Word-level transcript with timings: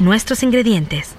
nuestros 0.00 0.42
ingredientes. 0.42 1.10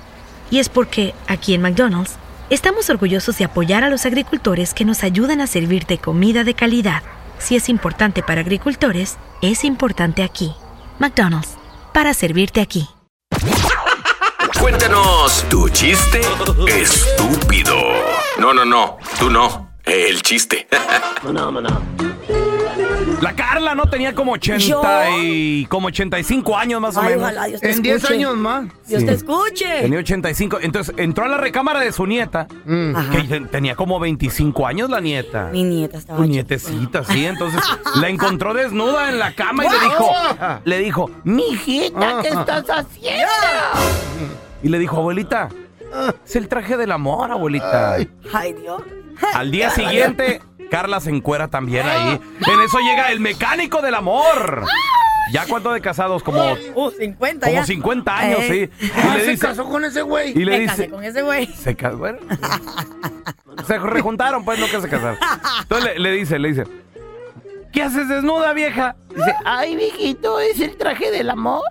Y 0.50 0.60
es 0.60 0.70
porque, 0.70 1.14
aquí 1.28 1.54
en 1.54 1.62
McDonald's, 1.62 2.18
estamos 2.50 2.90
orgullosos 2.90 3.38
de 3.38 3.46
apoyar 3.46 3.84
a 3.84 3.90
los 3.90 4.06
agricultores 4.06 4.74
que 4.74 4.86
nos 4.86 5.04
ayudan 5.04 5.40
a 5.40 5.48
servirte 5.48 5.98
comida 5.98 6.44
de 6.44 6.54
calidad. 6.54 7.04
Si 7.40 7.56
es 7.56 7.70
importante 7.70 8.22
para 8.22 8.42
agricultores, 8.42 9.18
es 9.42 9.64
importante 9.64 10.24
aquí. 10.24 10.54
McDonald's, 11.00 11.56
para 11.94 12.14
servirte 12.14 12.62
aquí. 12.62 12.88
Cuéntanos 14.59 15.46
tu 15.50 15.70
chiste 15.70 16.22
estúpido. 16.68 17.76
No, 18.38 18.54
no, 18.54 18.66
no, 18.66 18.98
tú 19.18 19.30
no. 19.30 19.72
El 19.84 20.22
chiste. 20.22 20.68
La 23.22 23.34
Carla 23.36 23.76
no 23.76 23.86
tenía 23.86 24.16
como 24.16 24.32
80 24.34 25.10
y 25.22 25.66
como 25.68 25.88
85 25.88 26.58
años 26.58 26.82
más 26.82 26.98
o 26.98 27.02
Ay, 27.02 27.10
menos. 27.10 27.24
ojalá 27.24 27.46
Dios 27.46 27.62
te 27.62 27.72
En 27.72 27.82
10 27.82 27.96
escuche. 27.98 28.14
años 28.16 28.36
más. 28.38 28.66
Dios 28.88 29.06
te 29.06 29.12
escuche. 29.14 29.82
Tenía 29.82 30.00
85. 30.00 30.58
Entonces 30.62 30.96
entró 30.98 31.26
a 31.26 31.28
la 31.28 31.38
recámara 31.38 31.80
de 31.82 31.92
su 31.92 32.08
nieta, 32.08 32.48
Ajá. 32.96 33.12
que 33.12 33.24
ten- 33.28 33.48
tenía 33.48 33.76
como 33.76 34.00
25 34.00 34.66
años 34.66 34.90
la 34.90 35.00
nieta. 35.02 35.50
Mi 35.52 35.64
nieta 35.64 35.98
estaba 36.00 36.18
Su 36.20 36.24
chiquita. 36.26 36.34
nietecita, 36.56 37.04
sí. 37.04 37.26
Entonces 37.26 37.62
la 38.02 38.09
encontró 38.09 38.53
desnuda 38.53 39.09
en 39.09 39.19
la 39.19 39.34
cama 39.36 39.66
y 39.66 39.69
le 39.69 39.80
dijo, 39.80 40.12
le 40.66 40.78
dijo, 40.80 41.12
mijita, 41.24 42.19
¿qué 42.22 42.30
estás 42.30 42.66
haciendo? 42.69 43.28
Y 44.63 44.69
le 44.69 44.80
dijo, 44.80 44.98
abuelita, 44.98 45.50
es 46.25 46.36
el 46.36 46.48
traje 46.48 46.78
del 46.78 46.92
amor, 46.92 47.31
abuelita. 47.31 47.98
Ay, 48.34 48.53
Dios. 48.53 48.81
Al 49.36 49.52
día 49.52 49.69
siguiente, 49.69 50.42
Carla 50.72 51.00
se 51.02 51.09
encuera 51.12 51.48
también 51.50 51.86
ahí. 51.88 52.20
En 52.52 52.59
eso 52.62 52.80
llega 52.80 53.12
el 53.12 53.20
mecánico 53.20 53.82
del 53.82 53.94
amor. 53.96 54.64
¿Ya 55.32 55.46
cuánto 55.46 55.72
de 55.72 55.80
casados? 55.82 56.24
Como, 56.24 56.42
Uh, 56.76 56.92
50 56.92 57.46
como 57.48 57.59
ya. 57.59 57.66
50 57.66 58.18
años, 58.18 58.40
Eh, 58.42 58.70
sí. 58.80 58.90
Ah, 58.96 59.12
Y 59.14 59.18
le 59.18 59.24
se 59.26 59.31
dice, 59.31 59.48
casó 59.48 59.66
con 59.66 59.86
ese 59.86 60.02
güey. 60.02 60.31
y 60.31 60.44
le 60.46 60.60
Me 60.60 60.66
casé 60.66 60.90
con 60.90 61.04
ese 61.04 61.22
güey. 61.22 61.46
se 61.56 61.76
casó, 61.76 61.98
bueno. 61.98 62.18
Se 63.68 63.78
rejuntaron, 63.78 64.44
pues, 64.44 64.60
no 64.60 64.66
que 64.66 64.81
se 64.81 64.90
casaron. 64.90 65.18
Entonces 65.62 65.94
le, 65.94 66.00
le 66.00 66.12
dice, 66.12 66.40
le 66.40 66.48
dice, 66.50 66.64
¿qué 67.72 67.84
haces 67.84 68.08
desnuda, 68.10 68.52
vieja? 68.54 68.96
Dice, 69.16 69.34
ay, 69.46 69.76
viejito, 69.76 70.40
es 70.40 70.60
el 70.60 70.76
traje 70.78 71.12
del 71.12 71.30
amor. 71.30 71.64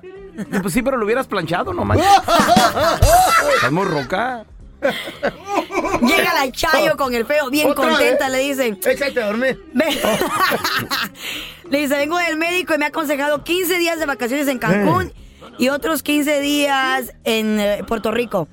Pues 0.62 0.72
sí, 0.72 0.80
pero 0.80 0.96
lo 0.96 1.04
hubieras 1.04 1.26
planchado, 1.26 1.74
no 1.74 1.84
manches. 1.84 2.06
Estás 3.56 3.72
muy 3.72 3.84
roca. 3.84 4.44
Llega 6.02 6.34
la 6.34 6.50
Chayo 6.50 6.96
con 6.96 7.14
el 7.14 7.24
feo, 7.26 7.50
bien 7.50 7.72
contenta, 7.74 8.28
vez. 8.28 8.32
le 8.32 8.38
dicen. 8.38 8.80
Échate 8.84 9.22
a 9.22 9.26
dormir. 9.26 9.62
Le 11.70 11.78
dice, 11.78 11.96
vengo 11.96 12.18
del 12.18 12.36
médico 12.36 12.74
y 12.74 12.78
me 12.78 12.86
ha 12.86 12.88
aconsejado 12.88 13.44
15 13.44 13.78
días 13.78 13.98
de 14.00 14.06
vacaciones 14.06 14.48
en 14.48 14.58
Cancún 14.58 15.12
y 15.58 15.68
otros 15.68 16.02
15 16.02 16.40
días 16.40 17.12
en 17.24 17.60
eh, 17.60 17.84
Puerto 17.86 18.10
Rico. 18.10 18.48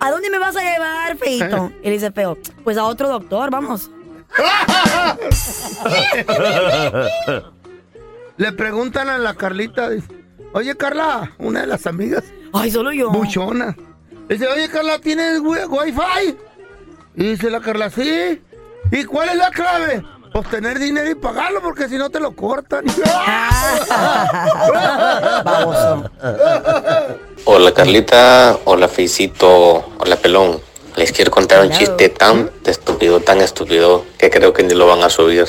¿A 0.00 0.10
dónde 0.10 0.28
me 0.28 0.38
vas 0.38 0.54
a 0.56 0.60
llevar, 0.60 1.16
feito? 1.16 1.72
Y 1.82 1.86
le 1.86 1.92
dice 1.92 2.10
feo, 2.12 2.36
pues 2.64 2.76
a 2.76 2.84
otro 2.84 3.08
doctor, 3.08 3.50
vamos. 3.50 3.90
Le 8.36 8.52
preguntan 8.52 9.08
a 9.08 9.18
la 9.18 9.34
Carlita, 9.34 9.90
dice, 9.90 10.06
oye 10.52 10.76
Carla, 10.76 11.32
una 11.38 11.62
de 11.62 11.66
las 11.66 11.86
amigas, 11.86 12.24
Ay, 12.52 12.70
solo 12.70 12.92
yo. 12.92 13.10
buchona. 13.10 13.74
Dice, 14.28 14.46
oye 14.46 14.68
Carla, 14.68 14.98
¿tienes 14.98 15.40
wi- 15.40 15.64
wifi? 15.66 16.36
Y 17.16 17.24
dice 17.30 17.50
la 17.50 17.60
Carla, 17.60 17.90
sí. 17.90 18.42
¿Y 18.92 19.04
cuál 19.04 19.30
es 19.30 19.36
la 19.36 19.50
clave? 19.50 20.02
Pues 20.32 20.48
tener 20.50 20.78
dinero 20.78 21.10
y 21.10 21.14
pagarlo, 21.14 21.60
porque 21.62 21.88
si 21.88 21.96
no 21.96 22.10
te 22.10 22.20
lo 22.20 22.32
cortan. 22.36 22.84
Hola 27.44 27.72
Carlita, 27.72 28.58
hola 28.64 28.88
Feicito, 28.88 29.84
hola 29.98 30.16
Pelón. 30.16 30.60
Les 30.96 31.12
quiero 31.12 31.30
contar 31.30 31.64
un 31.64 31.70
chiste 31.70 32.08
tan 32.08 32.50
estúpido, 32.66 33.20
tan 33.20 33.40
estúpido, 33.40 34.04
que 34.18 34.30
creo 34.30 34.52
que 34.52 34.62
ni 34.64 34.74
lo 34.74 34.86
van 34.86 35.02
a 35.02 35.08
subir. 35.10 35.46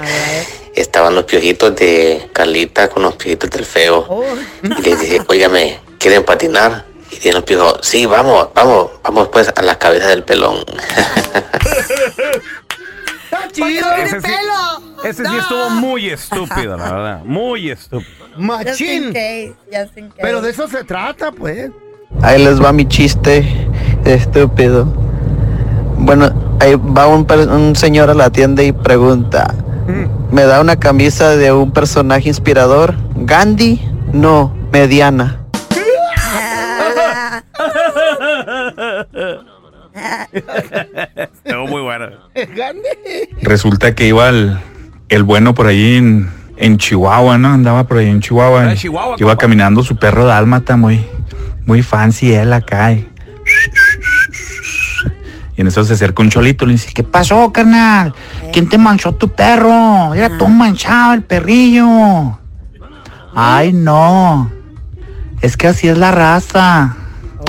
Estaban 0.74 1.14
los 1.14 1.24
piojitos 1.24 1.74
de 1.76 2.28
Carlita 2.32 2.88
con 2.88 3.04
los 3.04 3.14
piojitos 3.14 3.50
del 3.50 3.64
feo. 3.64 4.04
Oh. 4.08 4.24
Y 4.62 4.82
les 4.82 5.00
dije, 5.00 5.20
óigame, 5.28 5.78
¿quieren 5.98 6.24
patinar? 6.24 6.84
Y 7.22 7.40
piojos, 7.42 7.78
sí, 7.82 8.06
vamos, 8.06 8.48
vamos, 8.54 8.90
vamos 9.02 9.28
pues 9.28 9.52
a 9.54 9.62
la 9.62 9.78
cabeza 9.78 10.08
del 10.08 10.22
pelón. 10.24 10.56
¡Está 13.24 13.38
¿Por 13.42 13.52
qué 13.52 13.62
chido! 13.62 13.86
Ese 15.04 15.24
sí- 15.24 15.36
estuvo 15.36 15.70
muy 15.70 16.08
estúpido, 16.08 16.76
la 16.76 16.92
verdad. 16.92 17.20
Muy 17.24 17.70
estúpido. 17.70 18.10
Machín. 18.36 19.12
case. 19.12 19.54
Pero 20.20 20.40
de 20.40 20.50
eso 20.50 20.66
se 20.68 20.82
trata, 20.84 21.30
pues. 21.32 21.70
Ahí 22.22 22.42
les 22.42 22.62
va 22.62 22.72
mi 22.72 22.86
chiste 22.86 23.44
estúpido. 24.04 24.86
Bueno, 25.98 26.56
ahí 26.60 26.74
va 26.74 27.06
un, 27.06 27.24
per- 27.26 27.48
un 27.48 27.74
señor 27.76 28.10
a 28.10 28.14
la 28.14 28.30
tienda 28.30 28.62
y 28.62 28.72
pregunta, 28.72 29.54
¿me 30.30 30.44
da 30.44 30.60
una 30.60 30.76
camisa 30.76 31.36
de 31.36 31.52
un 31.52 31.70
personaje 31.72 32.28
inspirador? 32.28 32.94
¿Gandhi? 33.16 33.80
No, 34.12 34.54
mediana. 34.72 35.43
Estuvo 41.44 41.66
muy 41.66 41.82
bueno. 41.82 42.06
Grande. 42.34 43.28
Resulta 43.42 43.94
que 43.94 44.08
iba 44.08 44.28
el, 44.28 44.58
el 45.08 45.22
bueno 45.22 45.54
por 45.54 45.66
ahí 45.66 45.96
en, 45.96 46.30
en 46.56 46.78
Chihuahua, 46.78 47.38
¿no? 47.38 47.48
Andaba 47.52 47.84
por 47.86 47.98
ahí 47.98 48.08
en 48.08 48.20
Chihuahua. 48.20 48.62
Ah, 48.62 48.70
en 48.72 48.76
Chihuahua, 48.76 49.16
iba 49.18 49.30
compa. 49.30 49.40
caminando 49.40 49.82
su 49.82 49.96
perro 49.96 50.24
dálmata, 50.26 50.76
muy, 50.76 51.04
muy 51.66 51.82
fancy 51.82 52.32
él 52.32 52.52
acá. 52.52 52.92
Y, 52.92 53.08
y 55.56 55.60
en 55.60 55.66
eso 55.68 55.84
se 55.84 55.94
acerca 55.94 56.22
un 56.22 56.30
cholito 56.30 56.64
y 56.64 56.68
le 56.68 56.72
dice, 56.74 56.92
¿qué 56.92 57.02
pasó, 57.04 57.52
carnal? 57.52 58.14
¿Quién 58.52 58.68
te 58.68 58.78
manchó 58.78 59.14
tu 59.14 59.28
perro? 59.28 60.14
Era 60.14 60.36
todo 60.36 60.48
manchado 60.48 61.14
el 61.14 61.22
perrillo. 61.22 62.38
Ay, 63.34 63.72
no. 63.72 64.50
Es 65.40 65.56
que 65.56 65.68
así 65.68 65.88
es 65.88 65.98
la 65.98 66.10
raza. 66.12 66.96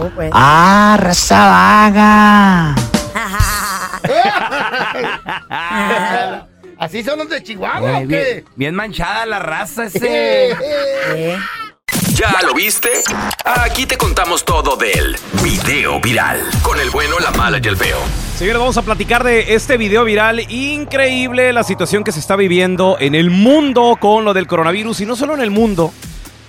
Oh, 0.02 0.10
pues. 0.10 0.30
Ah, 0.34 0.98
raza 1.00 1.48
vaga. 1.48 2.76
Así 6.78 7.04
son 7.04 7.20
los 7.20 7.30
de 7.30 7.42
Chihuahua, 7.42 8.00
¿o 8.00 8.06
Bien, 8.06 8.10
qué? 8.10 8.44
bien 8.56 8.76
manchada 8.76 9.26
la 9.26 9.40
raza 9.40 9.86
ese. 9.86 10.56
Eh. 11.16 11.38
¿Ya 12.14 12.32
lo 12.46 12.54
viste? 12.54 12.90
Aquí 13.44 13.86
te 13.86 13.98
contamos 13.98 14.44
todo 14.46 14.76
del 14.78 15.18
video 15.44 16.00
viral. 16.00 16.42
Con 16.62 16.80
el 16.80 16.90
bueno, 16.90 17.20
la 17.20 17.32
mala 17.32 17.60
y 17.62 17.68
el 17.68 17.76
feo. 17.78 17.98
Señores, 18.38 18.60
vamos 18.60 18.78
a 18.78 18.82
platicar 18.82 19.24
de 19.24 19.54
este 19.54 19.76
video 19.78 20.04
viral. 20.06 20.40
Increíble 20.52 21.52
la 21.54 21.64
situación 21.64 22.04
que 22.04 22.12
se 22.14 22.20
está 22.20 22.36
viviendo 22.38 22.98
en 23.00 23.14
el 23.16 23.30
mundo 23.30 23.98
con 24.00 24.24
lo 24.26 24.34
del 24.34 24.48
coronavirus. 24.48 25.02
Y 25.02 25.06
no 25.06 25.16
solo 25.18 25.34
en 25.36 25.42
el 25.42 25.52
mundo, 25.52 25.94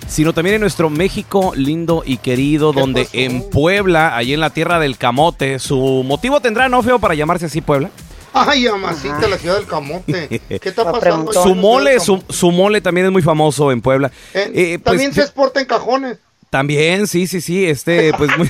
sino 0.07 0.33
también 0.33 0.55
en 0.55 0.61
nuestro 0.61 0.89
México 0.89 1.51
lindo 1.55 2.03
y 2.05 2.17
querido, 2.17 2.73
donde 2.73 3.07
en 3.13 3.49
Puebla, 3.49 4.15
ahí 4.15 4.33
en 4.33 4.39
la 4.39 4.49
tierra 4.49 4.79
del 4.79 4.97
camote, 4.97 5.59
su 5.59 5.77
motivo 6.05 6.39
tendrá, 6.39 6.69
¿no, 6.69 6.81
feo, 6.83 6.99
para 6.99 7.13
llamarse 7.15 7.45
así 7.47 7.61
Puebla? 7.61 7.89
Ay, 8.33 8.67
amacita, 8.67 9.27
la 9.27 9.37
ciudad 9.37 9.55
del 9.57 9.65
camote. 9.67 10.41
¿Qué 10.61 10.69
está 10.69 10.91
pasando? 10.91 11.33
Su 11.33 11.55
mole, 11.55 11.99
su, 11.99 12.23
su 12.29 12.51
mole 12.51 12.81
también 12.81 13.07
es 13.07 13.11
muy 13.11 13.21
famoso 13.21 13.71
en 13.71 13.81
Puebla. 13.81 14.11
Eh, 14.33 14.51
Eh, 14.53 14.79
pues, 14.79 14.83
También 14.83 15.13
se 15.13 15.21
exporta 15.21 15.59
en 15.59 15.65
cajones. 15.65 16.19
También, 16.49 17.07
sí, 17.07 17.25
sí, 17.27 17.41
sí, 17.41 17.65
este, 17.65 18.13
pues 18.13 18.29
muy- 18.37 18.49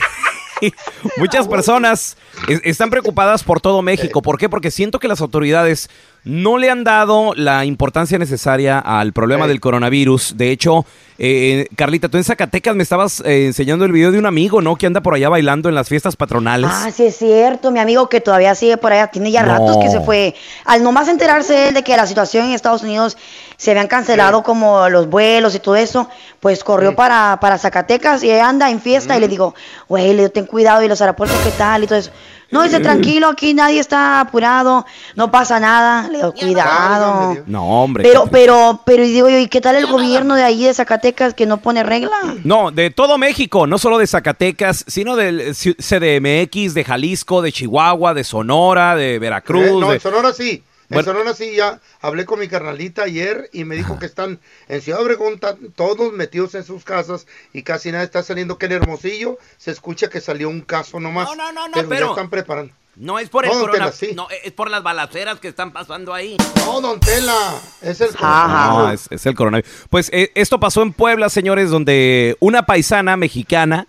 muchas 1.18 1.48
personas 1.50 2.18
es- 2.48 2.62
están 2.63 2.89
preocupadas 2.89 3.44
por 3.44 3.62
todo 3.62 3.81
México. 3.81 4.21
¿Por 4.21 4.38
qué? 4.38 4.50
Porque 4.50 4.71
siento 4.71 5.00
que 5.00 5.07
las 5.07 5.21
autoridades 5.21 5.89
no 6.27 6.57
le 6.57 6.69
han 6.69 6.83
dado 6.83 7.33
la 7.35 7.65
importancia 7.65 8.18
necesaria 8.18 8.79
al 8.79 9.13
problema 9.13 9.47
del 9.47 9.59
coronavirus. 9.59 10.35
De 10.38 10.51
hecho, 10.51 10.85
eh, 11.18 11.68
Carlita, 11.75 12.09
tú 12.09 12.18
en 12.18 12.24
Zacatecas 12.24 12.75
me 12.75 12.83
estabas 12.83 13.21
eh, 13.25 13.45
enseñando 13.47 13.85
el 13.85 13.91
video 13.91 14.12
de 14.12 14.19
un 14.19 14.25
amigo, 14.25 14.62
¿no? 14.62 14.75
Que 14.75 14.85
anda 14.85 15.01
por 15.01 15.15
allá 15.15 15.29
bailando 15.29 15.69
en 15.69 15.75
las 15.75 15.88
fiestas 15.88 16.15
patronales. 16.15 16.69
Ah, 16.71 16.91
sí 16.94 17.06
es 17.06 17.18
cierto, 17.18 17.71
mi 17.71 17.79
amigo 17.79 18.09
que 18.09 18.21
todavía 18.21 18.53
sigue 18.56 18.77
por 18.77 18.91
allá, 18.91 19.07
tiene 19.07 19.31
ya 19.31 19.41
No. 19.44 19.53
ratos 19.53 19.77
que 19.77 19.89
se 19.89 20.01
fue. 20.01 20.35
Al 20.65 20.83
nomás 20.83 21.07
enterarse 21.07 21.69
él 21.69 21.74
de 21.74 21.83
que 21.83 21.95
la 21.95 22.06
situación 22.06 22.45
en 22.47 22.51
Estados 22.51 22.83
Unidos 22.83 23.18
se 23.56 23.71
habían 23.71 23.88
cancelado 23.88 24.44
como 24.44 24.89
los 24.89 25.09
vuelos 25.09 25.56
y 25.56 25.59
todo 25.59 25.75
eso, 25.77 26.09
pues 26.39 26.63
corrió 26.63 26.95
para, 26.95 27.39
para 27.41 27.57
Zacatecas 27.57 28.24
y 28.24 28.31
anda 28.31 28.69
en 28.69 28.81
fiesta 28.81 29.18
y 29.18 29.19
le 29.19 29.27
digo, 29.27 29.56
güey, 29.88 30.29
ten 30.29 30.45
cuidado 30.45 30.83
y 30.83 30.88
los 30.88 31.01
aeropuertos 31.01 31.38
qué 31.44 31.51
tal 31.51 31.83
y 31.83 31.88
todo 31.88 31.97
eso. 31.97 32.12
No, 32.50 32.64
dice, 32.64 32.80
tranquilo, 32.80 33.28
aquí 33.28 33.54
nadie 33.54 33.80
está 33.80 34.22
apurado, 34.22 34.86
no 35.16 35.30
pasa 35.32 35.60
nada. 35.60 36.08
Le 36.10 36.18
digo, 36.20 36.34
cuidado. 36.34 37.38
No, 37.46 37.84
hombre. 37.84 38.04
Pero, 38.04 38.24
¿qué- 38.24 38.30
pero, 38.32 38.82
pero, 38.86 39.04
y 39.04 39.12
digo 39.12 39.28
yo, 39.30 39.38
¿y 39.38 39.48
qué 39.48 39.60
tal 39.62 39.76
el 39.76 39.86
gobierno 39.88 40.36
de 40.36 40.44
ahí 40.44 40.64
de 40.64 40.74
Zacatecas 40.74 41.34
que 41.34 41.46
no 41.46 41.58
pone 41.58 41.84
regla? 41.84 42.16
No, 42.44 42.72
de 42.72 42.90
todo 42.90 43.18
México, 43.18 43.68
no 43.68 43.78
solo 43.78 43.98
de 43.98 44.08
Zacatecas, 44.08 44.86
sino 44.88 45.16
del 45.16 45.42
eh, 45.42 45.54
CDMX, 45.54 46.74
de 46.74 46.84
Jalisco, 46.84 47.42
de 47.42 47.52
Chihuahua, 47.52 48.14
de 48.14 48.24
Sonora, 48.24 48.96
de 48.96 49.20
Veracruz. 49.20 49.66
Eh, 49.66 49.72
no, 49.80 49.90
de- 49.90 49.96
en 49.96 50.02
Sonora 50.02 50.34
sí. 50.34 50.64
En 50.89 50.95
Bueno. 50.95 51.12
Sonora 51.12 51.34
sí, 51.34 51.54
ya 51.56 51.81
hablé 52.00 52.25
con 52.25 52.39
mi 52.39 52.48
carnalita 52.48 53.04
ayer 53.04 53.50
y 53.51 53.66
me 53.66 53.75
dijo 53.75 54.00
que 54.00 54.06
están 54.06 54.39
en 54.69 54.81
Ciudad 54.81 55.01
Obregón 55.01 55.38
todos 55.75 56.13
metidos 56.13 56.56
en 56.56 56.63
sus 56.63 56.86
casas 56.86 57.28
y 57.51 57.63
casi 57.63 57.92
nada 57.92 58.06
está 58.06 58.24
saliendo. 58.24 58.57
Que 58.57 58.68
en 58.68 58.72
Hermosillo 58.74 59.38
se 59.57 59.72
escucha 59.72 60.10
que 60.10 60.22
salió 60.22 60.48
un 60.48 60.62
caso 60.62 61.00
nomás. 61.01 61.28
No, 61.28 61.36
no, 61.36 61.51
no, 61.68 61.74
pero, 61.74 61.84
ya 61.84 61.89
pero- 61.89 62.10
están 62.12 62.30
preparando. 62.30 62.74
No 62.95 63.19
es 63.19 63.30
por 63.30 63.45
el 63.45 63.51
No, 63.51 63.57
don 63.57 63.68
corona, 63.68 63.92
Tela, 63.92 63.92
sí. 63.95 64.16
no, 64.16 64.28
es 64.44 64.51
por 64.54 64.72
las 64.72 64.81
balaceras 64.81 65.39
que 65.39 65.50
están 65.50 65.72
pasando 65.72 66.16
ahí. 66.16 66.36
No, 66.66 66.81
don 66.81 67.00
Tela, 67.00 67.54
es 67.84 68.01
el 68.01 68.10
No, 68.19 68.92
es, 68.92 69.06
es 69.12 69.24
el 69.28 69.36
coronavirus. 69.36 69.69
Pues 69.92 70.10
eh, 70.12 70.31
esto 70.34 70.60
pasó 70.60 70.81
en 70.81 70.94
Puebla, 70.94 71.30
señores, 71.30 71.69
donde 71.69 72.38
una 72.39 72.66
paisana 72.66 73.16
mexicana, 73.16 73.86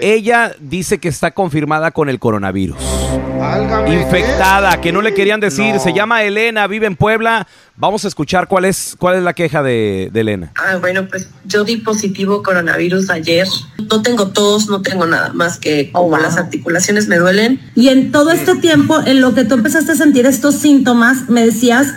ella 0.00 0.54
dice 0.60 0.98
que 0.98 1.08
está 1.08 1.32
confirmada 1.32 1.90
con 1.90 2.08
el 2.08 2.18
coronavirus. 2.18 2.76
Válgame, 3.38 4.02
Infectada, 4.02 4.80
que 4.80 4.92
no 4.92 5.02
le 5.02 5.14
querían 5.14 5.40
decir. 5.40 5.78
Se 5.80 5.92
llama 5.92 6.22
Elena, 6.22 6.66
vive 6.66 6.86
en 6.86 6.96
Puebla. 6.96 7.46
Vamos 7.76 8.04
a 8.04 8.08
escuchar 8.08 8.46
cuál 8.46 8.64
es, 8.64 8.94
cuál 8.98 9.16
es 9.16 9.22
la 9.22 9.32
queja 9.32 9.62
de, 9.62 10.10
de 10.12 10.20
Elena. 10.20 10.52
Ah, 10.56 10.76
bueno, 10.76 11.08
pues 11.08 11.28
yo 11.44 11.64
di 11.64 11.78
positivo 11.78 12.42
coronavirus 12.42 13.10
ayer. 13.10 13.48
No 13.90 14.02
tengo 14.02 14.28
tos, 14.28 14.68
no 14.68 14.82
tengo 14.82 15.06
nada 15.06 15.32
más 15.32 15.58
que 15.58 15.90
como 15.90 16.16
las 16.18 16.36
articulaciones 16.36 17.08
me 17.08 17.16
duelen. 17.16 17.60
Y 17.74 17.88
en 17.88 18.12
todo 18.12 18.30
este 18.30 18.54
tiempo, 18.56 19.00
en 19.04 19.20
lo 19.20 19.34
que 19.34 19.44
tú 19.44 19.54
empezaste 19.54 19.92
a 19.92 19.96
sentir 19.96 20.26
estos 20.26 20.54
síntomas, 20.54 21.28
me 21.28 21.44
decías 21.44 21.94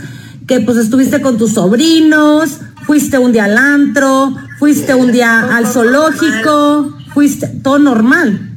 que 0.48 0.60
pues 0.60 0.78
estuviste 0.78 1.22
con 1.22 1.38
tus 1.38 1.54
sobrinos, 1.54 2.60
fuiste 2.86 3.18
un 3.18 3.32
día 3.32 3.46
al 3.46 3.58
antro, 3.58 4.36
fuiste 4.60 4.94
un 4.94 5.12
día 5.12 5.56
al 5.56 5.68
zoológico, 5.68 6.98
fuiste 7.16 7.48
todo 7.48 7.80
normal. 7.80 8.52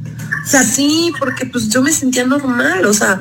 sí, 0.44 1.12
porque 1.18 1.46
pues 1.46 1.68
yo 1.68 1.80
me 1.80 1.92
sentía 1.92 2.26
normal, 2.26 2.84
o 2.84 2.92
sea, 2.92 3.18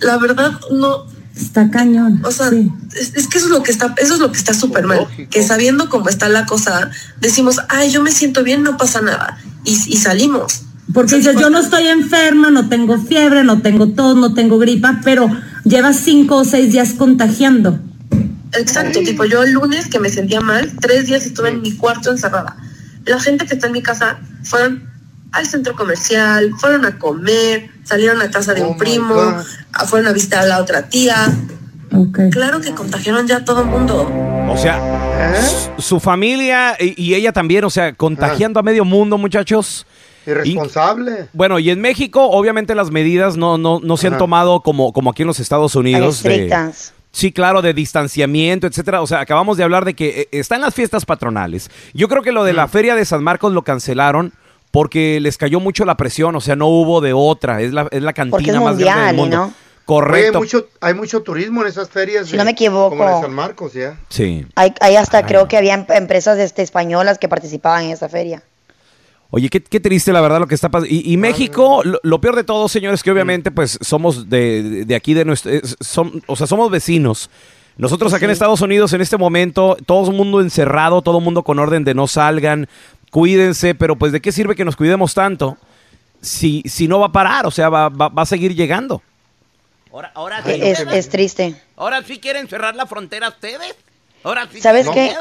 la 0.00 0.16
verdad 0.16 0.58
no. 0.72 1.06
Está 1.36 1.70
cañón. 1.70 2.20
O 2.24 2.32
sea, 2.32 2.48
es, 2.48 3.14
es 3.14 3.26
que 3.28 3.38
eso 3.38 3.46
es 3.46 3.52
lo 3.52 3.62
que 3.62 3.70
está, 3.70 3.94
eso 3.98 4.14
es 4.14 4.20
lo 4.20 4.32
que 4.32 4.38
está 4.38 4.52
súper 4.52 4.86
mal. 4.86 5.06
Que 5.30 5.42
sabiendo 5.42 5.88
cómo 5.88 6.08
está 6.08 6.28
la 6.28 6.44
cosa, 6.44 6.90
decimos, 7.20 7.60
ay, 7.68 7.90
yo 7.90 8.02
me 8.02 8.10
siento 8.10 8.42
bien, 8.42 8.62
no 8.62 8.76
pasa 8.76 9.00
nada. 9.00 9.38
Y, 9.64 9.70
y 9.86 9.96
salimos. 9.96 10.62
Porque 10.92 11.16
dices, 11.16 11.36
yo 11.38 11.48
no 11.50 11.60
estoy 11.60 11.86
enferma, 11.86 12.50
no 12.50 12.68
tengo 12.68 12.98
fiebre, 12.98 13.44
no 13.44 13.62
tengo 13.62 13.88
tos, 13.88 14.16
no 14.16 14.34
tengo 14.34 14.58
gripa, 14.58 15.00
pero 15.04 15.30
llevas 15.64 15.96
cinco 15.96 16.38
o 16.38 16.44
seis 16.44 16.72
días 16.72 16.94
contagiando. 16.94 17.78
Exacto, 18.52 18.98
tipo 19.00 19.24
yo 19.24 19.42
el 19.44 19.52
lunes 19.52 19.86
que 19.86 20.00
me 20.00 20.10
sentía 20.10 20.40
mal, 20.40 20.72
tres 20.80 21.06
días 21.06 21.24
estuve 21.24 21.50
en 21.50 21.62
mi 21.62 21.72
cuarto 21.76 22.10
encerrada. 22.10 22.56
La 23.10 23.20
gente 23.20 23.44
que 23.46 23.54
está 23.54 23.66
en 23.66 23.72
mi 23.72 23.82
casa 23.82 24.18
fueron 24.44 24.88
al 25.32 25.46
centro 25.46 25.74
comercial, 25.74 26.52
fueron 26.58 26.84
a 26.84 26.98
comer, 26.98 27.68
salieron 27.84 28.20
a 28.22 28.30
casa 28.30 28.54
de 28.54 28.62
un 28.62 28.76
primo, 28.78 29.14
a- 29.72 29.84
fueron 29.86 30.08
a 30.08 30.12
visitar 30.12 30.42
a 30.42 30.46
la 30.46 30.58
otra 30.60 30.88
tía. 30.88 31.16
Claro 32.30 32.60
que 32.60 32.72
contagiaron 32.72 33.26
ya 33.26 33.38
a 33.38 33.44
todo 33.44 33.62
el 33.62 33.66
mundo. 33.66 34.08
O 34.48 34.56
sea, 34.56 34.80
su, 35.76 35.82
su 35.82 36.00
familia 36.00 36.76
y, 36.78 36.94
y 37.02 37.14
ella 37.14 37.32
también, 37.32 37.64
o 37.64 37.70
sea, 37.70 37.92
contagiando 37.94 38.60
a 38.60 38.62
medio 38.62 38.84
mundo, 38.84 39.18
muchachos. 39.18 39.86
Irresponsable. 40.26 41.28
Bueno, 41.32 41.58
y 41.58 41.70
en 41.70 41.80
México, 41.80 42.24
obviamente 42.30 42.74
las 42.76 42.90
medidas 42.90 43.36
no, 43.36 43.58
no, 43.58 43.80
no 43.82 43.96
se 43.96 44.06
han 44.06 44.12
Ajá. 44.14 44.18
tomado 44.18 44.60
como, 44.60 44.92
como 44.92 45.10
aquí 45.10 45.22
en 45.22 45.28
los 45.28 45.40
Estados 45.40 45.74
Unidos. 45.74 46.22
de-. 46.22 46.48
Sí, 47.12 47.32
claro, 47.32 47.62
de 47.62 47.72
distanciamiento, 47.74 48.66
etcétera. 48.66 49.02
O 49.02 49.06
sea, 49.06 49.20
acabamos 49.20 49.56
de 49.56 49.64
hablar 49.64 49.84
de 49.84 49.94
que 49.94 50.22
eh, 50.22 50.28
están 50.32 50.60
las 50.60 50.74
fiestas 50.74 51.04
patronales. 51.04 51.70
Yo 51.94 52.08
creo 52.08 52.22
que 52.22 52.32
lo 52.32 52.44
de 52.44 52.52
la 52.52 52.68
Feria 52.68 52.94
de 52.94 53.04
San 53.04 53.22
Marcos 53.22 53.52
lo 53.52 53.62
cancelaron 53.62 54.32
porque 54.70 55.18
les 55.20 55.36
cayó 55.36 55.58
mucho 55.60 55.84
la 55.84 55.96
presión, 55.96 56.36
o 56.36 56.40
sea, 56.40 56.54
no 56.56 56.66
hubo 56.68 57.00
de 57.00 57.12
otra. 57.12 57.60
Es 57.60 57.72
la, 57.72 57.88
es 57.90 58.02
la 58.02 58.12
cantina 58.12 58.36
Porque 58.36 58.50
es 58.50 58.56
más 58.56 58.78
grande 58.78 58.84
mundial, 58.84 59.06
del 59.06 59.14
¿y 59.14 59.18
mundo. 59.18 59.36
no? 59.36 59.44
Oye, 59.46 59.54
Correcto. 59.86 60.38
hay, 60.38 60.42
mucho, 60.44 60.68
hay 60.80 60.94
mucho 60.94 61.22
turismo 61.24 61.62
en 61.62 61.66
esas 61.68 61.90
ferias. 61.90 62.28
Si 62.28 62.36
no 62.36 62.44
me 62.44 62.52
equivoco. 62.52 62.90
Como 62.96 63.16
de 63.16 63.22
San 63.22 63.32
Marcos, 63.34 63.72
ya. 63.72 63.98
Sí. 64.08 64.46
Hay, 64.54 64.72
hay 64.80 64.94
hasta, 64.94 65.26
creo 65.26 65.48
que 65.48 65.56
había 65.56 65.74
em- 65.74 65.86
empresas 65.88 66.38
este, 66.38 66.62
españolas 66.62 67.18
que 67.18 67.28
participaban 67.28 67.86
en 67.86 67.90
esa 67.90 68.08
feria. 68.08 68.44
Oye, 69.32 69.48
qué, 69.48 69.62
qué 69.62 69.78
triste 69.78 70.12
la 70.12 70.20
verdad 70.20 70.40
lo 70.40 70.46
que 70.48 70.54
está 70.56 70.68
pasando. 70.70 70.92
Y, 70.92 71.02
y 71.12 71.16
México, 71.16 71.82
lo, 71.84 72.00
lo 72.02 72.20
peor 72.20 72.34
de 72.36 72.42
todo, 72.44 72.68
señores, 72.68 73.02
que 73.02 73.10
obviamente 73.12 73.50
pues 73.52 73.78
somos 73.80 74.28
de, 74.28 74.84
de- 74.84 74.94
aquí, 74.96 75.14
de 75.14 75.24
nuestro, 75.24 75.52
es- 75.52 75.76
son- 75.80 76.22
o 76.26 76.34
sea, 76.36 76.46
somos 76.48 76.70
vecinos. 76.70 77.30
Nosotros 77.76 78.12
acá 78.12 78.24
en. 78.24 78.32
Estados 78.32 78.60
Unidos 78.60 78.92
en 78.92 79.00
este 79.00 79.16
momento, 79.16 79.76
todo 79.86 80.10
el 80.10 80.16
mundo 80.16 80.40
encerrado, 80.40 81.00
todo 81.02 81.18
el 81.18 81.24
mundo 81.24 81.44
con 81.44 81.58
orden 81.60 81.84
de 81.84 81.94
no 81.94 82.08
salgan, 82.08 82.68
cuídense, 83.10 83.74
pero 83.76 83.96
pues 83.96 84.10
de 84.12 84.20
qué 84.20 84.32
sirve 84.32 84.56
que 84.56 84.64
nos 84.64 84.74
cuidemos 84.76 85.14
tanto 85.14 85.56
si, 86.20 86.62
si 86.66 86.88
no 86.88 86.98
va 86.98 87.06
a 87.06 87.12
parar, 87.12 87.46
o 87.46 87.50
sea, 87.52 87.68
va, 87.68 87.88
va- 87.88 88.08
va 88.08 88.22
a 88.22 88.26
seguir 88.26 88.54
llegando. 88.54 89.00
Ahora, 89.92 90.10
ahora 90.14 90.42
sí. 90.44 90.52
Es, 90.60 90.80
es 90.80 91.08
triste. 91.08 91.54
Ahora 91.76 92.02
sí 92.02 92.18
quieren 92.18 92.48
cerrar 92.48 92.74
la 92.76 92.86
frontera 92.86 93.28
ustedes. 93.28 93.74
Ahora 94.24 94.46
sí. 94.52 94.60
¿Sabes 94.60 94.86
no 94.86 94.92
qué? 94.92 95.14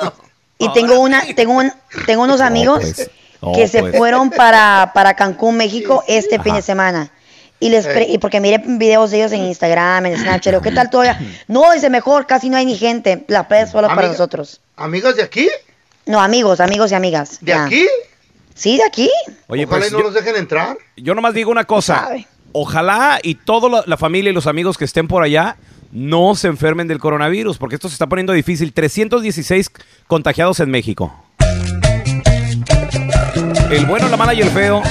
Y 0.57 0.67
tengo 0.73 0.99
una, 0.99 1.21
tengo 1.35 1.53
un, 1.53 1.71
tengo 2.05 2.23
unos 2.23 2.41
amigos 2.41 2.79
pues. 2.81 3.09
Que 3.55 3.67
se 3.67 3.79
pues. 3.79 3.95
fueron 3.97 4.29
para, 4.29 4.91
para 4.95 5.15
Cancún, 5.15 5.55
México, 5.57 6.03
este 6.07 6.39
fin 6.39 6.55
de 6.55 6.61
semana. 6.61 7.11
Y 7.61 7.69
les 7.69 7.85
pre- 7.85 8.07
y 8.07 8.17
porque 8.19 8.39
miré 8.39 8.61
videos 8.65 9.11
de 9.11 9.17
ellos 9.17 9.31
en 9.33 9.43
Instagram, 9.43 10.05
en 10.05 10.17
Snapchat, 10.17 10.61
¿qué 10.63 10.71
tal 10.71 10.89
todavía? 10.89 11.19
No, 11.47 11.71
dice 11.73 11.89
mejor, 11.89 12.25
casi 12.25 12.49
no 12.49 12.55
hay 12.57 12.65
ni 12.65 12.77
gente. 12.77 13.25
La 13.27 13.47
playa 13.47 13.63
es 13.65 13.71
solo 13.71 13.87
para 13.89 14.07
nosotros. 14.07 14.61
¿Amigas 14.77 15.15
de 15.17 15.23
aquí? 15.23 15.49
No, 16.05 16.21
amigos, 16.21 16.59
amigos 16.61 16.91
y 16.91 16.95
amigas. 16.95 17.37
¿De 17.41 17.51
ya. 17.51 17.65
aquí? 17.65 17.85
Sí, 18.55 18.77
de 18.77 18.83
aquí. 18.83 19.09
Oye, 19.47 19.65
Ojalá 19.65 19.79
pues 19.81 19.89
y 19.89 19.93
no 19.93 19.99
yo- 19.99 20.05
nos 20.05 20.13
dejen 20.13 20.35
entrar. 20.37 20.77
Yo 20.97 21.13
nomás 21.15 21.33
digo 21.33 21.51
una 21.51 21.65
cosa. 21.65 22.09
Ojalá 22.51 23.19
y 23.23 23.35
toda 23.35 23.69
la, 23.69 23.83
la 23.85 23.97
familia 23.97 24.31
y 24.31 24.33
los 24.33 24.47
amigos 24.47 24.77
que 24.77 24.85
estén 24.85 25.07
por 25.07 25.21
allá 25.23 25.55
no 25.91 26.35
se 26.35 26.47
enfermen 26.47 26.87
del 26.87 26.99
coronavirus, 26.99 27.57
porque 27.57 27.75
esto 27.75 27.89
se 27.89 27.93
está 27.93 28.07
poniendo 28.07 28.33
difícil. 28.33 28.73
316 28.73 29.69
contagiados 30.07 30.59
en 30.61 30.71
México. 30.71 31.13
El 33.69 33.85
bueno, 33.85 34.09
la 34.09 34.17
mala 34.17 34.33
y 34.33 34.41
el 34.41 34.49
feo. 34.49 34.81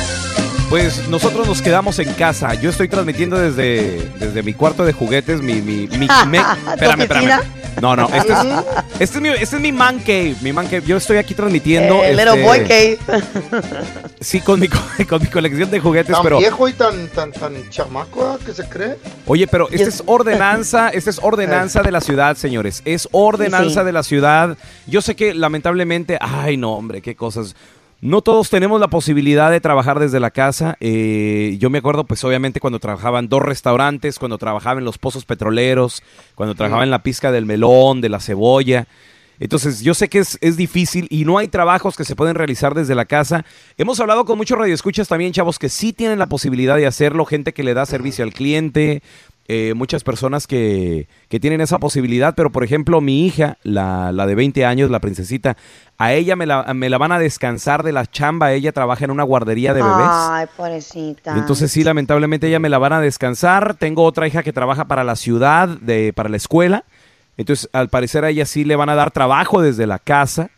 Pues 0.70 1.08
nosotros 1.08 1.46
nos 1.48 1.62
quedamos 1.62 1.98
en 1.98 2.12
casa. 2.12 2.52
Yo 2.54 2.68
estoy 2.68 2.88
transmitiendo 2.88 3.38
desde, 3.38 4.06
desde 4.18 4.42
mi 4.42 4.52
cuarto 4.52 4.84
de 4.84 4.92
juguetes, 4.92 5.40
mi... 5.40 5.54
mi, 5.62 5.86
mi- 5.88 6.08
me- 6.28 6.38
espérame, 6.74 7.00
espérame. 7.02 7.40
No, 7.80 7.94
no, 7.96 8.08
este 8.12 8.32
es, 8.32 8.38
este 9.00 9.16
es 9.18 9.20
mi, 9.22 9.28
este 9.28 9.56
es 9.56 9.62
mi 9.62 9.72
man 9.72 9.98
cave, 10.00 10.34
mi 10.42 10.52
man 10.52 10.66
cave. 10.66 10.82
Yo 10.84 10.96
estoy 10.98 11.16
aquí 11.16 11.32
transmitiendo... 11.32 12.02
Eh, 12.04 12.10
little 12.12 12.32
este, 12.34 12.42
boy 12.42 12.58
cave. 12.60 12.98
Sí, 14.20 14.40
con 14.42 14.60
mi, 14.60 14.68
co- 14.68 14.78
con 15.08 15.22
mi 15.22 15.28
colección 15.28 15.70
de 15.70 15.80
juguetes, 15.80 16.12
Tan 16.12 16.22
pero... 16.22 16.38
viejo 16.38 16.68
y 16.68 16.72
tan, 16.74 17.06
tan, 17.08 17.32
tan 17.32 17.70
chamaco 17.70 18.26
¿ah? 18.26 18.38
que 18.44 18.52
se 18.52 18.68
cree. 18.68 18.96
Oye, 19.26 19.46
pero 19.46 19.68
esta 19.70 19.88
es 19.88 20.02
ordenanza, 20.06 20.88
esta 20.92 21.08
es 21.10 21.18
ordenanza 21.22 21.82
de 21.82 21.92
la 21.92 22.00
ciudad, 22.02 22.36
señores. 22.36 22.82
Es 22.84 23.08
ordenanza 23.12 23.80
Sí. 23.80 23.86
de 23.86 23.92
la 23.92 24.02
ciudad. 24.02 24.58
Yo 24.86 25.00
sé 25.00 25.16
que 25.16 25.32
lamentablemente, 25.32 26.18
ay 26.20 26.56
no, 26.58 26.72
hombre, 26.74 27.00
qué 27.00 27.14
cosas. 27.16 27.54
No 28.00 28.22
todos 28.22 28.48
tenemos 28.48 28.80
la 28.80 28.86
posibilidad 28.86 29.50
de 29.50 29.60
trabajar 29.60 29.98
desde 29.98 30.20
la 30.20 30.30
casa. 30.30 30.76
Eh, 30.78 31.56
yo 31.58 31.68
me 31.68 31.78
acuerdo, 31.78 32.04
pues 32.04 32.22
obviamente, 32.22 32.60
cuando 32.60 32.78
trabajaba 32.78 33.18
en 33.18 33.28
dos 33.28 33.42
restaurantes, 33.42 34.20
cuando 34.20 34.38
trabajaba 34.38 34.78
en 34.78 34.84
los 34.84 34.98
pozos 34.98 35.24
petroleros, 35.24 36.04
cuando 36.36 36.54
trabajaba 36.54 36.84
en 36.84 36.90
la 36.90 37.02
pizca 37.02 37.32
del 37.32 37.44
melón, 37.44 38.00
de 38.00 38.08
la 38.08 38.20
cebolla. 38.20 38.86
Entonces, 39.40 39.82
yo 39.82 39.94
sé 39.94 40.08
que 40.08 40.20
es, 40.20 40.38
es 40.40 40.56
difícil 40.56 41.08
y 41.10 41.24
no 41.24 41.38
hay 41.38 41.48
trabajos 41.48 41.96
que 41.96 42.04
se 42.04 42.14
pueden 42.14 42.36
realizar 42.36 42.74
desde 42.74 42.94
la 42.94 43.04
casa. 43.04 43.44
Hemos 43.76 43.98
hablado 43.98 44.24
con 44.24 44.38
muchos 44.38 44.58
radioescuchas 44.58 45.08
también, 45.08 45.32
chavos, 45.32 45.58
que 45.58 45.68
sí 45.68 45.92
tienen 45.92 46.20
la 46.20 46.26
posibilidad 46.26 46.76
de 46.76 46.86
hacerlo, 46.86 47.24
gente 47.24 47.52
que 47.52 47.64
le 47.64 47.74
da 47.74 47.84
servicio 47.84 48.24
al 48.24 48.32
cliente, 48.32 49.02
eh, 49.50 49.72
muchas 49.74 50.04
personas 50.04 50.46
que, 50.46 51.08
que 51.28 51.40
tienen 51.40 51.62
esa 51.62 51.78
posibilidad, 51.78 52.34
pero 52.34 52.52
por 52.52 52.64
ejemplo, 52.64 53.00
mi 53.00 53.26
hija, 53.26 53.56
la, 53.62 54.12
la 54.12 54.26
de 54.26 54.34
20 54.34 54.66
años, 54.66 54.90
la 54.90 55.00
princesita, 55.00 55.56
a 55.96 56.12
ella 56.12 56.36
me 56.36 56.44
la, 56.44 56.74
me 56.74 56.90
la 56.90 56.98
van 56.98 57.12
a 57.12 57.18
descansar 57.18 57.82
de 57.82 57.92
la 57.92 58.04
chamba, 58.06 58.52
ella 58.52 58.72
trabaja 58.72 59.06
en 59.06 59.10
una 59.10 59.22
guardería 59.22 59.72
de 59.72 59.82
bebés. 59.82 60.06
Ay, 60.10 60.46
pobrecita. 60.54 61.34
Entonces 61.36 61.70
sí, 61.72 61.82
lamentablemente 61.82 62.46
ella 62.46 62.58
me 62.58 62.68
la 62.68 62.76
van 62.78 62.92
a 62.92 63.00
descansar. 63.00 63.74
Tengo 63.74 64.04
otra 64.04 64.26
hija 64.28 64.42
que 64.42 64.52
trabaja 64.52 64.84
para 64.86 65.02
la 65.02 65.16
ciudad, 65.16 65.66
de, 65.68 66.12
para 66.12 66.28
la 66.28 66.36
escuela. 66.36 66.84
Entonces, 67.38 67.70
al 67.72 67.88
parecer 67.88 68.24
a 68.24 68.30
ella 68.30 68.44
sí 68.46 68.64
le 68.64 68.76
van 68.76 68.88
a 68.90 68.94
dar 68.96 69.12
trabajo 69.12 69.62
desde 69.62 69.86
la 69.86 69.98
casa. 69.98 70.50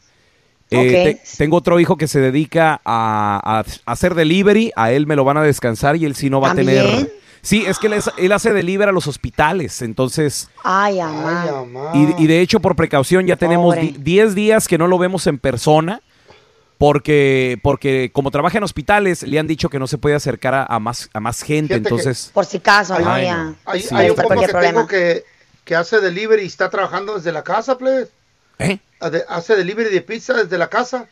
Eh, 0.73 0.91
te- 1.15 1.37
tengo 1.39 1.57
otro 1.59 1.79
hijo 1.79 1.97
que 1.97 2.09
se 2.09 2.21
dedica 2.21 2.81
a, 2.85 3.63
a 3.87 3.93
hacer 3.93 4.15
delivery. 4.15 4.73
A 4.77 4.91
él 4.91 5.07
me 5.07 5.15
lo 5.15 5.25
van 5.25 5.37
a 5.37 5.43
descansar 5.43 5.97
y 5.97 6.05
él 6.07 6.15
sí 6.17 6.29
no 6.29 6.41
va 6.41 6.49
a 6.49 6.55
tener... 6.57 7.21
Sí, 7.43 7.65
es 7.67 7.79
que 7.79 7.87
él, 7.87 7.95
es- 7.95 8.11
él 8.19 8.33
hace 8.33 8.53
delivery 8.53 8.89
a 8.91 8.93
los 8.93 9.07
hospitales. 9.07 9.81
Entonces, 9.83 10.49
Ay, 10.63 11.01
amá. 11.01 11.65
y, 11.95 12.23
y 12.23 12.27
de 12.27 12.41
hecho 12.41 12.61
por 12.61 12.77
precaución 12.77 13.27
ya 13.27 13.37
tenemos 13.37 13.75
Pobre. 13.75 13.81
di- 13.93 13.97
10 13.99 14.35
días 14.35 14.69
que 14.69 14.77
no 14.79 14.87
lo 14.87 14.99
vemos 14.99 15.27
en 15.27 15.39
persona. 15.39 16.01
Porque, 16.79 17.59
porque 17.63 18.11
como 18.11 18.31
trabaja 18.31 18.57
en 18.57 18.65
hospitales, 18.65 19.23
le 19.25 19.39
han 19.39 19.47
dicho 19.47 19.69
que 19.69 19.79
no 19.79 19.87
se 19.87 19.99
puede 19.99 20.15
acercar 20.17 20.55
a, 20.55 20.65
a 20.65 20.79
más, 20.79 21.11
a 21.13 21.21
más 21.21 21.43
gente. 21.43 21.75
Fíjate 21.75 21.83
que- 21.83 21.89
Entonces, 21.95 22.31
Por 22.33 22.47
si 22.47 22.57
acaso, 22.57 22.99
¿no? 22.99 23.11
Ay, 23.13 23.29
no. 23.31 23.55
Hay, 23.67 23.83
Sí. 23.83 23.95
hay 23.95 24.09
un 24.09 24.17
cualquier 24.17 24.47
que 24.49 24.53
problema. 24.53 24.73
tengo 24.79 24.87
que, 24.87 25.25
que 25.65 25.77
hace 25.77 26.01
delivery 26.01 26.43
y 26.43 26.47
está 26.47 26.71
trabajando 26.71 27.17
desde 27.17 27.33
la 27.33 27.43
casa, 27.45 27.77
plebes. 27.77 28.09
¿Eh? 28.59 28.79
Hace- 28.99 29.25
Hace 29.29 29.57
delivery 29.57 29.91
de 29.93 30.01
pizza 30.01 30.33
desde 30.33 30.57
la 30.57 30.69
casa. 30.69 31.05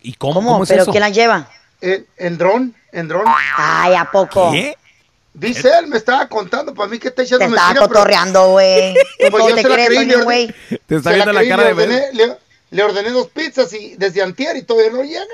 ¿Y 0.00 0.14
cómo, 0.14 0.32
¿Cómo? 0.34 0.52
cómo 0.52 0.62
es 0.64 0.70
¿Pero 0.70 0.82
eso? 0.84 0.90
quién 0.90 1.02
la 1.02 1.10
lleva? 1.10 1.50
En, 1.82 2.06
en 2.16 2.38
dron, 2.38 2.74
en 2.90 3.08
dron. 3.08 3.24
Ay, 3.58 3.94
¿a 3.96 4.06
poco? 4.10 4.50
¿Qué? 4.52 4.74
Dice 5.32 5.70
él, 5.78 5.86
me 5.86 5.96
estaba 5.96 6.28
contando 6.28 6.74
para 6.74 6.88
mí 6.88 6.98
que 6.98 7.08
está 7.08 7.22
echando 7.22 7.44
Te 7.44 7.50
estaba 7.50 7.68
mentira, 7.68 7.86
cotorreando, 7.88 8.48
güey. 8.50 8.94
Pues 9.30 9.44
yo 9.48 9.54
te 9.54 9.62
se 9.62 9.68
la 9.68 9.74
creí, 9.86 10.12
güey. 10.22 10.54
Te 10.86 10.96
está 10.96 11.10
se 11.10 11.14
viendo 11.16 11.32
la 11.32 11.40
creí, 11.40 11.48
cara 11.50 11.62
le 11.62 11.68
de 11.68 11.72
ordené, 11.74 12.08
le, 12.12 12.36
le 12.70 12.82
ordené 12.82 13.10
dos 13.10 13.28
pizzas 13.28 13.72
y 13.72 13.94
desde 13.96 14.22
antier 14.22 14.56
y 14.56 14.62
todavía 14.62 14.90
no 14.92 15.02
llegan. 15.02 15.26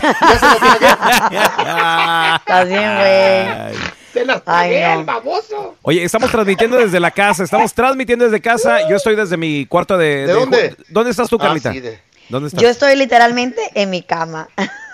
Ya 0.02 0.38
se 0.38 0.46
las. 0.80 2.40
Estás 2.40 2.68
bien, 2.68 2.96
güey. 2.96 3.76
Se 4.12 4.24
las 4.24 4.42
Ay, 4.46 4.80
no. 4.80 5.00
el 5.00 5.04
baboso. 5.04 5.76
Oye, 5.82 6.02
estamos 6.04 6.30
transmitiendo 6.30 6.76
desde 6.78 6.98
la 7.00 7.10
casa. 7.10 7.44
Estamos 7.44 7.72
transmitiendo 7.74 8.24
desde 8.24 8.40
casa. 8.40 8.88
Yo 8.88 8.96
estoy 8.96 9.14
desde 9.14 9.36
mi 9.36 9.66
cuarto 9.66 9.96
de. 9.98 10.26
¿De 10.26 10.32
dónde? 10.32 10.74
¿Dónde 10.88 11.10
estás 11.10 11.28
tú, 11.28 11.36
Ah, 11.40 11.44
Carlita? 11.44 11.72
sí, 11.72 11.80
de- 11.80 12.00
¿Dónde 12.28 12.48
estás? 12.48 12.62
Yo 12.62 12.68
estoy 12.68 12.96
literalmente 12.96 13.60
en 13.74 13.90
mi 13.90 14.02
cama. 14.02 14.48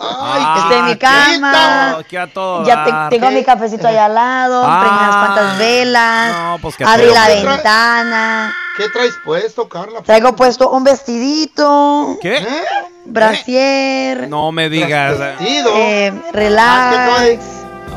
Ah, 0.00 0.56
estoy 0.62 0.78
en 0.78 0.84
mi 0.86 0.96
cama. 0.96 1.96
Aquí 1.98 2.16
a 2.16 2.26
todo 2.32 2.64
Ya 2.64 2.84
te- 2.84 3.16
tengo 3.18 3.30
mi 3.30 3.44
cafecito 3.44 3.88
allá 3.88 4.06
al 4.06 4.14
lado, 4.14 4.62
Ah. 4.66 4.80
prendí 4.80 4.98
unas 4.98 5.16
cuantas 5.16 5.58
velas, 5.58 6.32
No, 6.32 6.58
pues 6.62 6.76
qué 6.76 6.84
abrí 6.84 7.04
feo. 7.04 7.14
la 7.14 7.26
¿Qué 7.26 7.44
ventana, 7.44 8.54
¿Qué 8.76 8.88
traes 8.90 9.14
puesto, 9.24 9.68
Carla? 9.68 10.00
traigo 10.02 10.34
puesto 10.36 10.70
un 10.70 10.84
vestidito, 10.84 12.16
¿Qué? 12.20 12.36
¿Eh? 12.36 12.62
brasier, 13.04 14.28
No 14.28 14.52
me 14.52 14.68
digas. 14.68 15.18
Vestido. 15.18 15.70
eh, 15.74 16.12
Ah, 16.14 16.28
relax, 16.32 16.96
acaba 16.96 17.20
de, 17.20 17.40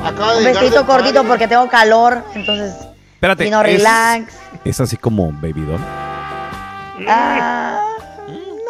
acaba 0.05 0.31
de 0.33 0.37
un 0.39 0.43
vestidito 0.45 0.85
cortito 0.85 1.23
porque 1.23 1.47
tengo 1.47 1.67
calor, 1.67 2.23
entonces 2.33 2.73
Espérate. 3.13 3.43
vino 3.43 3.61
es- 3.61 3.65
relax, 3.77 4.33
Es 4.65 4.79
así 4.79 4.97
como 4.97 5.31
baby 5.33 5.61
doll. 5.65 5.79
ah, 7.07 7.79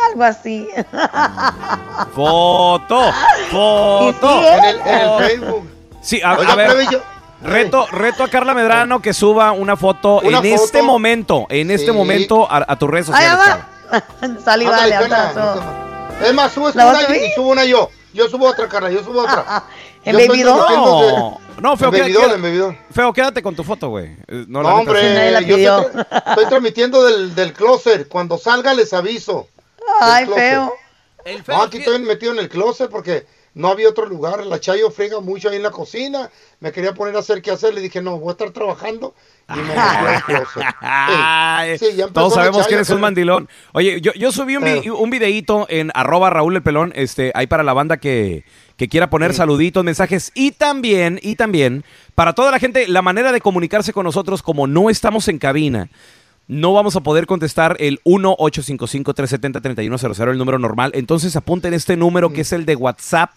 algo 0.10 0.24
así. 0.24 0.68
Foto. 2.16 3.12
Foto. 3.52 4.44
En 4.44 4.64
el, 4.66 4.80
en 4.80 5.00
el 5.00 5.24
Facebook. 5.28 5.70
Sí, 6.02 6.22
a, 6.24 6.36
ver. 6.56 6.90
yo- 6.90 7.02
Reto, 7.44 7.88
reto 7.92 8.24
a 8.24 8.28
Carla 8.28 8.54
Medrano 8.54 9.02
que 9.02 9.16
suba 9.16 9.52
una 9.52 9.76
foto 9.76 10.20
Una 10.20 10.38
en 10.40 10.46
este 10.46 10.84
momento, 10.84 11.48
en 11.50 11.72
este 11.72 11.92
momento 11.92 12.48
a, 12.50 12.64
a 12.68 12.76
tus 12.78 12.88
redes 12.90 13.10
Ahí 13.10 13.26
sociales. 13.28 13.66
Salí, 14.46 14.66
vale, 14.66 14.96
Es 16.24 16.34
más, 16.34 16.52
subes 16.52 16.76
¿La 16.76 16.86
vas 16.86 17.08
una 17.08 17.18
y 17.18 17.32
subo 17.34 17.50
una 17.50 17.66
yo. 17.66 17.90
Yo 18.14 18.30
subo 18.30 18.48
otra, 18.48 18.68
Carla, 18.68 18.92
yo 18.92 19.04
subo 19.04 19.22
otra. 19.22 19.64
¿En 20.06 20.18
de- 20.18 20.28
No, 20.44 21.40
no, 21.60 21.78
feo, 21.78 21.92
Doll. 21.92 22.78
feo, 22.92 23.14
quédate 23.14 23.42
con 23.42 23.56
tu 23.56 23.64
foto, 23.64 23.90
güey. 23.90 24.16
No, 24.48 24.62
No, 24.64 24.76
hombre, 24.76 25.32
yo 25.46 25.56
estoy, 25.58 26.02
estoy 26.28 26.46
transmitiendo 26.46 27.04
del, 27.06 27.34
del 27.36 27.54
closet. 27.54 28.08
Cuando 28.08 28.38
salga 28.38 28.74
les 28.74 28.94
aviso. 28.94 29.48
Ay, 30.02 30.26
feo. 30.26 30.74
El 31.26 31.44
No, 31.48 31.62
aquí 31.64 31.78
estoy 31.78 32.00
metido 32.00 32.32
en 32.34 32.40
el 32.40 32.50
closet 32.50 32.90
porque 32.90 33.26
no 33.54 33.68
había 33.68 33.90
otro 33.90 34.06
lugar. 34.08 34.44
La 34.46 34.60
Chayo 34.60 34.90
friega 34.90 35.20
mucho 35.20 35.50
ahí 35.50 35.58
en 35.58 35.64
la 35.64 35.70
cocina. 35.72 36.30
Me 36.60 36.72
quería 36.72 36.94
poner 36.94 37.16
a 37.16 37.20
hacer 37.20 37.42
qué 37.42 37.52
hacer. 37.52 37.74
Le 37.76 37.82
dije, 37.82 38.02
no, 38.02 38.18
voy 38.18 38.30
a 38.30 38.32
estar 38.32 38.50
trabajando. 38.52 39.14
Y 39.50 39.58
me 39.58 39.64
metí 39.68 39.78
al 39.80 40.24
closet. 40.24 40.64
Ay, 40.82 41.78
Sí, 41.78 41.94
ya 41.96 42.08
todos 42.08 42.34
sabemos 42.34 42.66
que 42.68 42.74
eres 42.74 42.90
un 42.90 43.02
mandilón. 43.02 43.50
Oye, 43.74 44.02
yo, 44.02 44.14
yo 44.14 44.32
subí 44.32 44.56
un, 44.56 44.64
vi- 44.64 44.90
un 44.90 45.10
videíto 45.12 45.68
en 45.70 45.92
arroba 45.94 46.30
Raúl 46.32 46.56
el 46.56 46.64
Pelón, 46.64 46.92
este, 46.96 47.32
ahí 47.36 47.46
para 47.46 47.62
la 47.64 47.74
banda 47.74 47.98
que, 47.98 48.44
que 48.78 48.88
quiera 48.88 49.10
poner 49.12 49.34
saluditos, 49.36 49.84
mensajes 49.84 50.32
y 50.34 50.52
también, 50.52 51.20
y 51.22 51.36
también, 51.36 51.84
para 52.16 52.34
toda 52.34 52.50
la 52.52 52.58
gente, 52.60 52.88
la 52.88 53.02
manera 53.04 53.32
de 53.32 53.42
comunicarse 53.42 53.94
con 53.94 54.06
nosotros 54.06 54.42
como 54.42 54.66
no 54.66 54.90
estamos 54.90 55.28
en 55.28 55.38
cabina. 55.38 55.90
No 56.52 56.74
vamos 56.74 56.96
a 56.98 57.00
poder 57.00 57.28
contestar 57.28 57.78
el 57.80 58.02
1-855-370-3100, 58.04 60.32
el 60.32 60.38
número 60.38 60.60
normal. 60.60 60.92
Entonces 60.96 61.38
apunten 61.38 61.74
este 61.74 61.96
número 61.96 62.34
que 62.34 62.42
es 62.42 62.52
el 62.52 62.66
de 62.66 62.76
WhatsApp. 62.76 63.32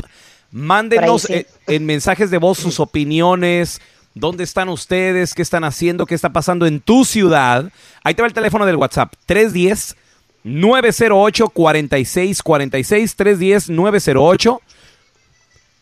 Mándenos 0.50 1.28
Por 1.28 1.36
ahí 1.36 1.42
eh, 1.42 1.46
en 1.68 1.86
mensajes 1.86 2.32
de 2.32 2.38
voz 2.38 2.58
sus 2.58 2.80
opiniones. 2.80 3.80
¿Dónde 4.14 4.42
están 4.42 4.68
ustedes? 4.68 5.32
¿Qué 5.32 5.42
están 5.42 5.62
haciendo? 5.62 6.06
¿Qué 6.06 6.16
está 6.16 6.32
pasando 6.32 6.66
en 6.66 6.80
tu 6.80 7.04
ciudad? 7.04 7.70
Ahí 8.02 8.14
te 8.14 8.22
va 8.22 8.26
el 8.26 8.34
teléfono 8.34 8.66
del 8.66 8.74
WhatsApp. 8.74 9.12
310 9.26 9.94
908 10.42 11.50
4646 11.50 13.14
310 13.14 13.70
908 13.70 14.60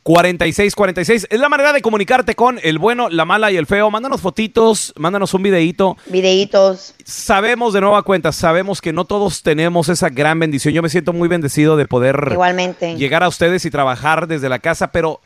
4646 0.03 1.29
es 1.31 1.41
la 1.41 1.49
manera 1.49 1.73
de 1.73 1.81
comunicarte 1.81 2.35
con 2.35 2.59
el 2.63 2.79
bueno, 2.79 3.09
la 3.09 3.25
mala 3.25 3.53
y 3.53 3.57
el 3.57 3.67
feo. 3.67 3.91
Mándanos 3.91 4.21
fotitos, 4.21 4.93
mándanos 4.97 5.33
un 5.33 5.43
videíto. 5.43 5.97
Videitos. 6.07 6.95
Sabemos 7.05 7.73
de 7.73 7.81
nueva 7.81 8.03
cuenta, 8.03 8.33
sabemos 8.33 8.81
que 8.81 8.93
no 8.93 9.05
todos 9.05 9.43
tenemos 9.43 9.89
esa 9.89 10.09
gran 10.09 10.41
bendición. 10.41 10.75
Yo 10.75 10.83
me 10.83 10.89
siento 10.89 11.13
muy 11.13 11.29
bendecido 11.29 11.77
de 11.77 11.87
poder 11.87 12.31
Igualmente. 12.33 12.97
llegar 12.97 13.23
a 13.23 13.29
ustedes 13.29 13.65
y 13.65 13.71
trabajar 13.71 14.27
desde 14.27 14.49
la 14.49 14.59
casa, 14.59 14.91
pero 14.91 15.21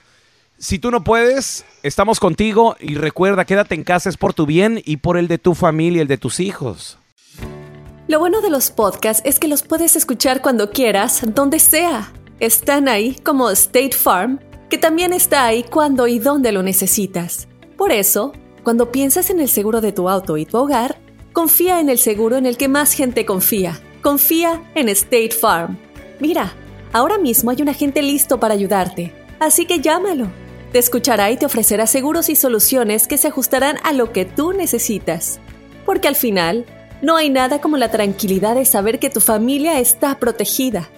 si 0.59 0.79
tú 0.79 0.91
no 0.91 1.05
puedes, 1.05 1.65
estamos 1.83 2.21
contigo 2.21 2.77
y 2.79 2.97
recuerda, 2.97 3.47
quédate 3.47 3.75
en 3.75 3.85
casa, 3.85 4.11
es 4.11 4.19
por 4.19 4.35
tu 4.35 4.45
bien 4.45 4.83
y 4.85 4.99
por 4.99 5.17
el 5.17 5.27
de 5.29 5.39
tu 5.39 5.55
familia, 5.55 6.03
el 6.03 6.09
de 6.09 6.19
tus 6.19 6.39
hijos. 6.39 6.99
Lo 8.09 8.19
bueno 8.19 8.41
de 8.41 8.51
los 8.51 8.71
podcasts 8.71 9.23
es 9.25 9.39
que 9.39 9.49
los 9.49 9.63
puedes 9.63 9.97
escuchar 9.97 10.41
cuando 10.43 10.71
quieras, 10.71 11.23
donde 11.35 11.59
sea. 11.59 12.13
Están 12.39 12.87
ahí 12.87 13.17
como 13.25 13.51
State 13.51 13.93
Farm, 13.93 14.39
que 14.69 14.79
también 14.79 15.13
está 15.13 15.45
ahí 15.45 15.63
cuando 15.63 16.07
y 16.07 16.19
donde 16.19 16.53
lo 16.53 16.63
necesitas. 16.63 17.49
Por 17.77 17.93
eso, 17.93 18.33
cuando 18.63 18.91
piensas 18.91 19.31
en 19.31 19.41
el 19.41 19.49
seguro 19.49 19.81
de 19.81 19.93
tu 19.93 20.09
auto 20.09 20.37
y 20.37 20.47
tu 20.47 20.59
hogar, 20.59 20.99
confía 21.33 21.81
en 21.81 21.89
el 21.89 21.99
seguro 21.99 22.37
en 22.37 22.47
el 22.47 22.57
que 22.57 22.69
más 22.69 22.93
gente 22.93 23.25
confía. 23.27 23.81
Confía 24.03 24.63
en 24.75 24.89
State 24.89 25.33
Farm. 25.33 25.79
Mira, 26.21 26.53
ahora 26.93 27.19
mismo 27.19 27.51
hay 27.51 27.63
un 27.63 27.69
agente 27.69 28.03
listo 28.03 28.41
para 28.41 28.55
ayudarte, 28.55 29.13
así 29.39 29.67
que 29.67 29.81
llámalo. 29.81 30.29
Te 30.73 30.79
escuchará 30.79 31.31
y 31.31 31.37
te 31.37 31.47
ofrecerá 31.47 31.87
seguros 31.87 32.29
y 32.29 32.37
soluciones 32.37 33.07
que 33.07 33.19
se 33.19 33.29
ajustarán 33.29 33.77
a 33.85 33.93
lo 33.93 34.13
que 34.13 34.25
tú 34.25 34.53
necesitas. 34.53 35.39
Porque 35.85 36.09
al 36.09 36.17
final, 36.17 36.67
no 37.03 37.17
hay 37.17 37.31
nada 37.31 37.61
como 37.61 37.77
la 37.77 37.91
tranquilidad 37.91 38.55
de 38.57 38.65
saber 38.65 38.99
que 38.99 39.11
tu 39.11 39.21
familia 39.21 39.79
está 39.79 40.19
protegida. 40.19 40.89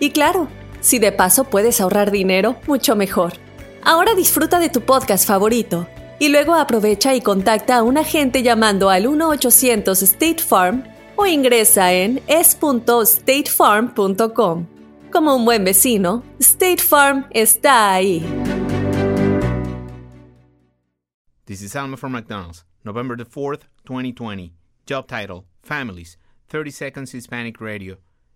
Y 0.00 0.10
claro, 0.10 0.48
si 0.84 0.98
de 0.98 1.12
paso 1.12 1.44
puedes 1.44 1.80
ahorrar 1.80 2.10
dinero, 2.10 2.56
mucho 2.66 2.94
mejor. 2.94 3.32
Ahora 3.82 4.14
disfruta 4.14 4.58
de 4.58 4.68
tu 4.68 4.82
podcast 4.82 5.26
favorito 5.26 5.88
y 6.18 6.28
luego 6.28 6.52
aprovecha 6.54 7.14
y 7.14 7.22
contacta 7.22 7.78
a 7.78 7.82
un 7.82 7.96
agente 7.96 8.42
llamando 8.42 8.90
al 8.90 9.06
1-800 9.06 10.02
State 10.02 10.42
Farm 10.42 10.84
o 11.16 11.24
ingresa 11.26 11.94
en 11.94 12.20
es.statefarm.com. 12.26 14.66
Como 15.10 15.34
un 15.34 15.46
buen 15.46 15.64
vecino, 15.64 16.22
State 16.38 16.82
Farm 16.82 17.24
está 17.30 17.94
ahí. 17.94 18.22
This 21.46 21.62
is 21.62 21.74
Alma 21.74 21.96
from 21.96 22.12
McDonald's, 22.12 22.66
November 22.84 23.16
the 23.16 23.24
4th, 23.24 23.62
2020. 23.84 24.52
Job 24.86 25.06
title 25.06 25.46
Families, 25.62 26.18
30 26.48 26.70
Seconds 26.70 27.14
Hispanic 27.14 27.58
Radio. 27.58 27.96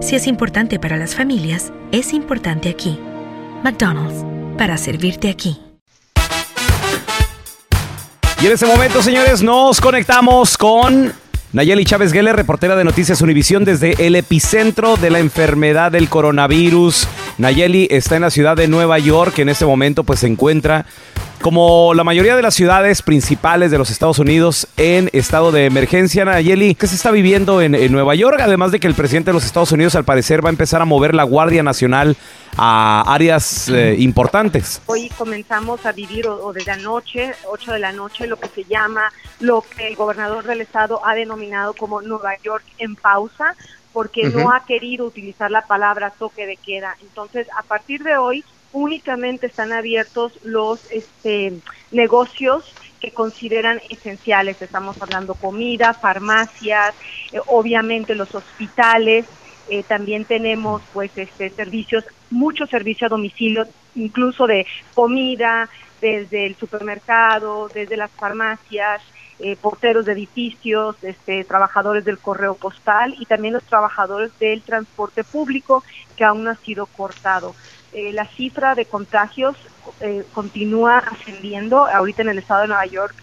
Si 0.00 0.14
es 0.14 0.26
importante 0.26 0.78
para 0.78 0.96
las 0.96 1.14
familias, 1.14 1.72
es 1.92 2.12
importante 2.12 2.68
aquí. 2.68 2.98
McDonald's, 3.64 4.24
para 4.56 4.76
servirte 4.76 5.28
aquí. 5.28 5.60
Y 8.42 8.46
en 8.46 8.52
este 8.52 8.66
momento, 8.66 9.02
señores, 9.02 9.42
nos 9.42 9.80
conectamos 9.80 10.58
con 10.58 11.12
Nayeli 11.52 11.84
Chávez 11.84 12.12
Geller, 12.12 12.36
reportera 12.36 12.76
de 12.76 12.84
Noticias 12.84 13.22
Univisión 13.22 13.64
desde 13.64 14.06
el 14.06 14.14
epicentro 14.14 14.96
de 14.96 15.10
la 15.10 15.20
enfermedad 15.20 15.90
del 15.90 16.08
coronavirus. 16.08 17.08
Nayeli 17.38 17.86
está 17.90 18.16
en 18.16 18.22
la 18.22 18.30
ciudad 18.30 18.56
de 18.56 18.66
Nueva 18.66 18.98
York, 18.98 19.38
en 19.38 19.50
este 19.50 19.66
momento 19.66 20.04
pues 20.04 20.20
se 20.20 20.26
encuentra 20.26 20.86
como 21.42 21.92
la 21.92 22.02
mayoría 22.02 22.34
de 22.34 22.42
las 22.42 22.54
ciudades 22.54 23.02
principales 23.02 23.70
de 23.70 23.76
los 23.76 23.90
Estados 23.90 24.18
Unidos 24.18 24.66
en 24.78 25.10
estado 25.12 25.52
de 25.52 25.66
emergencia. 25.66 26.24
Nayeli, 26.24 26.74
¿qué 26.74 26.86
se 26.86 26.94
está 26.94 27.10
viviendo 27.10 27.60
en, 27.60 27.92
Nueva 27.92 28.14
York? 28.14 28.40
Además 28.40 28.72
de 28.72 28.80
que 28.80 28.86
el 28.86 28.94
presidente 28.94 29.30
de 29.30 29.34
los 29.34 29.44
Estados 29.44 29.70
Unidos 29.70 29.94
al 29.94 30.04
parecer 30.04 30.44
va 30.44 30.48
a 30.48 30.50
empezar 30.50 30.80
a 30.80 30.86
mover 30.86 31.14
la 31.14 31.24
Guardia 31.24 31.62
Nacional 31.62 32.16
a 32.56 33.04
áreas 33.06 33.68
eh, 33.68 33.96
importantes. 33.98 34.80
Hoy 34.86 35.10
comenzamos 35.10 35.84
a 35.84 35.92
vivir, 35.92 36.26
o, 36.26 36.42
o 36.42 36.52
desde 36.54 36.70
anoche, 36.70 37.34
8 37.48 37.72
de 37.72 37.78
la 37.78 37.92
noche, 37.92 38.26
lo 38.26 38.40
que 38.40 38.48
se 38.48 38.64
llama, 38.64 39.12
lo 39.40 39.62
que 39.62 39.88
el 39.88 39.94
gobernador 39.94 40.44
del 40.44 40.62
estado 40.62 41.04
ha 41.06 41.14
denominado 41.14 41.74
como 41.74 42.00
Nueva 42.00 42.32
York 42.42 42.64
en 42.78 42.96
pausa, 42.96 43.54
porque 43.96 44.24
no 44.24 44.52
ha 44.52 44.62
querido 44.66 45.06
utilizar 45.06 45.50
la 45.50 45.62
palabra 45.62 46.12
toque 46.18 46.44
de 46.44 46.58
queda. 46.58 46.94
Entonces, 47.00 47.46
a 47.56 47.62
partir 47.62 48.02
de 48.02 48.18
hoy, 48.18 48.44
únicamente 48.70 49.46
están 49.46 49.72
abiertos 49.72 50.38
los 50.42 50.80
este, 50.92 51.54
negocios 51.92 52.62
que 53.00 53.12
consideran 53.12 53.80
esenciales. 53.88 54.60
Estamos 54.60 55.00
hablando 55.00 55.32
comida, 55.32 55.94
farmacias, 55.94 56.94
eh, 57.32 57.40
obviamente 57.46 58.14
los 58.14 58.34
hospitales. 58.34 59.24
Eh, 59.70 59.82
también 59.84 60.26
tenemos 60.26 60.82
pues 60.92 61.10
este 61.16 61.48
servicios, 61.48 62.04
muchos 62.28 62.68
servicios 62.68 63.10
a 63.10 63.14
domicilio, 63.14 63.66
incluso 63.94 64.46
de 64.46 64.66
comida, 64.92 65.70
desde 66.02 66.44
el 66.44 66.56
supermercado, 66.56 67.70
desde 67.72 67.96
las 67.96 68.10
farmacias, 68.10 69.00
eh, 69.38 69.56
porteros 69.56 70.06
de 70.06 70.12
edificios, 70.12 70.96
este, 71.02 71.44
trabajadores 71.44 72.04
del 72.04 72.18
correo 72.18 72.54
postal 72.54 73.14
y 73.18 73.26
también 73.26 73.54
los 73.54 73.64
trabajadores 73.64 74.30
del 74.38 74.62
transporte 74.62 75.24
público 75.24 75.84
que 76.16 76.24
aún 76.24 76.44
no 76.44 76.50
ha 76.50 76.56
sido 76.56 76.86
cortado. 76.86 77.54
Eh, 77.92 78.12
la 78.12 78.26
cifra 78.26 78.74
de 78.74 78.86
contagios 78.86 79.56
eh, 80.00 80.24
continúa 80.32 80.98
ascendiendo. 80.98 81.86
Ahorita 81.86 82.22
en 82.22 82.30
el 82.30 82.38
estado 82.38 82.62
de 82.62 82.68
Nueva 82.68 82.86
York 82.86 83.14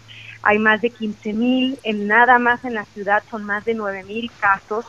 hay 0.42 0.58
más 0.58 0.80
de 0.82 0.90
15 0.90 1.32
mil, 1.32 1.78
en 1.82 2.06
nada 2.06 2.38
más 2.38 2.64
en 2.64 2.74
la 2.74 2.84
ciudad 2.84 3.22
son 3.30 3.44
más 3.44 3.64
de 3.64 3.74
9 3.74 4.04
mil 4.04 4.30
casos. 4.38 4.84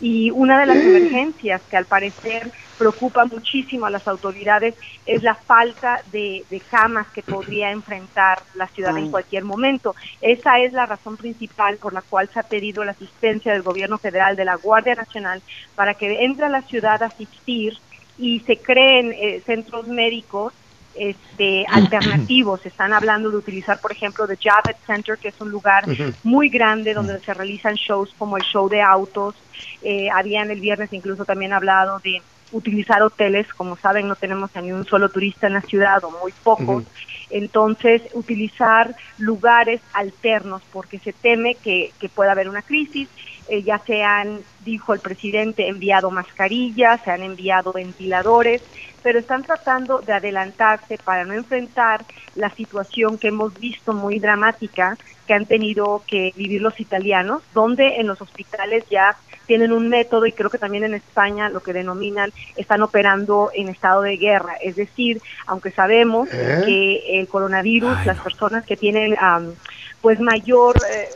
Y 0.00 0.30
una 0.30 0.60
de 0.60 0.66
las 0.66 0.76
emergencias 0.76 1.62
que 1.68 1.76
al 1.76 1.86
parecer 1.86 2.52
preocupa 2.78 3.24
muchísimo 3.24 3.86
a 3.86 3.90
las 3.90 4.06
autoridades 4.06 4.74
es 5.04 5.22
la 5.22 5.34
falta 5.34 6.00
de, 6.12 6.44
de 6.48 6.60
camas 6.60 7.08
que 7.08 7.22
podría 7.22 7.70
enfrentar 7.70 8.40
la 8.54 8.66
ciudad 8.68 8.96
en 8.96 9.04
Ay. 9.04 9.10
cualquier 9.10 9.44
momento. 9.44 9.94
Esa 10.20 10.60
es 10.60 10.72
la 10.72 10.86
razón 10.86 11.16
principal 11.16 11.76
por 11.76 11.92
la 11.92 12.02
cual 12.02 12.28
se 12.32 12.38
ha 12.38 12.44
pedido 12.44 12.84
la 12.84 12.92
asistencia 12.92 13.52
del 13.52 13.62
gobierno 13.62 13.98
federal, 13.98 14.36
de 14.36 14.44
la 14.44 14.54
Guardia 14.56 14.94
Nacional, 14.94 15.42
para 15.74 15.94
que 15.94 16.24
entre 16.24 16.46
a 16.46 16.48
la 16.48 16.62
ciudad 16.62 17.02
a 17.02 17.06
asistir 17.06 17.78
y 18.18 18.40
se 18.40 18.56
creen 18.56 19.12
eh, 19.12 19.42
centros 19.44 19.86
médicos 19.86 20.52
este, 20.94 21.64
alternativos. 21.72 22.64
Están 22.66 22.92
hablando 22.92 23.30
de 23.30 23.36
utilizar, 23.36 23.80
por 23.80 23.92
ejemplo, 23.92 24.26
The 24.26 24.36
Javits 24.36 24.84
Center, 24.86 25.16
que 25.18 25.28
es 25.28 25.40
un 25.40 25.50
lugar 25.50 25.84
muy 26.22 26.48
grande 26.48 26.94
donde 26.94 27.18
se 27.20 27.34
realizan 27.34 27.74
shows 27.74 28.14
como 28.18 28.36
el 28.36 28.42
show 28.42 28.68
de 28.68 28.82
autos. 28.82 29.34
Eh, 29.82 30.08
habían 30.10 30.50
el 30.50 30.60
viernes 30.60 30.92
incluso 30.92 31.24
también 31.24 31.52
hablado 31.52 31.98
de 32.00 32.20
utilizar 32.52 33.02
hoteles. 33.02 33.46
Como 33.54 33.76
saben, 33.76 34.08
no 34.08 34.16
tenemos 34.16 34.54
a 34.56 34.60
ni 34.60 34.72
un 34.72 34.84
solo 34.84 35.08
turista 35.08 35.46
en 35.46 35.54
la 35.54 35.60
ciudad 35.62 36.02
o 36.04 36.10
muy 36.10 36.32
pocos. 36.42 36.84
Entonces, 37.30 38.02
utilizar 38.14 38.94
lugares 39.18 39.80
alternos 39.92 40.62
porque 40.72 40.98
se 40.98 41.12
teme 41.12 41.56
que, 41.56 41.92
que 42.00 42.08
pueda 42.08 42.32
haber 42.32 42.48
una 42.48 42.62
crisis. 42.62 43.08
Eh, 43.48 43.62
ya 43.62 43.78
se 43.78 44.02
han, 44.02 44.40
dijo 44.64 44.92
el 44.92 45.00
presidente, 45.00 45.68
enviado 45.68 46.10
mascarillas, 46.10 47.00
se 47.02 47.10
han 47.10 47.22
enviado 47.22 47.72
ventiladores, 47.72 48.62
pero 49.02 49.18
están 49.18 49.42
tratando 49.42 49.98
de 49.98 50.12
adelantarse 50.12 50.98
para 50.98 51.24
no 51.24 51.34
enfrentar 51.34 52.04
la 52.34 52.50
situación 52.50 53.18
que 53.18 53.28
hemos 53.28 53.58
visto 53.58 53.92
muy 53.92 54.18
dramática 54.18 54.96
que 55.26 55.34
han 55.34 55.46
tenido 55.46 56.02
que 56.06 56.32
vivir 56.36 56.62
los 56.62 56.80
italianos, 56.80 57.42
donde 57.52 58.00
en 58.00 58.06
los 58.06 58.20
hospitales 58.22 58.84
ya 58.90 59.16
tienen 59.46 59.72
un 59.72 59.88
método 59.88 60.26
y 60.26 60.32
creo 60.32 60.50
que 60.50 60.58
también 60.58 60.84
en 60.84 60.94
España 60.94 61.48
lo 61.48 61.60
que 61.60 61.72
denominan 61.72 62.30
están 62.56 62.82
operando 62.82 63.50
en 63.54 63.68
estado 63.68 64.02
de 64.02 64.16
guerra, 64.16 64.54
es 64.62 64.76
decir, 64.76 65.20
aunque 65.46 65.70
sabemos 65.70 66.28
¿Eh? 66.32 66.62
que 66.64 67.20
el 67.20 67.28
coronavirus, 67.28 68.04
las 68.04 68.18
personas 68.18 68.64
que 68.66 68.76
tienen 68.76 69.16
am, 69.18 69.54
pues 70.00 70.20
mayor 70.20 70.80
eh, 70.88 71.08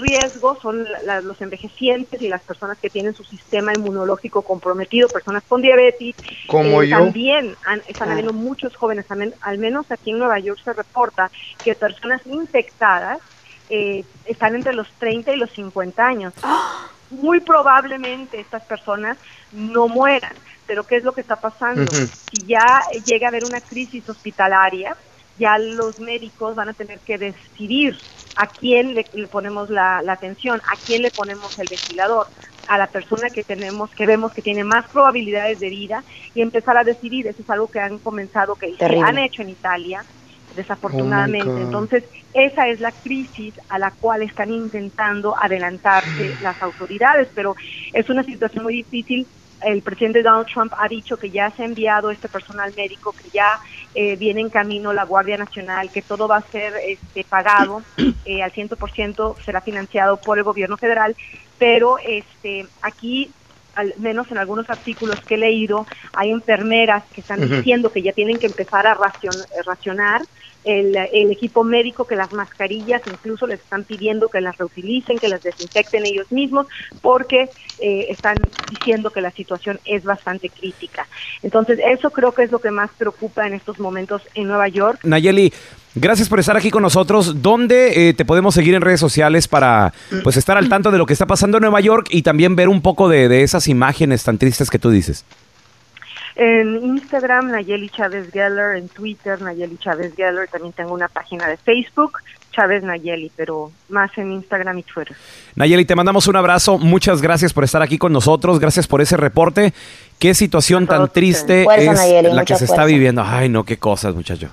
riesgo 0.00 0.58
son 0.60 0.84
la- 0.84 1.02
la- 1.02 1.20
los 1.20 1.40
envejecientes 1.42 2.20
y 2.22 2.28
las 2.28 2.42
personas 2.42 2.78
que 2.78 2.88
tienen 2.90 3.14
su 3.14 3.22
sistema 3.24 3.74
inmunológico 3.74 4.42
comprometido, 4.42 5.08
personas 5.08 5.42
con 5.46 5.60
diabetes. 5.62 6.14
Como 6.46 6.82
Eh, 6.82 6.88
yo. 6.88 6.98
También 6.98 7.54
han- 7.66 7.82
están 7.86 8.08
Ah. 8.08 8.12
habiendo 8.12 8.32
muchos 8.32 8.74
jóvenes, 8.76 9.06
también, 9.06 9.34
al 9.42 9.58
menos 9.58 9.90
aquí 9.90 10.10
en 10.10 10.18
Nueva 10.18 10.38
York 10.38 10.60
se 10.64 10.72
reporta 10.72 11.30
que 11.62 11.74
personas 11.74 12.22
infectadas 12.26 13.18
eh, 13.72 14.04
están 14.24 14.56
entre 14.56 14.72
los 14.72 14.88
30 14.98 15.32
y 15.32 15.36
los 15.36 15.50
50 15.52 16.04
años. 16.04 16.34
Muy 17.10 17.38
probablemente 17.38 18.40
estas 18.40 18.64
personas 18.64 19.16
no 19.52 19.86
mueran, 19.86 20.32
pero 20.66 20.84
¿qué 20.84 20.96
es 20.96 21.04
lo 21.04 21.12
que 21.12 21.20
está 21.20 21.36
pasando? 21.36 21.88
Si 21.92 22.46
ya 22.46 22.80
llega 23.04 23.26
a 23.26 23.30
haber 23.30 23.44
una 23.44 23.60
crisis 23.60 24.08
hospitalaria, 24.08 24.96
ya 25.40 25.58
los 25.58 25.98
médicos 25.98 26.54
van 26.54 26.68
a 26.68 26.74
tener 26.74 27.00
que 27.04 27.18
decidir 27.18 27.94
a 28.36 28.54
quién 28.54 28.94
le, 28.94 29.08
le 29.12 29.28
ponemos 29.28 29.68
la, 29.70 30.02
la 30.02 30.12
atención, 30.12 30.60
a 30.60 30.76
quién 30.84 31.02
le 31.02 31.10
ponemos 31.10 31.58
el 31.58 31.68
ventilador, 31.68 32.28
a 32.66 32.78
la 32.78 32.86
persona 32.88 33.30
que 33.30 33.44
tenemos, 33.44 33.90
que 33.96 34.06
vemos 34.06 34.32
que 34.32 34.42
tiene 34.42 34.64
más 34.64 34.86
probabilidades 34.92 35.58
de 35.58 35.70
vida 35.70 36.04
y 36.34 36.42
empezar 36.42 36.76
a 36.78 36.84
decidir. 36.84 37.26
Eso 37.26 37.42
es 37.42 37.50
algo 37.50 37.68
que 37.68 37.80
han 37.80 37.98
comenzado, 37.98 38.56
que 38.56 38.68
han 39.04 39.18
hecho 39.18 39.42
en 39.42 39.50
Italia, 39.50 40.06
desafortunadamente. 40.52 41.48
Oh 41.50 41.54
God. 41.54 41.62
Entonces, 41.62 42.04
esa 42.32 42.68
es 42.68 42.80
la 42.80 42.92
crisis 42.92 43.54
a 43.68 43.78
la 43.78 43.92
cual 43.98 44.22
están 44.22 44.50
intentando 44.52 45.34
adelantarse 45.40 46.36
las 46.40 46.60
autoridades, 46.62 47.28
pero 47.34 47.54
es 47.92 48.08
una 48.10 48.22
situación 48.24 48.64
muy 48.64 48.74
difícil. 48.74 49.28
El 49.62 49.82
presidente 49.82 50.22
Donald 50.22 50.46
Trump 50.52 50.72
ha 50.78 50.88
dicho 50.88 51.16
que 51.16 51.30
ya 51.30 51.50
se 51.56 51.62
ha 51.62 51.66
enviado 51.66 52.10
este 52.10 52.28
personal 52.28 52.72
médico, 52.74 53.12
que 53.12 53.28
ya 53.30 53.58
eh, 53.94 54.16
viene 54.16 54.40
en 54.40 54.50
camino 54.50 54.92
la 54.92 55.04
Guardia 55.04 55.36
Nacional, 55.36 55.90
que 55.92 56.02
todo 56.02 56.26
va 56.26 56.38
a 56.38 56.50
ser 56.50 56.74
este, 56.86 57.24
pagado 57.24 57.84
eh, 58.24 58.42
al 58.42 58.52
100%, 58.52 59.36
será 59.44 59.60
financiado 59.60 60.18
por 60.24 60.38
el 60.38 60.44
gobierno 60.44 60.76
federal, 60.78 61.14
pero 61.58 61.96
este, 61.98 62.66
aquí 62.80 63.34
al 63.74 63.94
menos 63.98 64.30
en 64.30 64.38
algunos 64.38 64.68
artículos 64.68 65.20
que 65.26 65.36
he 65.36 65.38
leído, 65.38 65.86
hay 66.14 66.30
enfermeras 66.30 67.04
que 67.12 67.20
están 67.20 67.40
diciendo 67.40 67.90
que 67.92 68.02
ya 68.02 68.12
tienen 68.12 68.38
que 68.38 68.46
empezar 68.46 68.86
a 68.86 68.94
racion- 68.96 69.44
eh, 69.44 69.62
racionar 69.64 70.22
el, 70.64 70.96
el 70.96 71.30
equipo 71.30 71.64
médico, 71.64 72.06
que 72.06 72.16
las 72.16 72.32
mascarillas 72.32 73.02
incluso 73.06 73.46
les 73.46 73.60
están 73.60 73.84
pidiendo 73.84 74.28
que 74.28 74.40
las 74.40 74.56
reutilicen, 74.58 75.18
que 75.18 75.28
las 75.28 75.42
desinfecten 75.42 76.04
ellos 76.06 76.30
mismos, 76.30 76.66
porque 77.00 77.48
eh, 77.78 78.06
están 78.08 78.36
diciendo 78.70 79.10
que 79.10 79.20
la 79.20 79.30
situación 79.30 79.80
es 79.84 80.04
bastante 80.04 80.48
crítica. 80.48 81.06
Entonces, 81.42 81.80
eso 81.86 82.10
creo 82.10 82.32
que 82.32 82.42
es 82.42 82.50
lo 82.50 82.58
que 82.58 82.70
más 82.70 82.90
preocupa 82.96 83.46
en 83.46 83.54
estos 83.54 83.78
momentos 83.78 84.22
en 84.34 84.48
Nueva 84.48 84.68
York. 84.68 85.00
Nayeli, 85.04 85.52
gracias 85.94 86.28
por 86.28 86.40
estar 86.40 86.56
aquí 86.56 86.70
con 86.70 86.82
nosotros. 86.82 87.42
¿Dónde 87.42 88.08
eh, 88.08 88.14
te 88.14 88.24
podemos 88.24 88.54
seguir 88.54 88.74
en 88.74 88.82
redes 88.82 89.00
sociales 89.00 89.48
para 89.48 89.92
pues 90.22 90.36
estar 90.36 90.56
al 90.56 90.68
tanto 90.68 90.90
de 90.90 90.98
lo 90.98 91.06
que 91.06 91.12
está 91.12 91.26
pasando 91.26 91.56
en 91.56 91.62
Nueva 91.62 91.80
York 91.80 92.08
y 92.10 92.22
también 92.22 92.56
ver 92.56 92.68
un 92.68 92.82
poco 92.82 93.08
de, 93.08 93.28
de 93.28 93.42
esas 93.42 93.68
imágenes 93.68 94.24
tan 94.24 94.38
tristes 94.38 94.70
que 94.70 94.78
tú 94.78 94.90
dices? 94.90 95.24
En 96.42 96.82
Instagram, 96.82 97.50
Nayeli 97.50 97.90
Chávez 97.90 98.30
Geller, 98.32 98.76
en 98.76 98.88
Twitter, 98.88 99.42
Nayeli 99.42 99.76
Chávez 99.76 100.14
Geller, 100.16 100.48
también 100.48 100.72
tengo 100.72 100.94
una 100.94 101.06
página 101.06 101.46
de 101.46 101.58
Facebook, 101.58 102.12
Chávez 102.50 102.82
Nayeli, 102.82 103.30
pero 103.36 103.70
más 103.90 104.10
en 104.16 104.32
Instagram 104.32 104.78
y 104.78 104.82
Twitter. 104.84 105.14
Nayeli, 105.54 105.84
te 105.84 105.94
mandamos 105.94 106.28
un 106.28 106.36
abrazo. 106.36 106.78
Muchas 106.78 107.20
gracias 107.20 107.52
por 107.52 107.64
estar 107.64 107.82
aquí 107.82 107.98
con 107.98 108.14
nosotros. 108.14 108.58
Gracias 108.58 108.86
por 108.86 109.02
ese 109.02 109.18
reporte. 109.18 109.74
Qué 110.18 110.32
situación 110.32 110.86
tan 110.86 111.10
triste 111.10 111.64
Fuerza, 111.64 111.92
es 111.92 111.98
Nayeli, 111.98 112.32
la 112.32 112.46
que 112.46 112.56
se 112.56 112.64
está 112.64 112.86
viviendo. 112.86 113.22
Ay, 113.22 113.50
no, 113.50 113.64
qué 113.64 113.76
cosas, 113.76 114.14
muchacho. 114.14 114.48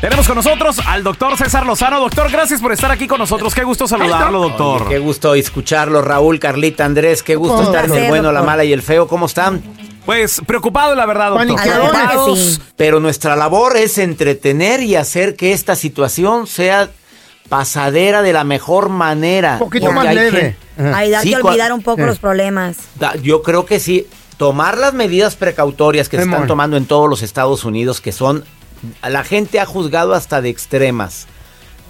Tenemos 0.00 0.26
con 0.26 0.36
nosotros 0.36 0.78
al 0.86 1.02
doctor 1.02 1.36
César 1.36 1.66
Lozano. 1.66 2.00
Doctor, 2.00 2.30
gracias 2.30 2.62
por 2.62 2.72
estar 2.72 2.90
aquí 2.90 3.06
con 3.06 3.18
nosotros. 3.18 3.54
Qué 3.54 3.64
gusto 3.64 3.86
saludarlo, 3.86 4.40
doctor. 4.40 4.82
Oye, 4.82 4.90
qué 4.94 4.98
gusto 4.98 5.34
escucharlo, 5.34 6.00
Raúl, 6.00 6.38
Carlita, 6.40 6.86
Andrés. 6.86 7.22
Qué 7.22 7.36
gusto 7.36 7.58
Un 7.58 7.64
estar 7.66 7.84
en 7.84 7.94
el 7.94 8.08
bueno, 8.08 8.32
la 8.32 8.42
mala 8.42 8.64
y 8.64 8.72
el 8.72 8.80
feo. 8.80 9.06
¿Cómo 9.06 9.26
están? 9.26 9.62
Pues 10.06 10.40
preocupado, 10.46 10.94
la 10.94 11.04
verdad, 11.04 11.30
doctor. 11.30 11.60
Preocupados, 11.60 12.60
Pero 12.76 12.98
nuestra 12.98 13.36
labor 13.36 13.76
es 13.76 13.98
entretener 13.98 14.80
y 14.82 14.96
hacer 14.96 15.36
que 15.36 15.52
esta 15.52 15.76
situación 15.76 16.46
sea 16.46 16.88
pasadera 17.50 18.22
de 18.22 18.32
la 18.32 18.44
mejor 18.44 18.88
manera. 18.88 19.58
poquito 19.58 19.86
Porque 19.86 19.96
más 19.98 20.06
hay 20.06 20.14
leve. 20.14 20.56
gente- 20.76 20.94
Ayudarte 20.94 21.28
Sí, 21.28 21.34
a 21.34 21.40
cua- 21.40 21.48
olvidar 21.50 21.72
un 21.74 21.82
poco 21.82 22.02
Eh. 22.02 22.06
los 22.06 22.18
problemas. 22.18 22.76
Da- 22.98 23.16
Yo 23.16 23.42
creo 23.42 23.66
que 23.66 23.78
sí. 23.78 24.06
Tomar 24.38 24.78
las 24.78 24.94
medidas 24.94 25.36
precautorias 25.36 26.08
que 26.08 26.16
se 26.16 26.22
están 26.22 26.46
tomando 26.46 26.78
en 26.78 26.86
todos 26.86 27.10
los 27.10 27.20
Estados 27.22 27.66
Unidos, 27.66 28.00
que 28.00 28.12
son. 28.12 28.44
La 29.08 29.24
gente 29.24 29.60
ha 29.60 29.66
juzgado 29.66 30.14
hasta 30.14 30.40
de 30.40 30.48
extremas. 30.48 31.26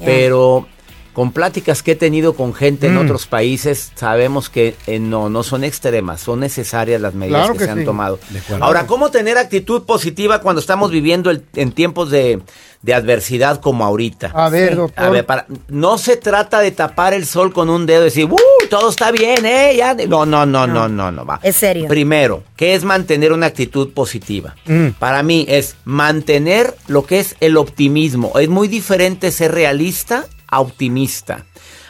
Pero 0.04 0.66
con 1.12 1.32
pláticas 1.32 1.82
que 1.82 1.92
he 1.92 1.96
tenido 1.96 2.34
con 2.34 2.54
gente 2.54 2.86
en 2.86 2.94
Mm. 2.94 2.98
otros 3.04 3.26
países, 3.26 3.90
sabemos 3.96 4.48
que 4.48 4.76
eh, 4.86 4.98
no, 5.00 5.28
no 5.28 5.42
son 5.42 5.64
extremas, 5.64 6.20
son 6.20 6.40
necesarias 6.40 7.00
las 7.00 7.14
medidas 7.14 7.40
Claro 7.40 7.52
que, 7.54 7.58
que 7.58 7.64
se 7.64 7.70
han 7.72 7.84
tomado. 7.84 8.18
Ahora, 8.60 8.86
¿cómo 8.86 9.10
tener 9.10 9.36
actitud 9.36 9.82
positiva 9.82 10.40
cuando 10.40 10.60
estamos 10.60 10.90
viviendo 10.92 11.30
el- 11.30 11.44
en 11.56 11.72
tiempos 11.72 12.10
de, 12.10 12.40
de 12.82 12.94
adversidad 12.94 13.60
como 13.60 13.84
ahorita? 13.84 14.30
A 14.32 14.48
ver, 14.48 14.76
doctor. 14.76 15.04
A 15.04 15.10
ver, 15.10 15.26
para- 15.26 15.46
no 15.68 15.98
se 15.98 16.16
trata 16.16 16.60
de 16.60 16.70
tapar 16.70 17.12
el 17.12 17.26
sol 17.26 17.52
con 17.52 17.68
un 17.70 17.86
dedo 17.86 18.02
y 18.02 18.04
decir, 18.04 18.26
¡Uh! 18.26 18.36
Todo 18.70 18.88
está 18.90 19.10
bien, 19.10 19.44
¿eh? 19.44 19.74
Ya- 19.76 19.94
No, 19.94 20.24
no, 20.24 20.46
no, 20.46 20.66
no, 20.66 20.88
no, 20.88 21.10
no, 21.12 21.26
va. 21.26 21.40
Es 21.42 21.56
serio. 21.56 21.88
Primero, 21.88 22.44
¿qué 22.56 22.74
es 22.74 22.84
mantener 22.84 23.32
una 23.32 23.46
actitud 23.46 23.92
positiva? 23.92 24.54
Para 24.98 25.22
mí 25.22 25.44
es 25.48 25.76
mantener 25.84 26.74
lo 26.86 27.04
que 27.04 27.20
es 27.20 27.36
el 27.40 27.56
optimismo. 27.56 28.32
Es 28.38 28.48
muy 28.48 28.68
diferente 28.68 29.30
ser 29.32 29.52
realista 29.52 30.26
a 30.48 30.60
optimista. 30.60 31.44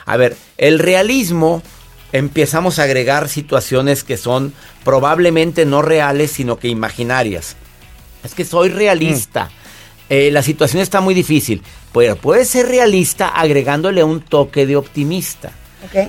A 0.06 0.16
ver, 0.16 0.36
el 0.58 0.78
realismo 0.78 1.62
empezamos 2.12 2.78
a 2.78 2.84
agregar 2.84 3.28
situaciones 3.28 4.02
que 4.02 4.16
son 4.16 4.52
probablemente 4.82 5.66
no 5.66 5.82
reales, 5.82 6.32
sino 6.32 6.58
que 6.58 6.68
imaginarias. 6.68 7.56
Es 8.24 8.34
que 8.34 8.44
soy 8.44 8.68
realista. 8.70 9.50
Eh, 10.08 10.30
la 10.32 10.42
situación 10.42 10.82
está 10.82 11.00
muy 11.00 11.14
difícil. 11.14 11.62
Pero 11.92 12.16
puedes 12.16 12.48
ser 12.48 12.66
realista 12.66 13.28
agregándole 13.28 14.02
un 14.02 14.20
toque 14.20 14.66
de 14.66 14.76
optimista. 14.76 15.52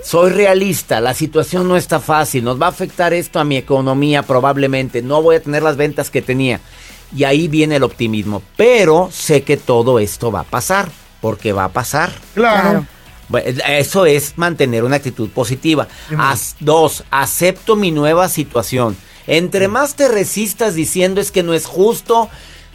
Soy 0.04 0.32
realista, 0.32 1.00
la 1.02 1.14
situación 1.14 1.68
no 1.68 1.78
está 1.78 2.00
fácil, 2.00 2.44
nos 2.44 2.62
va 2.62 2.66
a 2.68 2.70
afectar 2.70 3.14
esto 3.14 3.40
a 3.40 3.44
mi 3.44 3.58
economía 3.58 4.24
probablemente, 4.24 5.02
no 5.02 5.22
voy 5.22 5.36
a 5.38 5.42
tener 5.42 5.64
las 5.64 5.78
ventas 5.78 6.10
que 6.10 6.22
tenía. 6.22 6.60
Y 7.16 7.24
ahí 7.26 7.48
viene 7.48 7.76
el 7.76 7.84
optimismo, 7.84 8.42
pero 8.56 9.10
sé 9.12 9.44
que 9.44 9.58
todo 9.58 10.00
esto 10.00 10.32
va 10.32 10.42
a 10.42 10.46
pasar, 10.46 10.90
porque 11.20 11.52
va 11.54 11.66
a 11.66 11.70
pasar. 11.70 12.12
Claro. 12.34 12.86
Bueno, 13.28 13.62
Eso 13.68 14.06
es 14.06 14.38
mantener 14.38 14.84
una 14.84 14.98
actitud 14.98 15.30
positiva. 15.30 15.88
As- 16.18 16.56
dos, 16.60 17.04
acepto 17.12 17.76
mi 17.76 17.92
nueva 17.92 18.28
situación. 18.30 18.96
Entre 19.28 19.68
más 19.68 19.96
te 19.96 20.08
resistas 20.10 20.74
diciendo 20.76 21.22
es 21.22 21.32
que 21.32 21.44
no 21.44 21.54
es 21.54 21.66
justo, 21.66 22.30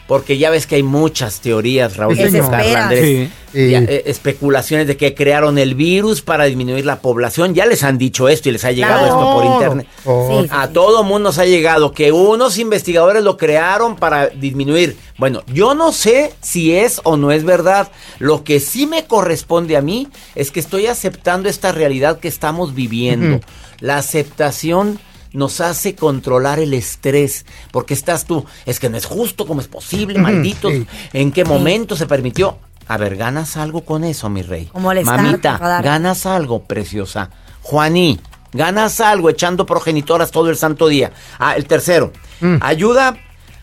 porque 0.06 0.38
ya 0.38 0.50
ves 0.50 0.66
que 0.66 0.76
hay 0.76 0.82
muchas 0.82 1.40
teorías, 1.40 1.96
Raúl, 1.96 2.16
Sí, 2.16 2.22
y 2.22 2.30
señor. 2.30 2.50
Carla 2.50 2.84
Andrés, 2.84 3.28
Sí. 3.52 3.70
ya, 3.70 3.78
eh, 3.80 4.02
especulaciones 4.06 4.86
de 4.86 4.96
que 4.96 5.14
crearon 5.14 5.58
el 5.58 5.74
virus 5.74 6.22
para 6.22 6.44
disminuir 6.44 6.84
la 6.84 7.00
población. 7.00 7.54
Ya 7.54 7.66
les 7.66 7.82
han 7.82 7.98
dicho 7.98 8.28
esto 8.28 8.48
y 8.48 8.52
les 8.52 8.64
ha 8.64 8.70
llegado 8.72 9.00
Claro. 9.00 9.06
esto 9.20 9.32
por 9.34 9.44
internet. 9.46 9.86
Oh. 10.04 10.28
Sí, 10.42 10.48
sí, 10.48 10.54
a 10.54 10.68
todo 10.68 11.02
mundo 11.02 11.28
nos 11.30 11.38
ha 11.38 11.46
llegado 11.46 11.90
que 11.92 12.12
unos 12.12 12.58
investigadores 12.58 13.22
lo 13.24 13.36
crearon 13.36 13.96
para 13.96 14.28
disminuir. 14.28 14.96
Bueno, 15.18 15.42
yo 15.52 15.74
no 15.74 15.90
sé 15.92 16.34
si 16.40 16.76
es 16.76 17.00
o 17.04 17.16
no 17.16 17.32
es 17.32 17.44
verdad. 17.44 17.90
Lo 18.18 18.44
que 18.44 18.60
sí 18.60 18.86
me 18.86 19.06
corresponde 19.06 19.76
a 19.76 19.80
mí 19.82 20.08
es 20.34 20.50
que 20.50 20.60
estoy 20.60 20.86
aceptando 20.86 21.48
esta 21.48 21.72
realidad 21.72 22.18
que 22.20 22.28
estamos 22.28 22.74
viviendo. 22.74 23.40
La 23.80 23.96
aceptación 23.98 24.98
nos 25.36 25.60
hace 25.60 25.94
controlar 25.94 26.58
el 26.58 26.74
estrés, 26.74 27.46
porque 27.70 27.94
estás 27.94 28.24
tú, 28.24 28.44
es 28.64 28.80
que 28.80 28.88
no 28.90 28.96
es 28.96 29.04
justo, 29.06 29.46
¿cómo 29.46 29.60
es 29.60 29.68
posible, 29.68 30.18
malditos? 30.18 30.72
sí. 30.72 30.86
¿En 31.12 31.30
qué 31.30 31.44
momento 31.44 31.94
se 31.94 32.06
permitió? 32.06 32.58
A 32.88 32.96
ver, 32.96 33.16
ganas 33.16 33.56
algo 33.56 33.82
con 33.84 34.04
eso, 34.04 34.28
mi 34.28 34.42
rey. 34.42 34.66
Como 34.66 34.84
molestar, 34.88 35.20
Mamita, 35.22 35.58
ganas 35.82 36.24
algo, 36.26 36.62
preciosa. 36.62 37.30
Juaní, 37.62 38.20
ganas 38.52 39.00
algo 39.00 39.28
echando 39.28 39.66
progenitoras 39.66 40.30
todo 40.30 40.50
el 40.50 40.56
santo 40.56 40.86
día. 40.88 41.12
Ah, 41.38 41.54
el 41.56 41.66
tercero, 41.66 42.12
ayuda. 42.60 43.16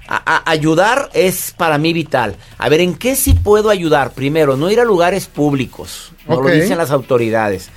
a- 0.05 0.21
a- 0.36 0.51
ayudar 0.51 1.09
es 1.13 1.53
para 1.57 1.77
mí 1.77 1.93
vital. 1.93 2.36
A 2.57 2.67
ver, 2.67 2.81
¿en 2.81 2.93
qué 2.95 3.15
sí 3.15 3.33
puedo 3.33 3.69
ayudar? 3.69 4.12
Primero, 4.12 4.57
no 4.57 4.69
ir 4.69 4.81
a 4.81 4.83
lugares 4.83 5.27
públicos. 5.27 6.12
No 6.27 6.36
lo 6.41 6.49
dicen 6.49 6.77
las 6.77 6.91
autoridades. 6.91 7.69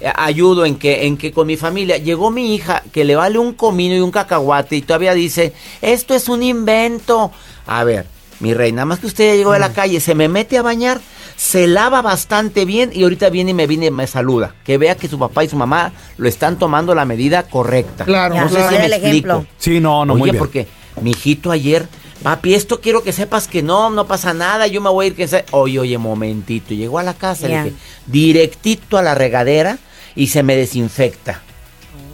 Eh, 0.00 0.10
Ayudo 0.14 0.64
en 0.66 0.76
que, 0.76 1.06
en 1.06 1.16
que 1.16 1.32
con 1.32 1.46
mi 1.46 1.56
familia 1.56 1.96
llegó 1.98 2.30
mi 2.30 2.54
hija 2.54 2.82
que 2.92 3.04
le 3.04 3.14
vale 3.16 3.38
un 3.38 3.52
comino 3.52 3.94
y 3.94 4.00
un 4.00 4.10
cacahuate 4.10 4.76
y 4.76 4.82
todavía 4.82 5.14
dice, 5.14 5.52
esto 5.82 6.14
es 6.14 6.28
un 6.28 6.42
invento. 6.42 7.30
A 7.66 7.84
ver, 7.84 8.06
mi 8.40 8.52
rey, 8.54 8.72
nada 8.72 8.86
más 8.86 8.98
que 8.98 9.06
usted 9.06 9.30
ya 9.32 9.36
llegó 9.36 9.52
de 9.52 9.60
la 9.60 9.72
calle, 9.72 10.00
se 10.00 10.14
me 10.14 10.28
mete 10.28 10.58
a 10.58 10.62
bañar, 10.62 11.00
se 11.36 11.66
lava 11.66 12.02
bastante 12.02 12.64
bien 12.64 12.90
y 12.92 13.04
ahorita 13.04 13.30
viene 13.30 13.52
y 13.52 13.54
me 13.54 13.66
viene 13.66 13.86
y 13.86 13.90
me 13.90 14.06
saluda. 14.06 14.54
Que 14.64 14.78
vea 14.78 14.96
que 14.96 15.08
su 15.08 15.18
papá 15.18 15.44
y 15.44 15.48
su 15.48 15.56
mamá 15.56 15.92
lo 16.16 16.28
están 16.28 16.58
tomando 16.58 16.94
la 16.94 17.04
medida 17.04 17.44
correcta. 17.44 18.04
Claro, 18.04 18.34
no 18.34 18.48
sé 18.48 18.56
claro. 18.56 18.70
si 18.70 18.74
me 18.78 18.86
El 18.86 18.92
explico. 18.92 19.28
ejemplo. 19.28 19.46
Sí, 19.58 19.80
no, 19.80 20.04
no, 20.04 20.14
Oye, 20.14 20.20
muy 20.20 20.30
bien. 20.30 20.38
porque 20.38 20.68
mi 21.00 21.10
hijito 21.12 21.50
ayer, 21.50 21.86
papi, 22.24 22.54
esto 22.54 22.80
quiero 22.80 23.02
que 23.02 23.12
sepas 23.12 23.48
que 23.48 23.62
no, 23.62 23.90
no 23.90 24.06
pasa 24.06 24.32
nada, 24.32 24.66
yo 24.66 24.80
me 24.80 24.88
voy 24.88 25.04
a 25.04 25.08
ir, 25.08 25.14
que 25.14 25.28
se... 25.28 25.44
Oye, 25.50 25.78
oye, 25.78 25.98
momentito, 25.98 26.72
llegó 26.72 26.98
a 26.98 27.02
la 27.02 27.12
casa, 27.12 27.46
le 27.46 27.64
dije, 27.64 27.76
directito 28.06 28.96
a 28.96 29.02
la 29.02 29.14
regadera 29.14 29.78
y 30.16 30.28
se 30.28 30.42
me 30.42 30.56
desinfecta. 30.56 31.42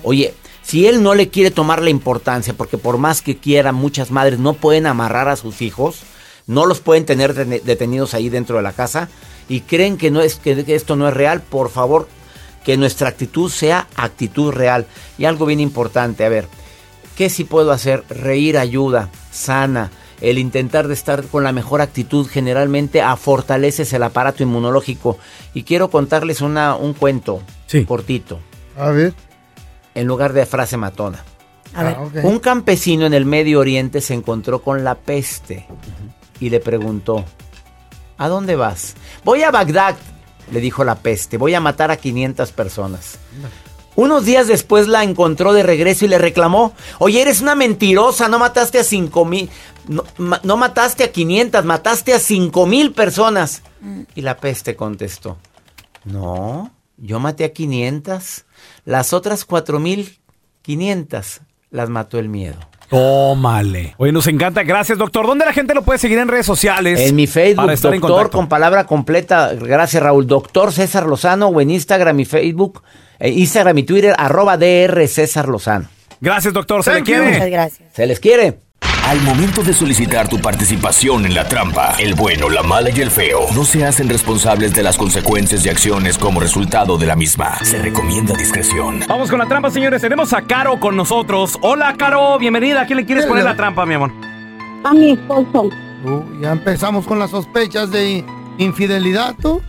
Oye, 0.03 0.35
si 0.63 0.89
él 0.89 1.05
no 1.05 1.15
le 1.15 1.29
quiere 1.29 1.53
tomar 1.53 1.81
la 1.81 1.91
importancia, 1.91 2.55
porque 2.55 2.77
por 2.77 2.99
más 2.99 3.23
que 3.23 3.37
quiera, 3.37 3.71
muchas 3.71 4.11
madres 4.11 4.41
no 4.41 4.55
pueden 4.55 4.87
amarrar 4.87 5.29
a 5.29 5.37
sus 5.37 5.63
hijos, 5.63 6.01
no 6.49 6.67
los 6.67 6.81
pueden 6.81 7.07
tener 7.07 7.35
detenidos 7.63 8.13
ahí 8.13 8.29
dentro 8.29 8.57
de 8.57 8.63
la 8.63 8.73
casa 8.73 9.09
y 9.49 9.61
creen 9.61 9.97
que 9.97 10.11
no 10.11 10.21
es 10.21 10.35
que 10.35 10.65
que 10.65 10.75
esto 10.75 10.97
no 10.97 11.07
es 11.07 11.15
real, 11.15 11.41
por 11.41 11.71
favor, 11.71 12.09
que 12.65 12.77
nuestra 12.77 13.09
actitud 13.09 13.49
sea 13.49 13.87
actitud 13.95 14.51
real. 14.51 14.87
Y 15.19 15.25
algo 15.27 15.47
bien 15.47 15.61
importante, 15.61 16.25
a 16.25 16.29
ver, 16.29 16.49
¿qué 17.17 17.31
sí 17.31 17.45
puedo 17.45 17.71
hacer? 17.71 18.03
Reír 18.09 18.59
ayuda, 18.59 19.09
sana. 19.31 19.91
El 20.21 20.39
intentar 20.39 20.87
de 20.87 20.95
estar 20.95 21.25
con 21.25 21.45
la 21.45 21.53
mejor 21.53 21.81
actitud 21.81 22.27
generalmente 22.27 23.01
a 23.01 23.17
fortaleces 23.17 23.93
el 23.93 24.03
aparato 24.03 24.43
inmunológico. 24.43 25.19
Y 25.55 25.63
quiero 25.63 25.91
contarles 25.91 26.41
una, 26.43 26.77
un 26.77 26.93
cuento 26.93 27.43
cortito. 27.87 28.41
A 28.77 28.91
ver. 28.91 29.15
En 29.95 30.07
lugar 30.07 30.33
de 30.33 30.45
frase 30.47 30.77
matona. 30.77 31.25
A 31.75 31.83
ver. 31.85 31.97
Ah. 31.99 32.09
Un 32.23 32.39
campesino 32.39 33.07
en 33.07 33.15
el 33.15 33.25
Medio 33.25 33.61
Oriente 33.61 34.01
se 34.01 34.15
encontró 34.15 34.63
con 34.63 34.85
la 34.85 34.95
peste 34.95 35.67
y 36.39 36.51
le 36.51 36.61
preguntó, 36.61 37.25
¿a 38.19 38.29
dónde 38.29 38.57
vas? 38.57 38.95
Voy 39.25 39.43
a 39.43 39.51
Bagdad, 39.51 39.97
le 40.51 40.61
dijo 40.61 40.85
la 40.85 40.97
peste, 40.97 41.37
voy 41.37 41.55
a 41.55 41.61
matar 41.61 41.91
a 41.91 41.97
500 41.97 42.53
personas. 42.53 43.19
Unos 43.97 44.25
días 44.25 44.47
después 44.47 44.87
la 44.89 45.03
encontró 45.05 45.53
de 45.53 45.63
regreso 45.63 46.05
y 46.05 46.09
le 46.09 46.19
reclamó, 46.19 46.73
oye, 46.99 47.21
eres 47.21 47.41
una 47.41 47.55
mentirosa, 47.55 48.29
no 48.29 48.39
mataste 48.39 48.79
a 48.79 48.85
5 48.85 49.25
mil, 49.25 49.51
no, 49.89 50.05
ma- 50.17 50.41
no 50.43 50.57
mataste 50.57 51.05
a 51.05 51.13
500, 51.13 51.65
mataste 51.65 52.15
a 52.15 52.19
5 52.21 52.67
mil 52.67 52.93
personas. 52.93 53.63
Y 54.15 54.23
la 54.23 54.37
peste 54.37 54.77
contestó, 54.77 55.39
no, 56.05 56.71
yo 56.97 57.19
maté 57.21 57.45
a 57.45 57.53
500, 57.53 58.45
las 58.85 59.13
otras 59.13 59.45
4500 59.45 61.41
las 61.71 61.89
mató 61.89 62.19
el 62.19 62.29
miedo. 62.29 62.57
Tómale. 62.89 63.95
Oye, 63.99 64.11
nos 64.11 64.27
encanta. 64.27 64.65
Gracias, 64.65 64.99
doctor. 64.99 65.25
¿Dónde 65.25 65.45
la 65.45 65.53
gente 65.53 65.75
lo 65.75 65.83
puede 65.83 66.01
seguir 66.01 66.19
en 66.19 66.27
redes 66.27 66.45
sociales? 66.47 66.99
En 67.01 67.15
mi 67.15 67.29
Facebook, 67.29 67.63
para 67.63 67.73
estar 67.75 67.95
en 67.95 68.01
doctor, 68.01 68.31
con 68.31 68.49
palabra 68.49 68.85
completa. 68.85 69.53
Gracias, 69.55 70.03
Raúl. 70.03 70.27
Doctor 70.27 70.73
César 70.73 71.07
Lozano 71.07 71.47
o 71.49 71.61
en 71.61 71.71
Instagram 71.71 72.19
y 72.19 72.25
Facebook, 72.25 72.83
Instagram 73.29 73.77
y 73.79 73.83
Twitter, 73.85 74.15
arroba 74.19 74.57
DR 74.57 75.07
César 75.09 75.49
Lozano. 75.49 75.89
Gracias, 76.21 76.53
doctor. 76.53 76.83
Se 76.83 76.91
le 76.91 76.97
Thank 76.97 77.09
you. 77.09 77.15
quiere. 77.15 77.33
Muchas 77.33 77.51
gracias. 77.51 77.89
Se 77.95 78.07
les 78.07 78.21
quiere. 78.21 78.59
Al 79.07 79.21
momento 79.23 79.63
de 79.63 79.73
solicitar 79.73 80.29
tu 80.29 80.39
participación 80.41 81.27
en 81.27 81.35
la 81.35 81.49
trampa, 81.49 81.95
el 81.99 82.15
bueno, 82.15 82.49
la 82.49 82.63
mala 82.63 82.91
y 82.91 83.01
el 83.01 83.11
feo 83.11 83.47
no 83.55 83.65
se 83.65 83.85
hacen 83.85 84.09
responsables 84.09 84.73
de 84.75 84.83
las 84.85 84.97
consecuencias 84.97 85.67
y 85.67 85.69
acciones 85.69 86.17
como 86.17 86.39
resultado 86.39 86.97
de 86.97 87.07
la 87.07 87.17
misma. 87.17 87.59
Se 87.65 87.79
recomienda 87.79 88.37
discreción. 88.37 89.01
Vamos 89.09 89.29
con 89.29 89.39
la 89.41 89.47
trampa, 89.47 89.71
señores. 89.71 90.01
Tenemos 90.01 90.33
a 90.33 90.43
Caro 90.43 90.79
con 90.79 90.97
nosotros. 90.97 91.59
Hola, 91.63 91.95
Caro. 91.99 92.39
Bienvenida. 92.39 92.83
¿A 92.83 92.87
quién 92.87 92.99
le 92.99 93.07
quieres 93.07 93.27
poner 93.27 93.43
la 93.45 93.57
trampa, 93.57 93.85
mi 93.85 93.95
amor? 93.95 94.13
A 94.85 94.93
mi 94.95 95.13
esposo. 95.13 95.71
ya 96.41 96.53
empezamos 96.53 97.07
con 97.07 97.19
las 97.19 97.31
sospechas 97.31 97.91
de 97.91 98.25
¿Infidelidad 98.59 99.35
tú? 99.41 99.61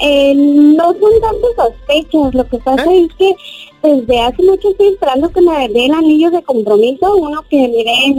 Eh, 0.00 0.34
no 0.34 0.84
son 0.92 1.20
tantas 1.20 1.50
sospechas, 1.56 2.34
lo 2.34 2.48
que 2.48 2.58
pasa 2.58 2.84
¿Eh? 2.92 3.06
es 3.08 3.14
que 3.16 3.34
desde 3.82 4.20
hace 4.20 4.42
mucho 4.42 4.70
estoy 4.70 4.88
esperando 4.88 5.30
que 5.30 5.40
me 5.40 5.68
den 5.68 5.94
anillos 5.94 6.32
de 6.32 6.42
compromiso, 6.42 7.16
uno 7.16 7.42
que 7.50 7.56
miré 7.68 8.06
en 8.06 8.18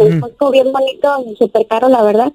el 0.00 0.20
Costco 0.20 0.50
bien 0.50 0.72
bonito, 0.72 1.24
súper 1.38 1.66
caro 1.66 1.88
la 1.88 2.02
verdad, 2.02 2.32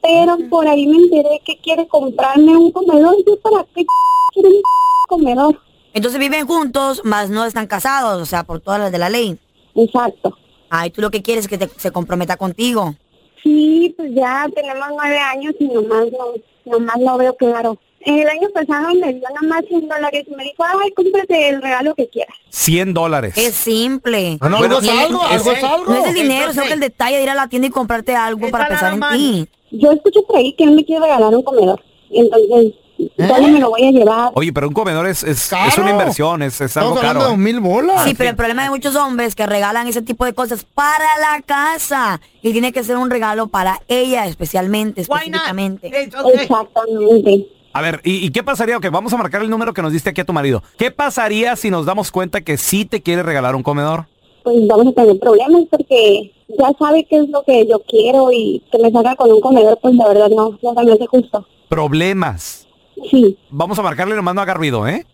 pero 0.00 0.36
por 0.50 0.66
ahí 0.68 0.86
me 0.86 0.96
enteré 0.98 1.40
que 1.44 1.58
quiere 1.58 1.86
comprarme 1.88 2.56
un 2.56 2.70
comedor, 2.70 3.16
¿yo 3.26 3.36
para 3.40 3.64
qué 3.74 3.84
quiero 4.32 4.48
un 4.50 4.62
comedor? 5.08 5.58
Entonces 5.92 6.18
viven 6.20 6.46
juntos, 6.46 7.02
más 7.04 7.28
no 7.28 7.44
están 7.44 7.66
casados, 7.66 8.22
o 8.22 8.26
sea, 8.26 8.44
por 8.44 8.60
todas 8.60 8.80
las 8.80 8.92
de 8.92 8.98
la 8.98 9.10
ley. 9.10 9.36
Exacto. 9.74 10.38
Ay, 10.70 10.90
tú 10.90 11.02
lo 11.02 11.10
que 11.10 11.22
quieres 11.22 11.44
es 11.44 11.50
que 11.50 11.58
te- 11.58 11.68
se 11.78 11.90
comprometa 11.90 12.36
contigo. 12.38 12.94
Sí, 13.42 13.92
pues 13.96 14.14
ya 14.14 14.46
tenemos 14.54 14.86
nueve 14.90 15.18
años 15.18 15.54
y 15.58 15.64
nomás 15.64 16.06
no, 16.12 16.72
nomás 16.72 16.96
no 16.98 17.18
veo 17.18 17.34
claro. 17.36 17.76
El 18.04 18.28
año 18.28 18.48
pasado 18.54 18.88
me 18.94 19.12
dio 19.14 19.22
nada 19.22 19.48
más 19.48 19.64
100 19.68 19.88
dólares 19.88 20.24
y 20.26 20.34
me 20.34 20.44
dijo, 20.44 20.64
ay, 20.64 20.90
cómprate 20.92 21.48
el 21.50 21.62
regalo 21.62 21.94
que 21.94 22.08
quieras. 22.08 22.34
100 22.50 22.94
dólares. 22.94 23.34
Es 23.36 23.54
simple. 23.54 24.38
Ah, 24.40 24.48
no, 24.48 24.58
algo 24.58 24.78
es 24.78 24.82
Ni 24.82 24.88
el- 24.90 24.98
algo, 24.98 25.22
es- 25.24 25.30
algo 25.32 25.52
es 25.52 25.64
algo. 25.64 25.92
No 25.92 26.00
es 26.02 26.08
el 26.08 26.14
dinero, 26.14 26.34
Entonces- 26.50 26.54
sino 26.54 26.66
que 26.66 26.72
el 26.74 26.80
detalle 26.80 27.16
de 27.18 27.22
ir 27.22 27.30
a 27.30 27.34
la 27.34 27.48
tienda 27.48 27.68
y 27.68 27.70
comprarte 27.70 28.14
algo 28.16 28.50
para 28.50 28.68
pensar 28.68 28.94
en 28.94 29.00
ti. 29.12 29.48
Yo 29.70 29.92
escucho 29.92 30.22
por 30.26 30.36
ahí 30.36 30.52
que 30.54 30.64
él 30.64 30.72
me 30.72 30.84
quiere 30.84 31.02
regalar 31.04 31.34
un 31.34 31.42
comedor. 31.42 31.82
Entonces, 32.10 32.74
¿dónde 33.16 33.48
me 33.52 33.58
lo 33.60 33.70
voy 33.70 33.86
a 33.86 33.90
llevar? 33.90 34.32
Oye, 34.34 34.52
pero 34.52 34.68
un 34.68 34.74
comedor 34.74 35.06
es, 35.06 35.22
es, 35.22 35.50
es 35.52 35.78
una 35.78 35.90
inversión, 35.92 36.42
es, 36.42 36.60
es 36.60 36.76
algo 36.76 36.94
caro. 36.96 37.30
¿eh? 37.30 37.36
mil 37.38 37.58
bolas. 37.60 38.04
Sí, 38.04 38.14
pero 38.14 38.30
el 38.30 38.36
problema 38.36 38.64
de 38.64 38.70
muchos 38.70 38.94
hombres 38.96 39.34
que 39.34 39.46
regalan 39.46 39.86
ese 39.86 40.02
tipo 40.02 40.24
de 40.26 40.34
cosas 40.34 40.64
para 40.74 41.06
la 41.20 41.40
casa. 41.42 42.20
Y 42.42 42.52
tiene 42.52 42.72
que 42.72 42.84
ser 42.84 42.96
un 42.98 43.08
regalo 43.10 43.46
para 43.46 43.80
ella 43.88 44.26
especialmente, 44.26 45.00
específicamente. 45.02 45.90
Exactamente. 46.34 47.46
A 47.74 47.80
ver, 47.80 48.00
¿y, 48.04 48.26
y 48.26 48.30
qué 48.30 48.42
pasaría? 48.42 48.76
Ok, 48.76 48.86
vamos 48.90 49.12
a 49.12 49.16
marcar 49.16 49.42
el 49.42 49.48
número 49.50 49.72
que 49.72 49.80
nos 49.82 49.92
diste 49.92 50.10
aquí 50.10 50.20
a 50.20 50.24
tu 50.26 50.32
marido. 50.32 50.62
¿Qué 50.78 50.90
pasaría 50.90 51.56
si 51.56 51.70
nos 51.70 51.86
damos 51.86 52.10
cuenta 52.10 52.42
que 52.42 52.56
sí 52.58 52.84
te 52.84 53.02
quiere 53.02 53.22
regalar 53.22 53.54
un 53.56 53.62
comedor? 53.62 54.06
Pues 54.42 54.56
vamos 54.66 54.88
a 54.88 54.92
tener 54.92 55.18
problemas 55.18 55.62
porque 55.70 56.32
ya 56.48 56.70
sabe 56.78 57.06
qué 57.08 57.16
es 57.16 57.28
lo 57.30 57.42
que 57.44 57.66
yo 57.66 57.80
quiero 57.88 58.30
y 58.32 58.62
que 58.70 58.78
me 58.78 58.90
salga 58.90 59.14
con 59.16 59.30
un 59.32 59.40
comedor, 59.40 59.78
pues 59.80 59.94
la 59.94 60.08
verdad 60.08 60.28
no, 60.28 60.58
no 60.62 60.74
se 60.74 60.84
me 60.84 60.92
hace 60.92 61.06
justo. 61.06 61.46
Problemas. 61.68 62.66
Sí. 63.10 63.38
Vamos 63.50 63.78
a 63.78 63.82
marcarle 63.82 64.12
y 64.14 64.16
lo 64.16 64.22
mando 64.22 64.42
a 64.42 64.44
Garbido, 64.44 64.86
¿eh? 64.86 65.06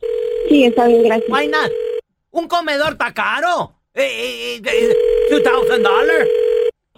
Sí, 0.49 0.65
está 0.65 0.87
bien, 0.87 1.03
gracias. 1.05 1.29
Why 1.31 1.47
not? 1.47 1.71
Un 2.33 2.49
comedor 2.49 2.93
está 2.93 3.13
caro. 3.15 3.73
Eh, 3.95 4.03
eh, 4.03 4.63
eh, 4.65 4.97
eh, 5.31 5.35
$2,000 5.45 5.83
dollars. 5.83 6.29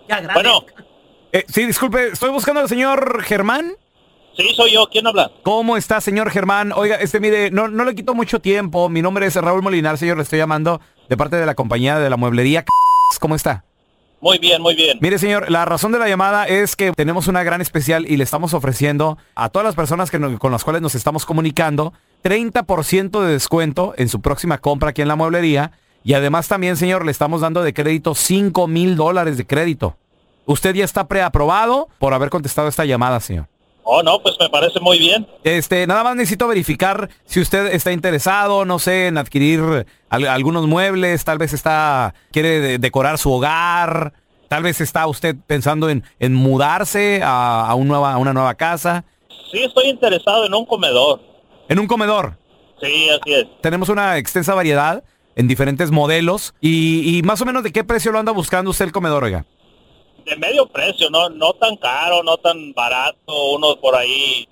Ya, 0.09 0.21
grande. 0.21 0.35
Bueno, 0.35 0.65
Eh, 1.33 1.45
sí, 1.49 1.65
disculpe, 1.67 2.09
estoy 2.09 2.31
buscando 2.31 2.61
al 2.61 2.69
señor 2.69 3.23
Germán. 3.23 3.75
Sí, 4.43 4.55
soy 4.55 4.73
yo. 4.73 4.89
¿Quién 4.91 5.07
habla? 5.07 5.31
¿Cómo 5.43 5.77
está, 5.77 6.01
señor 6.01 6.31
Germán? 6.31 6.73
Oiga, 6.73 6.97
este, 6.97 7.21
mire, 7.21 7.51
no, 7.51 7.69
no 7.69 7.85
le 7.85 7.95
quito 7.95 8.15
mucho 8.15 8.41
tiempo. 8.41 8.89
Mi 8.89 9.03
nombre 9.03 9.27
es 9.27 9.35
Raúl 9.37 9.63
Molinar, 9.63 9.99
señor, 9.99 10.17
le 10.17 10.23
estoy 10.23 10.39
llamando 10.39 10.81
de 11.09 11.17
parte 11.17 11.37
de 11.37 11.47
la 11.47 11.55
compañía 11.55 11.99
de 11.99 12.11
la 12.11 12.17
mueblería. 12.17 12.65
¿Cómo 13.21 13.35
está? 13.35 13.65
Muy 14.23 14.39
bien, 14.39 14.61
muy 14.61 14.75
bien. 14.75 14.99
Mire, 15.01 15.19
señor, 15.19 15.51
la 15.51 15.65
razón 15.65 15.93
de 15.93 15.99
la 15.99 16.07
llamada 16.09 16.45
es 16.47 16.77
que 16.77 16.93
tenemos 16.93 17.27
una 17.27 17.43
gran 17.43 17.63
especial 17.63 18.05
y 18.07 18.19
le 18.19 18.25
estamos 18.25 18.53
ofreciendo 18.53 19.17
a 19.35 19.49
todas 19.49 19.65
las 19.65 19.75
personas 19.75 20.11
que 20.11 20.19
no- 20.19 20.39
con 20.39 20.53
las 20.53 20.63
cuales 20.63 20.83
nos 20.83 20.95
estamos 20.95 21.25
comunicando 21.25 21.95
30% 22.23 23.23
de 23.23 23.33
descuento 23.33 23.95
en 23.97 24.09
su 24.11 24.21
próxima 24.21 24.59
compra 24.59 24.91
aquí 24.91 25.01
en 25.03 25.09
la 25.09 25.17
mueblería. 25.17 25.73
Y 26.05 26.13
además 26.15 26.49
también, 26.49 26.77
señor, 26.77 27.05
le 27.07 27.11
estamos 27.13 27.41
dando 27.41 27.63
de 27.63 27.73
crédito 27.75 28.15
5 28.15 28.67
mil 28.67 28.95
dólares 28.97 29.37
de 29.39 29.47
crédito. 29.47 29.97
Usted 30.47 30.75
ya 30.75 30.85
está 30.85 31.07
preaprobado 31.09 31.89
por 31.99 32.13
haber 32.15 32.29
contestado 32.31 32.69
esta 32.69 32.85
llamada, 32.85 33.21
señor. 33.21 33.47
Oh, 33.83 34.03
no, 34.03 34.21
pues 34.21 34.37
me 34.39 34.49
parece 34.49 34.79
muy 34.81 34.99
bien. 34.99 35.27
Este, 35.43 35.87
nada 35.87 36.05
más 36.05 36.15
necesito 36.17 36.47
verificar 36.47 37.09
si 37.25 37.41
usted 37.41 37.67
está 37.75 37.93
interesado, 37.93 38.65
no 38.65 38.79
sé, 38.79 39.07
en 39.09 39.19
adquirir 39.19 39.87
al- 40.09 40.27
algunos 40.29 40.67
muebles, 40.67 41.25
tal 41.25 41.39
vez 41.39 41.53
está, 41.53 42.15
quiere 42.31 42.61
de- 42.61 42.79
decorar 42.79 43.19
su 43.19 43.33
hogar, 43.33 44.13
tal 44.49 44.63
vez 44.63 44.81
está 44.81 45.07
usted 45.07 45.35
pensando 45.47 45.89
en, 45.91 46.05
en 46.19 46.35
mudarse 46.35 47.21
a, 47.25 47.67
a 47.67 47.75
un 47.75 47.89
nueva, 47.89 48.13
a 48.13 48.19
una 48.19 48.33
nueva 48.33 48.55
casa. 48.55 49.05
Sí, 49.51 49.63
estoy 49.63 49.87
interesado 49.89 50.47
en 50.47 50.55
un 50.55 50.67
comedor. 50.67 51.21
En 51.69 51.79
un 51.79 51.87
comedor. 51.87 52.37
Sí, 52.81 53.09
así 53.11 53.35
es. 53.35 53.47
Tenemos 53.61 53.89
una 53.89 54.19
extensa 54.19 54.55
variedad 54.55 55.03
en 55.37 55.49
diferentes 55.49 55.91
modelos 55.91 56.55
y, 56.61 57.19
y 57.19 57.23
más 57.23 57.41
o 57.41 57.45
menos 57.45 57.63
de 57.63 57.73
qué 57.73 57.83
precio 57.85 58.13
lo 58.13 58.19
anda 58.19 58.33
buscando 58.33 58.71
usted 58.71 58.85
el 58.85 58.93
comedor, 58.93 59.25
oiga. 59.25 59.47
De 60.25 60.37
medio 60.37 60.67
precio, 60.67 61.11
no, 61.11 61.29
no 61.31 61.53
tan 61.55 61.77
caro, 61.77 62.23
no 62.23 62.37
tan 62.39 62.73
barato, 62.73 63.53
unos 63.53 63.77
por 63.77 63.97
ahí 63.97 64.49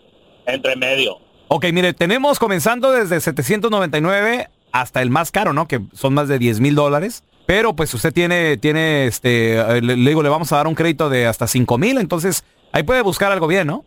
entre 0.46 0.76
medio. 0.76 1.18
Ok, 1.48 1.66
mire, 1.72 1.94
tenemos 1.94 2.38
comenzando 2.38 2.90
desde 2.90 3.20
799 3.20 4.48
hasta 4.72 5.02
el 5.02 5.10
más 5.10 5.30
caro, 5.30 5.52
¿no? 5.52 5.66
Que 5.66 5.80
son 5.94 6.14
más 6.14 6.28
de 6.28 6.38
10 6.38 6.60
mil 6.60 6.74
dólares. 6.74 7.24
Pero 7.46 7.74
pues 7.74 7.94
usted 7.94 8.12
tiene, 8.12 8.58
tiene, 8.58 9.06
este, 9.06 9.58
eh, 9.58 9.80
le, 9.80 9.96
le 9.96 10.10
digo, 10.10 10.22
le 10.22 10.28
vamos 10.28 10.52
a 10.52 10.56
dar 10.56 10.66
un 10.66 10.74
crédito 10.74 11.08
de 11.08 11.26
hasta 11.26 11.46
5 11.46 11.78
mil, 11.78 11.96
entonces 11.96 12.44
ahí 12.72 12.82
puede 12.82 13.00
buscar 13.00 13.32
algo 13.32 13.46
bien, 13.46 13.66
¿no? 13.66 13.86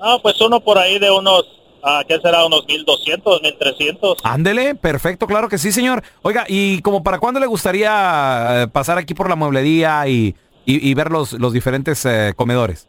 Ah, 0.00 0.18
pues 0.22 0.40
uno 0.40 0.60
por 0.60 0.78
ahí 0.78 0.98
de 0.98 1.10
unos, 1.10 1.44
ah, 1.82 2.02
¿qué 2.08 2.18
será? 2.20 2.46
Unos 2.46 2.66
1200, 2.66 3.42
1300. 3.42 4.18
Ándele, 4.22 4.74
perfecto, 4.74 5.26
claro 5.26 5.50
que 5.50 5.58
sí, 5.58 5.70
señor. 5.70 6.02
Oiga, 6.22 6.46
¿y 6.48 6.80
como 6.80 7.02
para 7.02 7.18
cuándo 7.18 7.40
le 7.40 7.46
gustaría 7.46 8.62
eh, 8.62 8.68
pasar 8.68 8.96
aquí 8.96 9.12
por 9.12 9.28
la 9.28 9.36
mueblería 9.36 10.08
y, 10.08 10.34
y- 10.64 10.88
y 10.88 10.94
ver 10.94 11.10
los, 11.10 11.32
los 11.34 11.52
diferentes 11.52 12.04
eh, 12.06 12.32
comedores? 12.36 12.88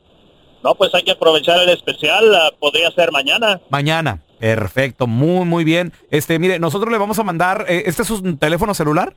No, 0.63 0.73
pues 0.75 0.93
hay 0.95 1.03
que 1.03 1.11
aprovechar 1.11 1.59
el 1.61 1.69
especial, 1.69 2.33
ah, 2.35 2.51
podría 2.59 2.89
ser 2.91 3.11
mañana. 3.11 3.61
Mañana. 3.69 4.21
Perfecto, 4.39 5.07
muy, 5.07 5.45
muy 5.45 5.63
bien. 5.63 5.93
Este, 6.11 6.39
mire, 6.39 6.59
nosotros 6.59 6.91
le 6.91 6.97
vamos 6.97 7.19
a 7.19 7.23
mandar, 7.23 7.65
eh, 7.69 7.83
¿este 7.85 8.01
es 8.01 8.07
su 8.07 8.35
teléfono 8.37 8.73
celular? 8.73 9.15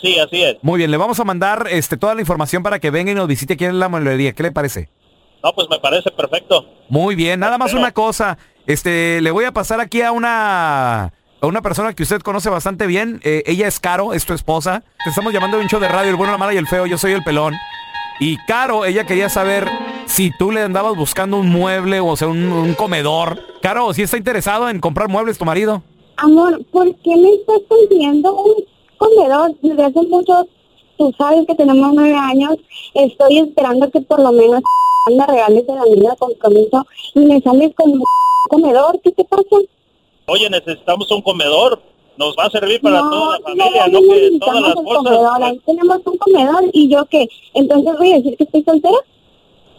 Sí, 0.00 0.18
así 0.18 0.42
es. 0.42 0.56
Muy 0.62 0.78
bien, 0.78 0.90
le 0.90 0.96
vamos 0.96 1.18
a 1.20 1.24
mandar 1.24 1.66
este, 1.70 1.96
toda 1.96 2.14
la 2.14 2.20
información 2.20 2.62
para 2.62 2.78
que 2.78 2.90
venga 2.90 3.12
y 3.12 3.14
nos 3.14 3.26
visite 3.28 3.54
aquí 3.54 3.64
en 3.64 3.78
la 3.78 3.88
mueblería. 3.88 4.32
¿Qué 4.32 4.42
le 4.42 4.52
parece? 4.52 4.90
No, 5.42 5.52
pues 5.54 5.68
me 5.70 5.78
parece 5.78 6.10
perfecto. 6.10 6.66
Muy 6.88 7.14
bien, 7.14 7.40
nada 7.40 7.58
más 7.58 7.72
una 7.74 7.92
cosa. 7.92 8.36
Este, 8.66 9.20
le 9.20 9.30
voy 9.30 9.44
a 9.44 9.52
pasar 9.52 9.80
aquí 9.80 10.02
a 10.02 10.12
una 10.12 11.12
a 11.40 11.46
una 11.46 11.60
persona 11.60 11.92
que 11.92 12.02
usted 12.02 12.20
conoce 12.22 12.48
bastante 12.48 12.86
bien. 12.86 13.20
Eh, 13.24 13.42
ella 13.46 13.66
es 13.68 13.78
Caro, 13.80 14.14
es 14.14 14.24
tu 14.24 14.32
esposa. 14.32 14.82
Te 15.04 15.10
estamos 15.10 15.32
llamando 15.32 15.56
de 15.58 15.62
un 15.64 15.68
show 15.68 15.80
de 15.80 15.88
radio, 15.88 16.10
el 16.10 16.16
bueno, 16.16 16.32
la 16.32 16.38
mala 16.38 16.54
y 16.54 16.56
el 16.56 16.66
feo. 16.66 16.86
Yo 16.86 16.96
soy 16.96 17.12
el 17.12 17.22
pelón. 17.22 17.54
Y 18.20 18.36
Caro, 18.46 18.84
ella 18.84 19.04
quería 19.04 19.28
saber 19.28 19.68
si 20.06 20.30
tú 20.36 20.50
le 20.50 20.62
andabas 20.62 20.96
buscando 20.96 21.38
un 21.38 21.48
mueble 21.48 22.00
o 22.00 22.16
sea, 22.16 22.28
un, 22.28 22.52
un 22.52 22.74
comedor. 22.74 23.40
Caro, 23.60 23.92
si 23.92 24.02
está 24.02 24.16
interesado 24.16 24.68
en 24.68 24.80
comprar 24.80 25.08
muebles 25.08 25.38
tu 25.38 25.44
marido. 25.44 25.82
Amor, 26.16 26.64
¿por 26.70 26.94
qué 26.96 27.16
me 27.16 27.34
estás 27.34 27.60
consiguiendo 27.68 28.34
un 28.34 28.64
comedor? 28.98 29.54
Desde 29.62 29.84
hace 29.84 30.02
mucho, 30.02 30.46
tú 30.96 31.12
sabes 31.18 31.46
que 31.46 31.54
tenemos 31.54 31.92
nueve 31.92 32.14
años, 32.14 32.56
estoy 32.94 33.38
esperando 33.38 33.90
que 33.90 34.00
por 34.00 34.20
lo 34.20 34.30
menos 34.32 34.62
me 35.10 35.26
regales 35.26 35.64
el 35.68 35.78
anillo 35.78 36.10
de 36.10 36.16
compromiso 36.16 36.86
y 37.14 37.20
me 37.20 37.40
sales 37.40 37.74
con 37.74 37.90
un 37.92 38.04
comedor, 38.48 39.00
¿qué 39.02 39.10
te 39.12 39.24
pasa? 39.24 39.42
Oye, 40.26 40.48
necesitamos 40.48 41.10
un 41.10 41.22
comedor. 41.22 41.80
Nos 42.16 42.36
va 42.36 42.44
a 42.44 42.50
servir 42.50 42.80
para 42.80 43.00
No, 43.00 43.10
toda 43.10 43.38
la 43.38 43.44
familia, 43.44 43.86
no 43.88 44.00
no 44.00 44.08
que 44.08 44.38
todas 44.38 44.60
las 44.62 44.76
un 44.76 44.84
cosas. 44.84 45.02
comedor, 45.02 45.42
ahí 45.42 45.60
tenemos 45.66 45.98
un 46.04 46.16
comedor 46.18 46.64
y 46.72 46.88
yo 46.88 47.04
qué, 47.06 47.28
entonces 47.54 47.98
voy 47.98 48.12
a 48.12 48.16
decir 48.16 48.36
que 48.36 48.44
estoy 48.44 48.62
soltera. 48.62 48.98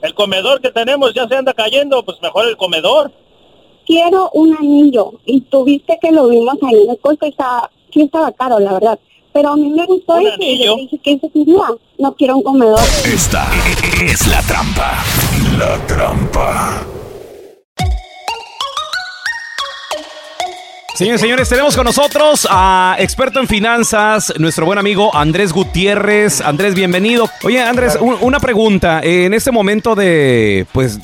El 0.01 0.13
comedor 0.13 0.59
que 0.61 0.71
tenemos 0.71 1.13
ya 1.13 1.27
se 1.27 1.35
anda 1.35 1.53
cayendo, 1.53 2.03
pues 2.03 2.21
mejor 2.21 2.45
el 2.47 2.57
comedor. 2.57 3.11
Quiero 3.85 4.29
un 4.33 4.55
anillo 4.57 5.13
y 5.25 5.41
tú 5.41 5.63
viste 5.63 5.97
que 6.01 6.11
lo 6.11 6.27
vimos 6.27 6.55
ahí 6.63 6.83
en 6.83 6.89
el 6.89 6.99
Costco 6.99 7.25
y 7.25 7.29
estaba, 7.29 7.69
sí 7.93 8.01
estaba 8.01 8.31
caro, 8.31 8.59
la 8.59 8.73
verdad. 8.73 8.99
Pero 9.31 9.49
a 9.49 9.55
mí 9.57 9.69
me 9.69 9.85
gustó 9.85 10.17
ese 10.17 10.43
y 10.43 10.63
yo 10.63 10.75
dije 10.75 10.97
que 10.97 11.11
ese 11.13 11.29
quería. 11.29 11.61
No 11.97 12.13
quiero 12.15 12.37
un 12.37 12.43
comedor. 12.43 12.79
Esta 13.05 13.47
es 14.01 14.27
la 14.27 14.41
trampa. 14.41 15.03
La 15.57 15.77
trampa. 15.87 16.85
Señores, 20.95 21.19
señores, 21.19 21.49
tenemos 21.49 21.75
con 21.75 21.83
nosotros 21.83 22.47
a 22.49 22.95
experto 22.99 23.41
en 23.41 23.47
finanzas, 23.49 24.33
nuestro 24.39 24.65
buen 24.65 24.79
amigo 24.79 25.13
Andrés 25.13 25.51
Gutiérrez. 25.51 26.39
Andrés, 26.39 26.73
bienvenido. 26.73 27.29
Oye, 27.43 27.61
Andrés, 27.61 27.97
un- 27.99 28.15
una 28.21 28.39
pregunta. 28.39 29.01
En 29.03 29.33
este 29.33 29.51
momento 29.51 29.93
de, 29.95 30.65
pues, 30.71 30.97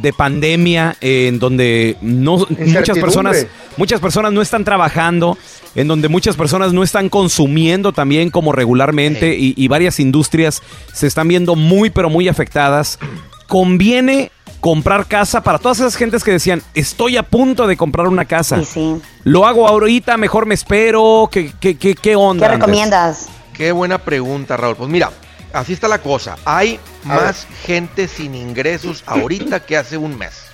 de 0.00 0.12
pandemia, 0.12 0.96
en 1.00 1.40
donde 1.40 1.96
no 2.02 2.46
muchas 2.56 2.96
personas, 2.96 3.46
muchas 3.76 3.98
personas 3.98 4.32
no 4.32 4.42
están 4.42 4.62
trabajando, 4.62 5.36
en 5.74 5.88
donde 5.88 6.06
muchas 6.08 6.36
personas 6.36 6.72
no 6.72 6.84
están 6.84 7.08
consumiendo 7.08 7.90
también 7.92 8.30
como 8.30 8.52
regularmente 8.52 9.34
y, 9.36 9.54
y 9.56 9.66
varias 9.66 9.98
industrias 9.98 10.62
se 10.92 11.08
están 11.08 11.26
viendo 11.26 11.56
muy, 11.56 11.90
pero 11.90 12.08
muy 12.08 12.28
afectadas. 12.28 13.00
Conviene 13.48 14.30
comprar 14.62 15.06
casa 15.06 15.42
para 15.42 15.58
todas 15.58 15.80
esas 15.80 15.96
gentes 15.96 16.22
que 16.22 16.30
decían, 16.30 16.62
estoy 16.72 17.16
a 17.16 17.24
punto 17.24 17.66
de 17.66 17.76
comprar 17.76 18.06
una 18.06 18.26
casa. 18.26 18.62
Lo 19.24 19.44
hago 19.44 19.66
ahorita, 19.66 20.16
mejor 20.16 20.46
me 20.46 20.54
espero. 20.54 21.28
¿Qué, 21.32 21.52
qué, 21.58 21.76
qué, 21.76 21.96
qué 21.96 22.14
onda? 22.14 22.46
Andrés? 22.52 23.26
Qué 23.54 23.72
buena 23.72 23.98
pregunta, 23.98 24.56
Raúl. 24.56 24.76
Pues 24.76 24.88
mira, 24.88 25.10
así 25.52 25.72
está 25.72 25.88
la 25.88 25.98
cosa. 25.98 26.36
Hay 26.44 26.78
más 27.02 27.48
gente 27.64 28.06
sin 28.06 28.36
ingresos 28.36 29.02
ahorita 29.06 29.66
que 29.66 29.76
hace 29.76 29.96
un 29.98 30.16
mes. 30.16 30.44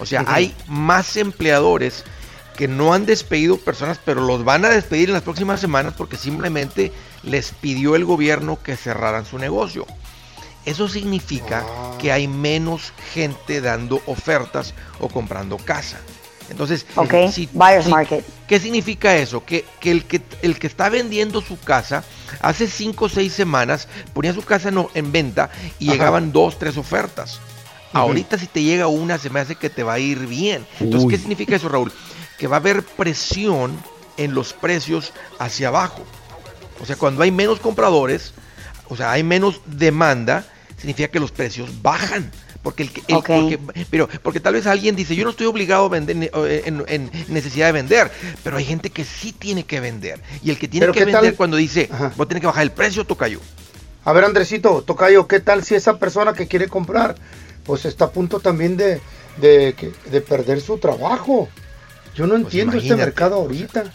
O 0.00 0.06
sea, 0.06 0.24
hay 0.26 0.52
más 0.66 1.16
empleadores 1.16 2.02
que 2.56 2.66
no 2.66 2.94
han 2.94 3.06
despedido 3.06 3.58
personas, 3.58 4.00
pero 4.04 4.22
los 4.22 4.42
van 4.42 4.64
a 4.64 4.70
despedir 4.70 5.10
en 5.10 5.14
las 5.14 5.22
próximas 5.22 5.60
semanas 5.60 5.94
porque 5.96 6.16
simplemente 6.16 6.92
les 7.22 7.52
pidió 7.52 7.94
el 7.94 8.04
gobierno 8.04 8.58
que 8.60 8.76
cerraran 8.76 9.24
su 9.24 9.38
negocio. 9.38 9.86
Eso 10.66 10.88
significa 10.88 11.64
que 11.98 12.12
hay 12.12 12.28
menos 12.28 12.92
gente 13.14 13.60
dando 13.60 14.02
ofertas 14.06 14.74
o 15.00 15.08
comprando 15.08 15.56
casa. 15.56 15.98
Entonces, 16.50 16.86
Ok, 16.94 17.14
si- 17.32 17.48
buyer's 17.52 17.84
si- 17.86 17.90
market. 17.90 18.24
¿qué 18.46 18.60
significa 18.60 19.16
eso? 19.16 19.44
Que, 19.44 19.64
que 19.80 19.90
el 19.90 20.04
que 20.04 20.20
el 20.42 20.58
que 20.58 20.66
está 20.68 20.88
vendiendo 20.88 21.40
su 21.40 21.58
casa 21.58 22.04
hace 22.40 22.68
cinco 22.68 23.06
o 23.06 23.08
seis 23.08 23.32
semanas 23.32 23.88
ponía 24.12 24.32
su 24.34 24.42
casa 24.42 24.70
no- 24.70 24.90
en 24.94 25.10
venta 25.10 25.50
y 25.78 25.86
Ajá. 25.88 25.92
llegaban 25.94 26.30
dos, 26.32 26.58
tres 26.58 26.76
ofertas. 26.76 27.40
Ahorita 27.92 28.36
si 28.38 28.46
te 28.46 28.62
llega 28.62 28.88
una 28.88 29.16
se 29.18 29.30
me 29.30 29.40
hace 29.40 29.54
que 29.56 29.70
te 29.70 29.82
va 29.82 29.94
a 29.94 29.98
ir 29.98 30.26
bien. 30.26 30.66
Entonces, 30.80 31.06
Uy. 31.06 31.10
¿qué 31.14 31.18
significa 31.18 31.56
eso, 31.56 31.68
Raúl? 31.68 31.92
Que 32.38 32.46
va 32.46 32.56
a 32.56 32.60
haber 32.60 32.82
presión 32.84 33.76
en 34.16 34.34
los 34.34 34.52
precios 34.52 35.12
hacia 35.38 35.68
abajo. 35.68 36.04
O 36.80 36.84
sea, 36.86 36.96
cuando 36.96 37.22
hay 37.22 37.30
menos 37.32 37.58
compradores, 37.58 38.34
o 38.88 38.96
sea, 38.96 39.12
hay 39.12 39.22
menos 39.22 39.60
demanda, 39.66 40.44
significa 40.76 41.08
que 41.08 41.20
los 41.20 41.32
precios 41.32 41.82
bajan. 41.82 42.30
Porque, 42.62 42.82
el, 42.82 42.90
que- 42.92 43.02
el- 43.06 43.14
Ok. 43.16 43.26
porque, 43.26 43.58
pero, 43.90 44.08
porque 44.22 44.40
tal 44.40 44.54
vez 44.54 44.66
alguien 44.66 44.96
dice, 44.96 45.14
yo 45.14 45.22
no 45.24 45.30
estoy 45.30 45.46
obligado 45.46 45.84
a 45.84 45.88
vender 45.88 46.16
eh, 46.34 46.62
en, 46.64 46.84
en 46.88 47.10
necesidad 47.28 47.66
de 47.66 47.72
vender, 47.72 48.10
pero 48.42 48.56
hay 48.56 48.64
gente 48.64 48.90
que 48.90 49.04
sí 49.04 49.30
tiene 49.32 49.64
que 49.64 49.78
vender. 49.78 50.20
Y 50.42 50.50
el 50.50 50.58
que 50.58 50.66
tiene 50.66 50.90
que 50.90 51.04
vender 51.04 51.36
cuando 51.36 51.56
dice, 51.56 51.88
voy 52.16 52.24
a 52.24 52.28
tener 52.28 52.40
que 52.40 52.46
bajar 52.48 52.64
el 52.64 52.72
precio, 52.72 53.04
tocayo. 53.04 53.40
A 54.04 54.12
ver, 54.12 54.24
Andresito, 54.24 54.82
Tocayo, 54.82 55.26
¿qué 55.26 55.40
tal 55.40 55.64
si 55.64 55.74
esa 55.74 55.98
persona 55.98 56.32
que 56.32 56.46
quiere 56.46 56.68
comprar, 56.68 57.16
pues 57.64 57.84
está 57.84 58.04
a 58.04 58.10
punto 58.10 58.38
también 58.38 58.76
de, 58.76 59.00
de, 59.40 60.20
perder 60.20 60.60
su 60.60 60.78
trabajo? 60.78 61.48
Yo 62.14 62.26
no 62.28 62.36
entiendo 62.36 62.76
este 62.78 62.94
mercado 62.94 63.34
ahorita. 63.34 63.92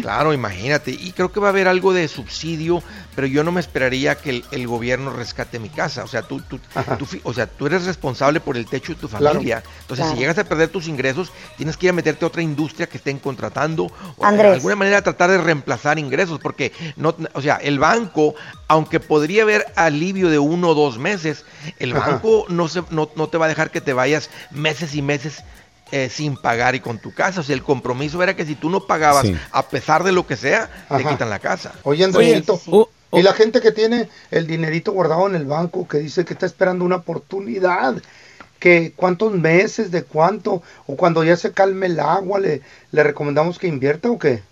Claro, 0.00 0.32
imagínate. 0.32 0.92
Y 0.92 1.12
creo 1.12 1.32
que 1.32 1.40
va 1.40 1.48
a 1.48 1.50
haber 1.50 1.68
algo 1.68 1.92
de 1.92 2.06
subsidio, 2.08 2.82
pero 3.14 3.26
yo 3.26 3.44
no 3.44 3.52
me 3.52 3.60
esperaría 3.60 4.14
que 4.14 4.30
el, 4.30 4.44
el 4.52 4.66
gobierno 4.66 5.10
rescate 5.12 5.58
mi 5.58 5.68
casa. 5.68 6.02
O 6.04 6.08
sea, 6.08 6.22
tú, 6.22 6.40
tú, 6.40 6.58
tú 6.98 7.06
o 7.24 7.32
sea, 7.34 7.46
tú 7.46 7.66
eres 7.66 7.84
responsable 7.84 8.40
por 8.40 8.56
el 8.56 8.66
techo 8.66 8.94
de 8.94 9.00
tu 9.00 9.08
Claro. 9.08 9.26
familia. 9.34 9.62
Entonces, 9.82 10.04
Claro. 10.04 10.12
si 10.12 10.18
llegas 10.18 10.38
a 10.38 10.44
perder 10.44 10.68
tus 10.70 10.88
ingresos, 10.88 11.30
tienes 11.56 11.76
que 11.76 11.86
ir 11.86 11.90
a 11.90 11.92
meterte 11.92 12.24
a 12.24 12.28
otra 12.28 12.42
industria 12.42 12.86
que 12.86 12.96
estén 12.96 13.18
contratando. 13.18 13.90
O 14.16 14.24
Andrés. 14.24 14.50
de 14.50 14.56
alguna 14.56 14.76
manera 14.76 15.02
tratar 15.02 15.30
de 15.30 15.38
reemplazar 15.38 15.98
ingresos, 15.98 16.38
porque 16.40 16.72
no, 16.96 17.14
o 17.34 17.42
sea, 17.42 17.56
el 17.56 17.78
banco, 17.78 18.34
aunque 18.68 18.98
podría 19.00 19.42
haber 19.42 19.66
alivio 19.76 20.30
de 20.30 20.38
uno 20.38 20.70
o 20.70 20.74
dos 20.74 20.98
meses, 20.98 21.44
el 21.78 21.94
Ajá. 21.96 22.12
banco 22.12 22.46
no, 22.48 22.68
se, 22.68 22.82
no, 22.90 23.10
no 23.14 23.28
te 23.28 23.36
va 23.38 23.46
a 23.46 23.48
dejar 23.48 23.70
que 23.70 23.80
te 23.80 23.92
vayas 23.92 24.30
meses 24.50 24.94
y 24.94 25.02
meses 25.02 25.42
eh, 25.90 26.08
sin 26.08 26.38
pagar 26.38 26.74
y 26.74 26.80
con 26.80 26.98
tu 26.98 27.12
casa. 27.12 27.40
O 27.40 27.42
sea, 27.42 27.54
el 27.54 27.62
compromiso 27.62 28.22
era 28.22 28.34
que 28.34 28.46
si 28.46 28.54
tú 28.54 28.70
no 28.70 28.86
pagabas, 28.86 29.26
Sí. 29.26 29.36
a 29.50 29.68
pesar 29.68 30.02
de 30.04 30.12
lo 30.12 30.26
que 30.26 30.36
sea, 30.38 30.70
te 30.88 31.04
quitan 31.04 31.28
la 31.28 31.38
casa. 31.38 31.72
Oye, 31.82 32.02
Andresito, 32.04 32.58
y 33.12 33.22
la 33.22 33.34
gente 33.34 33.60
que 33.60 33.72
tiene 33.72 34.08
el 34.30 34.46
dinerito 34.46 34.92
guardado 34.92 35.28
en 35.28 35.34
el 35.34 35.46
banco, 35.46 35.86
que 35.86 35.98
dice 35.98 36.24
que 36.24 36.32
está 36.32 36.46
esperando 36.46 36.84
una 36.84 36.96
oportunidad, 36.96 38.02
que 38.58 38.92
cuántos 38.96 39.32
meses, 39.32 39.90
de 39.90 40.04
cuánto, 40.04 40.62
o 40.86 40.96
cuando 40.96 41.24
ya 41.24 41.36
se 41.36 41.52
calme 41.52 41.86
el 41.86 42.00
agua, 42.00 42.40
le, 42.40 42.62
le 42.92 43.02
recomendamos 43.02 43.58
que 43.58 43.68
invierta 43.68 44.10
o 44.10 44.18
qué? 44.18 44.42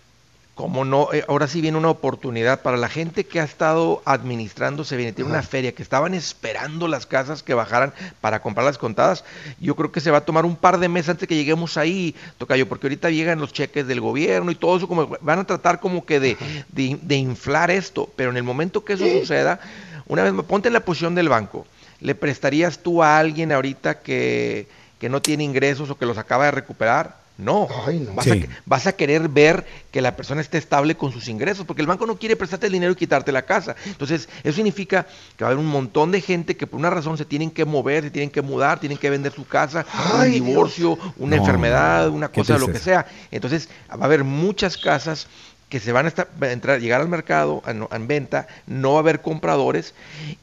Como 0.61 0.85
no, 0.85 1.11
eh, 1.11 1.25
ahora 1.27 1.47
sí 1.47 1.59
viene 1.59 1.79
una 1.79 1.89
oportunidad 1.89 2.61
para 2.61 2.77
la 2.77 2.87
gente 2.87 3.23
que 3.23 3.39
ha 3.39 3.43
estado 3.43 4.03
administrándose 4.05 4.95
bien, 4.95 5.15
tiene 5.15 5.31
una 5.31 5.41
feria, 5.41 5.71
que 5.71 5.81
estaban 5.81 6.13
esperando 6.13 6.87
las 6.87 7.07
casas 7.07 7.41
que 7.41 7.55
bajaran 7.55 7.95
para 8.21 8.43
comprarlas 8.43 8.77
contadas. 8.77 9.23
Yo 9.59 9.75
creo 9.75 9.91
que 9.91 10.01
se 10.01 10.11
va 10.11 10.19
a 10.19 10.25
tomar 10.25 10.45
un 10.45 10.55
par 10.55 10.77
de 10.77 10.87
meses 10.87 11.09
antes 11.09 11.27
que 11.27 11.33
lleguemos 11.33 11.77
ahí, 11.77 12.13
Tocayo, 12.37 12.69
porque 12.69 12.85
ahorita 12.85 13.09
llegan 13.09 13.39
los 13.39 13.53
cheques 13.53 13.87
del 13.87 14.01
gobierno 14.01 14.51
y 14.51 14.55
todo 14.55 14.77
eso, 14.77 14.87
como 14.87 15.07
van 15.21 15.39
a 15.39 15.45
tratar 15.45 15.79
como 15.79 16.05
que 16.05 16.19
de, 16.19 16.37
de, 16.69 16.99
de 17.01 17.15
inflar 17.15 17.71
esto, 17.71 18.07
pero 18.15 18.29
en 18.29 18.37
el 18.37 18.43
momento 18.43 18.85
que 18.85 18.93
eso 18.93 19.07
suceda, 19.07 19.59
una 20.05 20.21
vez, 20.21 20.31
más, 20.31 20.45
ponte 20.45 20.67
en 20.67 20.73
la 20.73 20.85
posición 20.85 21.15
del 21.15 21.27
banco, 21.27 21.65
¿le 22.01 22.13
prestarías 22.13 22.77
tú 22.77 23.01
a 23.01 23.17
alguien 23.17 23.51
ahorita 23.51 24.01
que, 24.01 24.67
que 24.99 25.09
no 25.09 25.23
tiene 25.23 25.43
ingresos 25.43 25.89
o 25.89 25.97
que 25.97 26.05
los 26.05 26.19
acaba 26.19 26.45
de 26.45 26.51
recuperar? 26.51 27.20
No, 27.41 27.67
Vas, 28.15 28.27
a, 28.27 28.33
Sí. 28.33 28.39
que- 28.41 28.49
vas 28.65 28.85
a 28.87 28.93
querer 28.93 29.27
ver 29.27 29.65
que 29.91 29.99
la 30.01 30.15
persona 30.15 30.41
esté 30.41 30.59
estable 30.59 30.95
con 30.95 31.11
sus 31.11 31.27
ingresos, 31.27 31.65
porque 31.65 31.81
el 31.81 31.87
banco 31.87 32.05
no 32.05 32.17
quiere 32.17 32.35
prestarte 32.35 32.67
el 32.67 32.73
dinero 32.73 32.91
y 32.91 32.95
quitarte 32.95 33.31
la 33.31 33.41
casa. 33.41 33.75
Entonces, 33.87 34.29
eso 34.43 34.55
significa 34.55 35.07
que 35.35 35.43
va 35.43 35.49
a 35.49 35.53
haber 35.53 35.63
un 35.65 35.69
montón 35.71 36.11
de 36.11 36.21
gente 36.21 36.55
que 36.55 36.67
por 36.67 36.79
una 36.79 36.91
razón 36.91 37.17
se 37.17 37.25
tienen 37.25 37.49
que 37.49 37.65
mover, 37.65 38.03
se 38.03 38.11
tienen 38.11 38.29
que 38.29 38.41
mudar, 38.43 38.79
tienen 38.79 38.97
que 38.99 39.09
vender 39.09 39.31
su 39.33 39.45
casa, 39.47 39.85
Ay, 39.91 40.39
un 40.39 40.45
divorcio, 40.47 40.97
una 41.17 41.35
No, 41.37 41.41
enfermedad, 41.41 42.09
una 42.09 42.29
cosa, 42.31 42.57
lo 42.59 42.67
que 42.71 42.77
sea. 42.79 43.07
Entonces, 43.31 43.69
va 43.89 44.03
a 44.03 44.05
haber 44.05 44.23
muchas 44.23 44.77
casas 44.77 45.27
que 45.67 45.79
se 45.79 45.93
van 45.93 46.03
a, 46.03 46.09
estar, 46.09 46.27
a 46.41 46.51
entrar, 46.51 46.81
llegar 46.81 46.99
al 46.99 47.07
mercado 47.07 47.63
no- 47.73 47.87
en 47.93 48.05
venta, 48.05 48.45
no 48.67 48.91
va 48.91 48.97
a 48.97 48.99
haber 48.99 49.21
compradores 49.21 49.93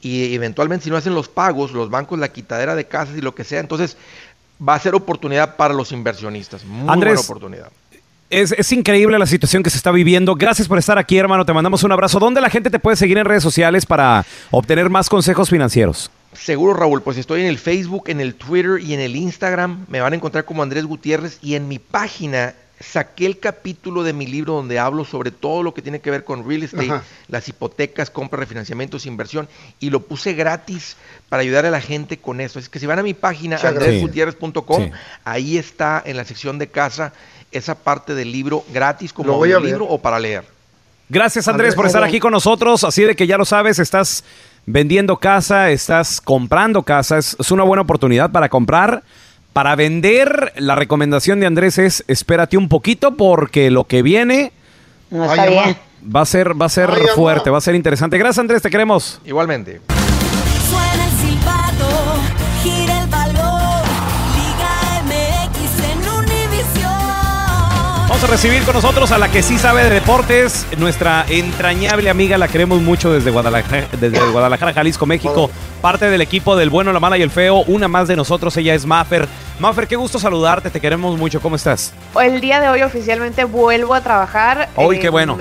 y 0.01 0.33
eventualmente 0.33 0.85
si 0.85 0.89
no 0.89 0.97
hacen 0.97 1.13
los 1.13 1.29
pagos, 1.29 1.71
los 1.71 1.91
bancos, 1.91 2.17
la 2.17 2.29
quitadera 2.31 2.73
de 2.75 2.87
casas 2.87 3.15
y 3.15 3.21
lo 3.21 3.35
que 3.35 3.43
sea, 3.43 3.59
entonces 3.59 3.95
va 4.67 4.75
a 4.75 4.79
ser 4.79 4.95
oportunidad 4.95 5.55
para 5.55 5.73
los 5.73 5.91
inversionistas. 5.91 6.65
Muy 6.65 6.91
Andrés, 6.91 7.15
buena 7.15 7.21
oportunidad. 7.21 7.71
Es, 8.29 8.51
es 8.51 8.71
increíble 8.71 9.17
la 9.17 9.25
situación 9.25 9.63
que 9.63 9.69
se 9.69 9.77
está 9.77 9.91
viviendo. 9.91 10.35
Gracias 10.35 10.67
por 10.67 10.77
estar 10.77 10.97
aquí, 10.97 11.17
hermano. 11.17 11.45
Te 11.45 11.53
mandamos 11.53 11.83
un 11.83 11.91
abrazo. 11.91 12.19
¿Dónde 12.19 12.41
la 12.41 12.49
gente 12.49 12.69
te 12.69 12.77
puede 12.77 12.95
seguir 12.95 13.17
en 13.17 13.25
redes 13.25 13.41
sociales 13.41 13.85
para 13.85 14.25
obtener 14.51 14.89
más 14.89 15.09
consejos 15.09 15.49
financieros? 15.49 16.11
Seguro, 16.33 16.75
Raúl, 16.75 17.01
pues 17.01 17.17
estoy 17.17 17.41
en 17.41 17.47
el 17.47 17.57
Facebook, 17.57 18.03
en 18.07 18.21
el 18.21 18.35
Twitter 18.35 18.79
y 18.79 18.93
en 18.93 18.99
el 18.99 19.15
Instagram. 19.15 19.85
Me 19.87 19.99
van 19.99 20.13
a 20.13 20.15
encontrar 20.15 20.45
como 20.45 20.61
Andrés 20.61 20.85
Gutiérrez 20.85 21.39
y 21.41 21.55
en 21.55 21.67
mi 21.67 21.79
página 21.79 22.53
saqué 22.79 23.25
el 23.25 23.39
capítulo 23.39 24.03
de 24.03 24.13
mi 24.13 24.25
libro 24.25 24.53
donde 24.53 24.79
hablo 24.79 25.03
sobre 25.03 25.31
todo 25.31 25.63
lo 25.63 25.73
que 25.73 25.81
tiene 25.81 25.99
que 25.99 26.11
ver 26.11 26.23
con 26.23 26.47
real 26.47 26.63
estate, 26.63 26.85
Ajá. 26.91 27.03
las 27.27 27.47
hipotecas, 27.49 28.09
compra, 28.09 28.39
refinanciamientos, 28.39 29.05
inversión 29.05 29.49
y 29.79 29.89
lo 29.89 30.01
puse 30.01 30.33
gratis 30.33 30.95
para 31.27 31.41
ayudar 31.41 31.65
a 31.65 31.71
la 31.71 31.81
gente 31.81 32.17
con 32.17 32.39
eso. 32.41 32.57
Es 32.59 32.69
que 32.69 32.79
si 32.79 32.85
van 32.85 32.99
a 32.99 33.03
mi 33.03 33.13
página 33.13 33.57
andresgutierrez.com, 33.57 34.85
Sí. 34.85 34.91
ahí 35.25 35.57
está 35.57 36.01
en 36.05 36.17
la 36.17 36.23
sección 36.25 36.57
de 36.57 36.67
casa 36.67 37.13
esa 37.51 37.75
parte 37.75 38.15
del 38.15 38.31
libro 38.31 38.63
gratis 38.71 39.11
como 39.11 39.31
Lo 39.31 39.37
voy 39.37 39.51
a 39.51 39.59
libro 39.59 39.85
o 39.85 39.99
para 40.01 40.19
leer. 40.19 40.43
Gracias, 41.09 41.47
Andrés, 41.47 41.69
Andrés, 41.69 41.75
por 41.75 41.87
estar 41.87 42.03
aquí 42.03 42.19
con 42.19 42.31
nosotros. 42.31 42.83
Así 42.83 43.03
de 43.03 43.15
que 43.15 43.25
ya 43.25 43.37
lo 43.37 43.43
sabes, 43.45 43.79
estás 43.79 44.23
vendiendo 44.67 45.17
casa, 45.17 45.71
estás 45.71 46.21
comprando 46.21 46.83
casa. 46.83 47.17
Es, 47.17 47.35
es 47.39 47.49
una 47.51 47.63
buena 47.63 47.81
oportunidad 47.81 48.31
para 48.31 48.47
comprar. 48.47 49.03
Para 49.53 49.75
vender, 49.75 50.53
la 50.57 50.75
recomendación 50.75 51.39
de 51.39 51.47
Andrés 51.47 51.77
es 51.77 52.03
espérate 52.07 52.55
un 52.57 52.69
poquito 52.69 53.15
porque 53.15 53.69
lo 53.71 53.83
que 53.85 54.01
viene 54.01 54.51
No 55.09 55.25
está 55.25 55.41
Ay, 55.43 55.49
bien. 55.49 55.63
amá. 55.63 55.75
va 56.15 56.21
a 56.21 56.25
ser, 56.25 56.61
va 56.61 56.65
a 56.67 56.69
ser 56.69 56.89
Ay, 56.91 57.01
fuerte, 57.15 57.49
va 57.49 57.57
a 57.57 57.61
ser 57.61 57.75
interesante. 57.75 58.17
Gracias, 58.17 58.39
Andrés, 58.39 58.61
te 58.61 58.69
queremos. 58.69 59.19
Igualmente. 59.25 59.81
Suena 60.69 61.05
el 61.05 61.11
silbato, 61.11 61.89
gira 62.63 63.01
el 63.03 63.09
Vamos 68.19 68.31
a 68.31 68.35
recibir 68.35 68.63
con 68.63 68.73
nosotros 68.73 69.13
a 69.13 69.17
la 69.17 69.31
que 69.31 69.41
sí 69.41 69.57
sabe 69.57 69.81
de 69.81 69.91
deportes, 69.91 70.67
nuestra 70.77 71.23
entrañable 71.29 72.09
amiga, 72.09 72.37
la 72.37 72.49
queremos 72.49 72.81
mucho 72.81 73.13
desde 73.13 73.31
Guadalajara, 73.31 73.87
desde 73.97 74.19
Guadalajara, 74.19 74.73
Jalisco, 74.73 75.05
México, 75.05 75.49
parte 75.81 76.09
del 76.09 76.19
equipo 76.19 76.57
del 76.57 76.69
bueno, 76.69 76.91
la 76.91 76.99
mala 76.99 77.17
y 77.17 77.21
el 77.21 77.31
feo, 77.31 77.63
una 77.67 77.87
más 77.87 78.09
de 78.09 78.17
nosotros, 78.17 78.57
ella 78.57 78.75
es 78.75 78.85
Maffer. 78.85 79.25
Maffer, 79.59 79.87
qué 79.87 79.95
gusto 79.95 80.19
saludarte, 80.19 80.69
te 80.69 80.81
queremos 80.81 81.17
mucho, 81.17 81.39
¿cómo 81.39 81.55
estás? 81.55 81.93
El 82.21 82.41
día 82.41 82.59
de 82.59 82.67
hoy 82.67 82.81
oficialmente 82.81 83.45
vuelvo 83.45 83.93
a 83.93 84.01
trabajar. 84.01 84.67
Uy, 84.75 84.97
eh, 84.97 84.99
qué 84.99 85.07
bueno. 85.07 85.37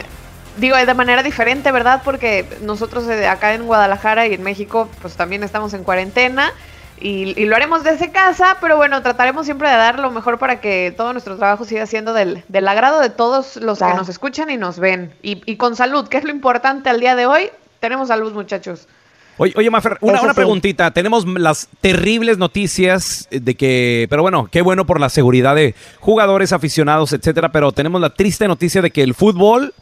Digo, 0.57 0.77
de 0.77 0.95
manera 0.95 1.25
diferente, 1.25 1.73
¿verdad? 1.73 2.03
Porque 2.05 2.47
nosotros 2.63 3.09
eh, 3.09 3.27
acá 3.27 3.55
en 3.55 3.67
Guadalajara 3.67 4.29
y 4.29 4.35
en 4.35 4.45
México, 4.45 4.89
pues 5.03 5.15
también 5.15 5.43
estamos 5.43 5.75
en 5.75 5.83
cuarentena 5.83 6.53
y, 7.01 7.41
y 7.41 7.47
lo 7.47 7.57
haremos 7.57 7.85
desde 7.85 8.11
casa, 8.11 8.59
pero 8.61 8.77
bueno, 8.77 9.03
trataremos 9.03 9.47
siempre 9.47 9.69
de 9.69 9.77
dar 9.77 9.99
lo 9.99 10.11
mejor 10.11 10.39
para 10.39 10.61
que 10.61 10.93
todo 10.97 11.13
nuestro 11.13 11.37
trabajo 11.37 11.65
siga 11.65 11.87
siendo 11.87 12.13
del, 12.13 12.45
del 12.49 12.69
agrado 12.69 13.01
de 13.01 13.11
todos 13.11 13.57
los 13.57 13.79
que 13.79 13.95
nos 13.95 14.09
escuchan 14.09 14.51
y 14.51 14.57
nos 14.57 14.79
ven. 14.79 15.13
Y, 15.23 15.43
y 15.51 15.57
con 15.57 15.77
salud, 15.77 16.09
que 16.09 16.19
es 16.19 16.25
lo 16.25 16.31
importante 16.31 16.91
al 16.91 17.01
día 17.01 17.17
de 17.17 17.27
hoy. 17.27 17.51
Tenemos 17.81 18.09
salud, 18.09 18.33
muchachos. 18.33 18.89
Oye, 19.41 19.53
oye 19.57 19.71
Maffer, 19.71 19.99
una, 20.01 20.15
Eso 20.15 20.25
una 20.25 20.33
sí. 20.33 20.37
preguntita, 20.37 20.91
tenemos 20.91 21.25
las 21.27 21.69
terribles 21.81 22.39
noticias 22.39 23.29
de 23.31 23.55
que, 23.55 24.07
pero 24.11 24.23
bueno, 24.23 24.49
qué 24.51 24.63
bueno 24.63 24.85
por 24.85 24.99
la 24.99 25.09
seguridad 25.09 25.55
de 25.55 25.77
jugadores, 26.01 26.53
aficionados, 26.53 27.13
etcétera, 27.13 27.51
pero 27.53 27.71
tenemos 27.71 28.01
la 28.01 28.11
triste 28.11 28.49
noticia 28.49 28.83
de 28.83 28.91
que 28.91 29.03
el 29.05 29.15
fútbol 29.15 29.75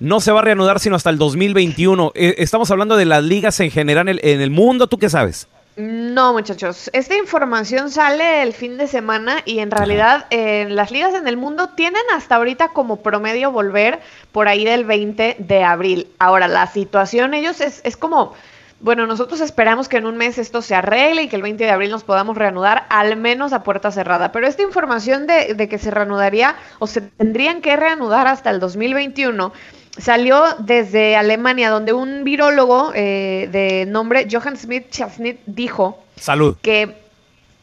no 0.00 0.20
se 0.20 0.32
va 0.32 0.40
a 0.40 0.42
reanudar 0.42 0.80
sino 0.80 0.96
hasta 0.96 1.10
el 1.10 1.18
2021. 1.18 2.10
Eh, 2.16 2.34
estamos 2.38 2.72
hablando 2.72 2.96
de 2.96 3.04
las 3.04 3.22
ligas 3.22 3.60
en 3.60 3.70
general 3.70 4.08
en 4.08 4.18
el, 4.18 4.20
en 4.24 4.40
el 4.40 4.50
mundo, 4.50 4.88
¿tú 4.88 4.98
qué 4.98 5.08
sabes? 5.08 5.46
No, 5.78 6.32
muchachos. 6.32 6.90
Esta 6.92 7.16
información 7.16 7.92
sale 7.92 8.42
el 8.42 8.52
fin 8.52 8.78
de 8.78 8.88
semana 8.88 9.42
y 9.44 9.60
en 9.60 9.70
realidad 9.70 10.26
eh, 10.30 10.66
las 10.68 10.90
ligas 10.90 11.14
en 11.14 11.28
el 11.28 11.36
mundo 11.36 11.68
tienen 11.68 12.02
hasta 12.12 12.34
ahorita 12.34 12.70
como 12.70 12.96
promedio 12.96 13.52
volver 13.52 14.00
por 14.32 14.48
ahí 14.48 14.64
del 14.64 14.84
20 14.84 15.36
de 15.38 15.62
abril. 15.62 16.08
Ahora, 16.18 16.48
la 16.48 16.66
situación 16.66 17.32
ellos 17.32 17.60
es, 17.60 17.80
es 17.84 17.96
como 17.96 18.34
bueno, 18.80 19.06
nosotros 19.06 19.40
esperamos 19.40 19.88
que 19.88 19.98
en 19.98 20.06
un 20.06 20.16
mes 20.16 20.38
esto 20.38 20.62
se 20.62 20.74
arregle 20.74 21.22
y 21.22 21.28
que 21.28 21.36
el 21.36 21.42
20 21.42 21.62
de 21.62 21.70
abril 21.70 21.90
nos 21.90 22.02
podamos 22.02 22.36
reanudar, 22.36 22.86
al 22.90 23.16
menos 23.16 23.52
a 23.52 23.62
puerta 23.62 23.92
cerrada. 23.92 24.32
Pero 24.32 24.48
esta 24.48 24.62
información 24.62 25.28
de, 25.28 25.54
de 25.54 25.68
que 25.68 25.78
se 25.78 25.92
reanudaría 25.92 26.56
o 26.80 26.88
se 26.88 27.02
tendrían 27.02 27.60
que 27.60 27.76
reanudar 27.76 28.26
hasta 28.26 28.50
el 28.50 28.58
2021 28.58 29.52
salió 29.98 30.44
desde 30.58 31.16
Alemania, 31.16 31.70
donde 31.70 31.92
un 31.92 32.24
virólogo 32.24 32.92
eh, 32.94 33.48
de 33.52 33.84
nombre 33.86 34.26
Johann 34.30 34.56
Smith 34.56 34.86
Chasnit 34.90 35.38
dijo 35.46 36.02
Salud. 36.16 36.56
que 36.62 36.96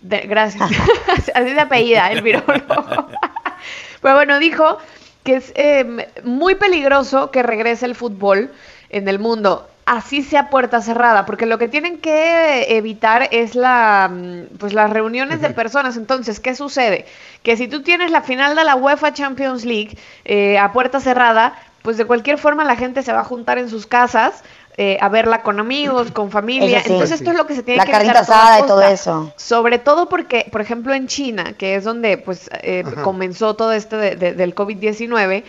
de- 0.01 0.21
gracias. 0.21 0.69
Así 1.35 1.51
de 1.51 1.59
apellida 1.59 2.11
el 2.11 2.21
virólogo. 2.21 3.07
Pero 4.01 4.15
bueno 4.15 4.39
dijo 4.39 4.77
que 5.23 5.35
es 5.37 5.51
eh, 5.55 6.07
muy 6.23 6.55
peligroso 6.55 7.31
que 7.31 7.41
regrese 7.41 7.85
el 7.85 7.95
fútbol 7.95 8.51
en 8.89 9.07
el 9.07 9.17
mundo 9.19 9.67
así 9.87 10.23
sea 10.23 10.49
puerta 10.49 10.81
cerrada 10.81 11.27
porque 11.27 11.45
lo 11.45 11.59
que 11.59 11.67
tienen 11.67 11.99
que 11.99 12.75
evitar 12.75 13.27
es 13.31 13.53
la 13.53 14.09
mm, 14.11 14.57
pues 14.57 14.73
las 14.73 14.89
reuniones 14.89 15.41
de 15.41 15.49
personas. 15.51 15.95
Entonces 15.97 16.39
qué 16.39 16.55
sucede 16.55 17.05
que 17.43 17.55
si 17.57 17.67
tú 17.67 17.81
tienes 17.83 18.11
la 18.11 18.21
final 18.21 18.55
de 18.55 18.63
la 18.63 18.75
UEFA 18.75 19.13
Champions 19.13 19.63
League 19.65 19.97
eh, 20.25 20.57
a 20.59 20.71
puerta 20.73 20.99
cerrada 20.99 21.53
pues 21.85 21.95
de 21.95 22.03
cualquier 22.03 22.37
forma 22.37 22.65
la 22.65 22.75
gente 22.75 23.01
se 23.03 23.13
va 23.13 23.21
a 23.21 23.23
juntar 23.23 23.57
en 23.57 23.69
sus 23.69 23.87
casas 23.87 24.43
eh, 24.77 24.97
a 24.99 25.07
verla 25.07 25.41
con 25.41 25.61
amigos, 25.61 26.11
con 26.11 26.29
familia. 26.31 26.79
Sí. 26.85 26.91
Entonces 26.91 27.19
esto 27.21 27.31
es 27.31 27.37
lo 27.37 27.47
que 27.47 27.55
se 27.55 27.63
tiene 27.63 27.77
La 27.77 27.85
que 27.85 27.91
evitar 27.95 28.13
carnita 28.15 28.19
a 28.19 28.25
toda 28.25 28.39
asada 28.41 28.59
y 28.59 28.67
todo 28.67 28.81
eso. 28.81 29.33
Sobre 29.37 29.79
todo 29.79 30.09
porque, 30.09 30.47
por 30.51 30.59
ejemplo, 30.59 30.93
en 30.93 31.07
China, 31.07 31.53
que 31.57 31.75
es 31.75 31.85
donde 31.85 32.17
pues 32.17 32.49
eh, 32.61 32.83
comenzó 33.03 33.55
todo 33.55 33.71
esto 33.71 33.97
de- 33.97 34.17
de- 34.17 34.33
del 34.33 34.53
COVID-19, 34.53 35.43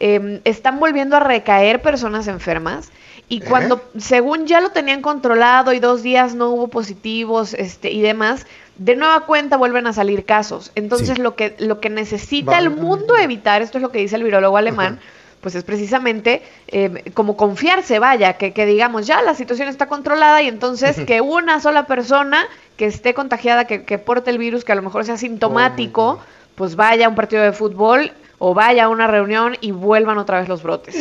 eh, 0.00 0.40
están 0.44 0.78
volviendo 0.78 1.16
a 1.16 1.20
recaer 1.20 1.82
personas 1.82 2.28
enfermas. 2.28 2.90
Y 3.30 3.40
cuando, 3.40 3.82
según 3.98 4.46
ya 4.46 4.60
lo 4.60 4.70
tenían 4.70 5.02
controlado 5.02 5.72
y 5.74 5.80
dos 5.80 6.02
días 6.02 6.34
no 6.34 6.48
hubo 6.50 6.68
positivos 6.68 7.52
este, 7.54 7.90
y 7.90 8.00
demás, 8.00 8.46
de 8.76 8.94
nueva 8.96 9.26
cuenta 9.26 9.56
vuelven 9.58 9.86
a 9.86 9.92
salir 9.92 10.24
casos. 10.24 10.70
Entonces 10.76 11.18
lo, 11.18 11.34
que, 11.34 11.54
lo 11.58 11.78
que 11.80 11.90
necesita 11.90 12.58
el 12.58 12.70
mundo 12.70 13.16
evitar, 13.16 13.60
esto 13.60 13.76
es 13.78 13.82
lo 13.82 13.90
que 13.90 13.98
dice 13.98 14.16
el 14.16 14.22
virólogo 14.22 14.56
alemán, 14.56 14.98
pues 15.40 15.54
es 15.54 15.64
precisamente 15.64 16.42
eh, 16.68 17.10
como 17.14 17.36
confiarse, 17.36 17.98
vaya, 17.98 18.34
que, 18.34 18.52
que 18.52 18.66
digamos, 18.66 19.06
ya 19.06 19.22
la 19.22 19.34
situación 19.34 19.68
está 19.68 19.86
controlada 19.86 20.42
y 20.42 20.48
entonces 20.48 21.00
que 21.06 21.20
una 21.20 21.60
sola 21.60 21.86
persona 21.86 22.46
que 22.76 22.86
esté 22.86 23.14
contagiada, 23.14 23.66
que, 23.66 23.84
que 23.84 23.98
porte 23.98 24.30
el 24.30 24.38
virus, 24.38 24.64
que 24.64 24.72
a 24.72 24.74
lo 24.74 24.82
mejor 24.82 25.04
sea 25.04 25.16
sintomático, 25.16 26.20
pues 26.54 26.76
vaya 26.76 27.06
a 27.06 27.08
un 27.08 27.14
partido 27.14 27.42
de 27.42 27.52
fútbol 27.52 28.12
o 28.38 28.54
vaya 28.54 28.84
a 28.84 28.88
una 28.88 29.06
reunión 29.06 29.56
y 29.60 29.70
vuelvan 29.70 30.18
otra 30.18 30.40
vez 30.40 30.48
los 30.48 30.62
brotes. 30.62 30.96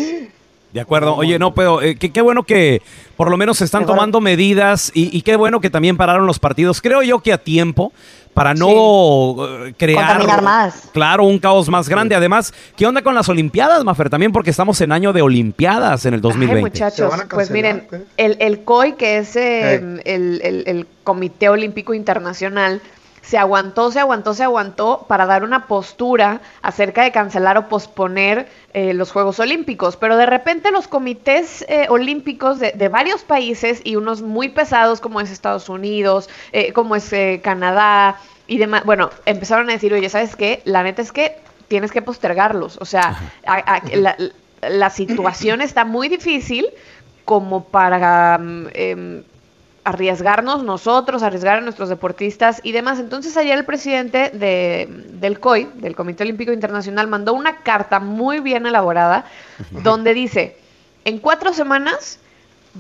De 0.78 0.82
acuerdo. 0.82 1.16
Oye, 1.16 1.40
no, 1.40 1.56
pero 1.56 1.82
eh, 1.82 1.96
qué, 1.96 2.12
qué 2.12 2.22
bueno 2.22 2.44
que 2.44 2.84
por 3.16 3.32
lo 3.32 3.38
menos 3.38 3.58
se 3.58 3.66
están 3.66 3.88
tomando 3.88 4.22
medidas 4.22 4.92
y, 4.94 5.16
y 5.18 5.24
qué 5.24 5.36
bueno 5.36 5.60
que 5.60 5.72
también 5.72 5.98
pararon 5.98 6.28
los 6.28 6.38
partidos. 6.38 6.82
Creo 6.84 7.02
yo 7.02 7.18
que 7.20 7.34
a 7.34 7.40
tiempo 7.40 7.92
para 8.36 8.54
no 8.54 8.70
eh, 9.66 9.74
crear 9.76 10.06
Contaminar 10.20 10.44
más. 10.44 10.90
Claro, 10.94 11.24
un 11.24 11.40
caos 11.40 11.68
más 11.70 11.90
grande. 11.90 12.14
Además, 12.14 12.54
¿qué 12.76 12.86
onda 12.86 13.02
con 13.02 13.16
las 13.16 13.28
Olimpiadas, 13.28 13.84
Mafer? 13.84 14.12
También 14.12 14.32
porque 14.32 14.52
estamos 14.52 14.80
en 14.82 14.92
año 14.92 15.14
de 15.14 15.24
Olimpiadas 15.24 16.06
en 16.06 16.14
el 16.14 16.20
Ay, 16.20 16.22
2020. 16.22 16.62
muchachos, 16.62 17.12
pues 17.32 17.50
miren, 17.50 17.88
el, 18.18 18.38
el 18.40 18.60
COI, 18.64 18.94
que 18.94 19.18
es 19.18 19.36
eh, 19.36 19.74
el, 20.06 20.40
el- 20.44 20.64
el 20.68 20.88
Comité 21.04 21.50
Olímpico 21.50 21.96
Internacional, 21.96 22.82
se 23.28 23.38
aguantó, 23.38 23.92
se 23.92 24.00
aguantó, 24.00 24.34
se 24.34 24.44
aguantó 24.44 25.06
para 25.10 25.26
dar 25.26 25.44
una 25.44 25.68
postura 25.68 26.40
acerca 26.62 27.04
de 27.04 27.12
cancelar 27.12 27.58
o 27.58 27.68
posponer 27.68 28.48
eh, 28.74 28.94
los 28.94 29.12
Juegos 29.12 29.40
Olímpicos. 29.42 29.98
Pero 29.98 30.16
de 30.16 30.26
repente 30.26 30.72
los 30.72 30.88
comités 30.88 31.66
eh, 31.68 31.88
olímpicos 31.90 32.58
de, 32.60 32.72
de 32.72 32.88
varios 32.88 33.24
países 33.24 33.82
y 33.84 33.98
unos 33.98 34.22
muy 34.22 34.48
pesados 34.48 35.02
como 35.02 35.20
es 35.20 35.30
Estados 35.30 35.68
Unidos, 35.68 36.30
eh, 36.54 36.72
como 36.72 36.96
es 36.96 37.12
eh, 37.12 37.42
Canadá 37.44 38.16
y 38.48 38.60
demás, 38.60 38.86
bueno, 38.86 39.10
empezaron 39.26 39.70
a 39.70 39.74
decir, 39.74 39.94
oye, 39.94 40.08
¿sabes 40.08 40.38
qué? 40.38 40.62
La 40.64 40.82
neta 40.84 41.02
es 41.02 41.12
que 41.12 41.36
tienes 41.68 41.92
que 41.92 42.02
postergarlos. 42.02 42.78
O 42.80 42.86
sea, 42.86 43.20
a- 43.46 43.56
a- 43.76 43.82
la, 43.94 44.16
la 44.62 44.90
situación 44.90 45.60
está 45.60 45.84
muy 45.84 46.08
difícil 46.08 46.66
como 47.26 47.66
para 47.66 48.38
mm, 48.38 48.68
em, 48.74 49.24
arriesgarnos 49.88 50.64
nosotros, 50.64 51.24
arriesgar 51.24 51.58
a 51.60 51.62
nuestros 51.62 51.88
deportistas 51.88 52.60
y 52.62 52.74
demás. 52.74 53.00
Entonces 53.00 53.38
ayer 53.38 53.58
el 53.58 53.64
presidente 53.66 54.32
de, 54.32 54.88
del 55.14 55.40
COI, 55.40 55.70
del 55.76 55.96
Comité 55.96 56.24
Olímpico 56.24 56.52
Internacional, 56.52 57.08
mandó 57.08 57.34
una 57.34 57.58
carta 57.58 58.00
muy 58.02 58.42
bien 58.42 58.66
elaborada 58.66 59.24
donde 59.72 60.14
dice, 60.14 60.58
en 61.06 61.20
cuatro 61.20 61.54
semanas 61.54 62.20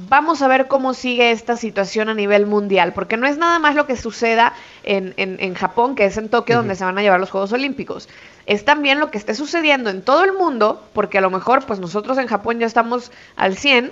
vamos 0.09 0.41
a 0.41 0.47
ver 0.49 0.67
cómo 0.67 0.93
sigue 0.93 1.31
esta 1.31 1.55
situación 1.55 2.09
a 2.09 2.13
nivel 2.13 2.45
mundial, 2.45 2.91
porque 2.93 3.15
no 3.17 3.25
es 3.25 3.37
nada 3.37 3.57
más 3.57 3.73
lo 3.73 3.87
que 3.87 3.95
suceda 3.95 4.53
en, 4.83 5.13
en- 5.17 5.37
en 5.39 5.53
Japón, 5.55 5.95
que 5.95 6.05
es 6.05 6.17
en 6.17 6.27
Tokio 6.29 6.57
donde 6.57 6.75
se 6.75 6.83
van 6.83 6.97
a 6.97 7.01
llevar 7.01 7.19
los 7.21 7.31
Juegos 7.31 7.53
Olímpicos. 7.53 8.07
Es 8.45 8.63
también 8.65 8.99
lo 8.99 9.09
que 9.11 9.17
esté 9.17 9.33
sucediendo 9.33 9.89
en 9.89 10.01
todo 10.01 10.23
el 10.25 10.33
mundo, 10.33 10.83
porque 10.93 11.17
a 11.17 11.21
lo 11.21 11.29
mejor 11.29 11.65
pues 11.65 11.79
nosotros 11.79 12.17
en 12.17 12.27
Japón 12.27 12.59
ya 12.59 12.65
estamos 12.67 13.11
al 13.37 13.55
100, 13.57 13.91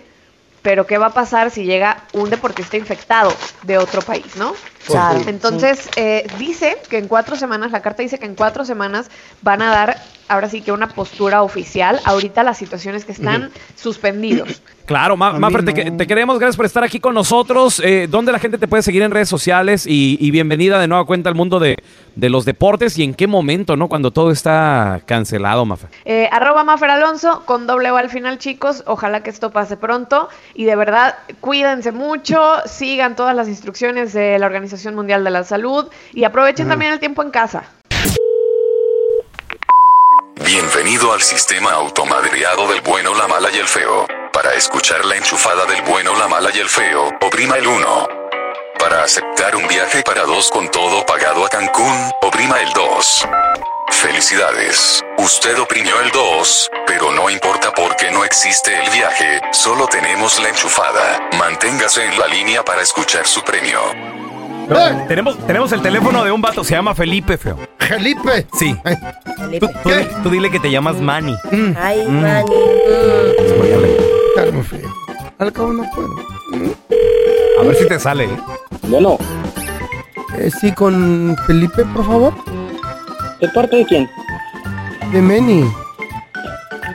pero 0.66 0.88
¿qué 0.88 0.98
va 0.98 1.06
a 1.06 1.14
pasar 1.14 1.52
si 1.52 1.64
llega 1.64 2.06
un 2.14 2.32
deportista 2.32 2.76
infectado 2.76 3.32
de 3.62 3.78
otro 3.78 4.02
país, 4.02 4.36
no? 4.36 4.56
Claro, 4.88 5.22
Entonces, 5.28 5.88
eh, 5.96 6.26
dice 6.40 6.78
que 6.90 6.98
en 6.98 7.08
cuatro 7.08 7.36
semanas, 7.36 7.72
la 7.72 7.84
carta 7.84 8.02
dice 8.02 8.18
que 8.18 8.26
en 8.26 8.34
cuatro 8.34 8.66
semanas 8.66 9.12
van 9.44 9.62
a 9.62 9.70
dar, 9.70 10.02
ahora 10.28 10.50
sí 10.50 10.62
que 10.62 10.72
una 10.72 10.88
postura 10.90 11.42
oficial. 11.44 12.00
Ahorita 12.06 12.44
las 12.44 12.58
situaciones 12.58 13.06
que 13.06 13.12
están 13.12 13.52
suspendidos. 13.76 14.62
Claro, 14.86 15.18
Ma- 15.18 15.34
Mafer, 15.40 15.66
te, 15.66 15.74
que- 15.74 15.90
te 15.90 16.06
queremos, 16.06 16.38
gracias 16.38 16.56
por 16.58 16.68
estar 16.68 16.84
aquí 16.84 17.00
con 17.00 17.16
nosotros. 17.16 17.82
Eh, 17.84 18.06
¿Dónde 18.08 18.32
la 18.32 18.38
gente 18.38 18.60
te 18.60 18.68
puede 18.68 18.84
seguir 18.84 19.02
en 19.02 19.10
redes 19.10 19.28
sociales? 19.28 19.88
Y, 19.88 20.16
y 20.22 20.30
bienvenida 20.30 20.78
de 20.80 20.88
nueva 20.88 21.06
cuenta 21.06 21.28
al 21.28 21.34
mundo 21.34 21.58
de, 21.60 21.76
de 22.16 22.30
los 22.30 22.46
deportes 22.46 22.96
y 23.00 23.04
en 23.04 23.16
qué 23.16 23.26
momento, 23.26 23.76
¿no? 23.78 23.88
Cuando 23.90 24.12
todo 24.12 24.30
está 24.30 25.02
cancelado, 25.08 25.66
Mafer. 25.66 25.90
Eh, 26.06 26.30
arroba 26.32 26.64
Mafer 26.64 26.92
Alonso 26.92 27.42
con 27.48 27.66
doble 27.66 27.90
O 27.90 27.98
al 27.98 28.12
final, 28.12 28.38
chicos. 28.38 28.84
Ojalá 28.86 29.24
que 29.24 29.32
esto 29.32 29.50
pase 29.50 29.76
pronto. 29.76 30.30
Y 30.54 30.66
de 30.66 30.76
verdad, 30.76 31.16
cuídense 31.42 31.92
mucho, 31.92 32.40
sigan 32.68 33.16
todas 33.16 33.36
las 33.36 33.48
instrucciones 33.48 34.14
de 34.14 34.38
la 34.38 34.46
Organización 34.46 34.94
Mundial 34.94 35.24
de 35.24 35.32
la 35.32 35.44
Salud 35.46 35.88
y 36.14 36.26
aprovechen 36.26 36.68
también 36.68 36.94
el 36.94 37.00
tiempo 37.00 37.24
en 37.24 37.32
casa. 37.32 37.64
Bienvenido 40.46 41.12
al 41.12 41.24
sistema 41.24 41.72
automadreado 41.72 42.68
del 42.68 42.82
bueno, 42.82 43.16
la 43.16 43.28
mala 43.28 43.50
y 43.52 43.58
el 43.58 43.68
feo. 43.68 44.06
Para 44.32 44.54
escuchar 44.54 45.04
la 45.04 45.16
enchufada 45.16 45.66
del 45.66 45.82
bueno, 45.82 46.16
la 46.16 46.28
mala 46.28 46.52
y 46.54 46.60
el 46.60 46.70
feo, 46.70 47.10
oprima 47.20 47.58
el 47.58 47.66
1. 47.66 48.08
Para 48.78 49.04
aceptar 49.04 49.56
un 49.56 49.68
viaje 49.68 50.04
para 50.04 50.24
dos 50.24 50.52
con 50.52 50.70
todo 50.70 51.04
pagado 51.04 51.44
a 51.44 51.50
Cancún, 51.50 52.12
oprima 52.22 52.62
el 52.62 52.72
2. 52.74 53.28
Felicidades, 53.90 55.04
usted 55.18 55.58
oprimió 55.60 56.00
el 56.02 56.12
2, 56.12 56.70
pero 56.86 57.12
no 57.12 57.28
importa 57.32 57.72
porque 57.72 58.12
no 58.12 58.24
existe 58.24 58.80
el 58.80 58.90
viaje, 58.92 59.42
solo 59.52 59.88
tenemos 59.88 60.40
la 60.40 60.50
enchufada. 60.50 61.28
Manténgase 61.40 62.06
en 62.06 62.20
la 62.20 62.28
línea 62.28 62.64
para 62.64 62.84
escuchar 62.84 63.26
su 63.26 63.42
premio. 63.42 64.25
Tenemos, 65.08 65.38
tenemos 65.46 65.72
el 65.72 65.82
teléfono 65.82 66.24
de 66.24 66.32
un 66.32 66.42
vato, 66.42 66.64
se 66.64 66.74
llama 66.76 66.96
Felipe, 66.96 67.38
feo. 67.38 67.58
¿Felipe? 67.78 68.48
Sí. 68.58 68.76
Tú, 69.60 69.68
tú 69.84 69.90
di- 69.90 70.08
tú 70.24 70.30
dile 70.30 70.50
que 70.50 70.60
te 70.60 70.72
llamas 70.72 71.00
Manny. 71.00 71.36
Ay, 71.78 72.04
Mm. 72.08 72.22
Manny. 72.22 72.52
Calma, 74.36 74.64
feo. 74.64 74.90
Al 75.38 75.52
cabo 75.54 75.74
no 75.74 75.84
puedo. 75.94 76.10
A 77.60 77.64
ver 77.64 77.76
si 77.76 77.88
te 77.88 78.00
sale. 78.00 78.26
¿eh? 78.26 78.38
Bueno. 78.84 79.18
Eh, 80.38 80.50
sí, 80.60 80.72
con 80.72 81.36
Felipe, 81.46 81.86
por 81.86 82.06
favor. 82.06 82.34
¿De 83.40 83.48
parte 83.50 83.78
de 83.78 83.86
quién? 83.86 84.10
De 85.12 85.22
Meni. 85.22 85.66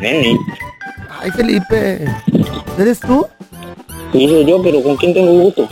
Neni. 0.01 0.39
Ay, 1.21 1.31
Felipe. 1.31 2.05
¿Eres 2.79 3.01
tú? 3.01 3.27
Sí, 4.13 4.27
soy 4.29 4.45
yo, 4.47 4.61
pero 4.63 4.83
¿con 4.83 4.97
quién 4.97 5.15
tengo 5.15 5.31
gusto? 5.33 5.69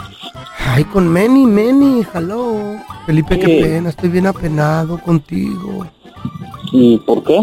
Ay, 0.71 0.85
con 0.85 1.09
Meni, 1.09 1.47
Meni. 1.47 2.03
Hello. 2.15 2.77
Felipe, 3.07 3.39
qué 3.39 3.47
Sí. 3.47 3.63
pena. 3.63 3.89
Estoy 3.89 4.09
bien 4.11 4.27
apenado 4.27 4.99
contigo. 4.99 5.87
¿Y 6.73 6.99
por 6.99 7.23
qué? 7.25 7.41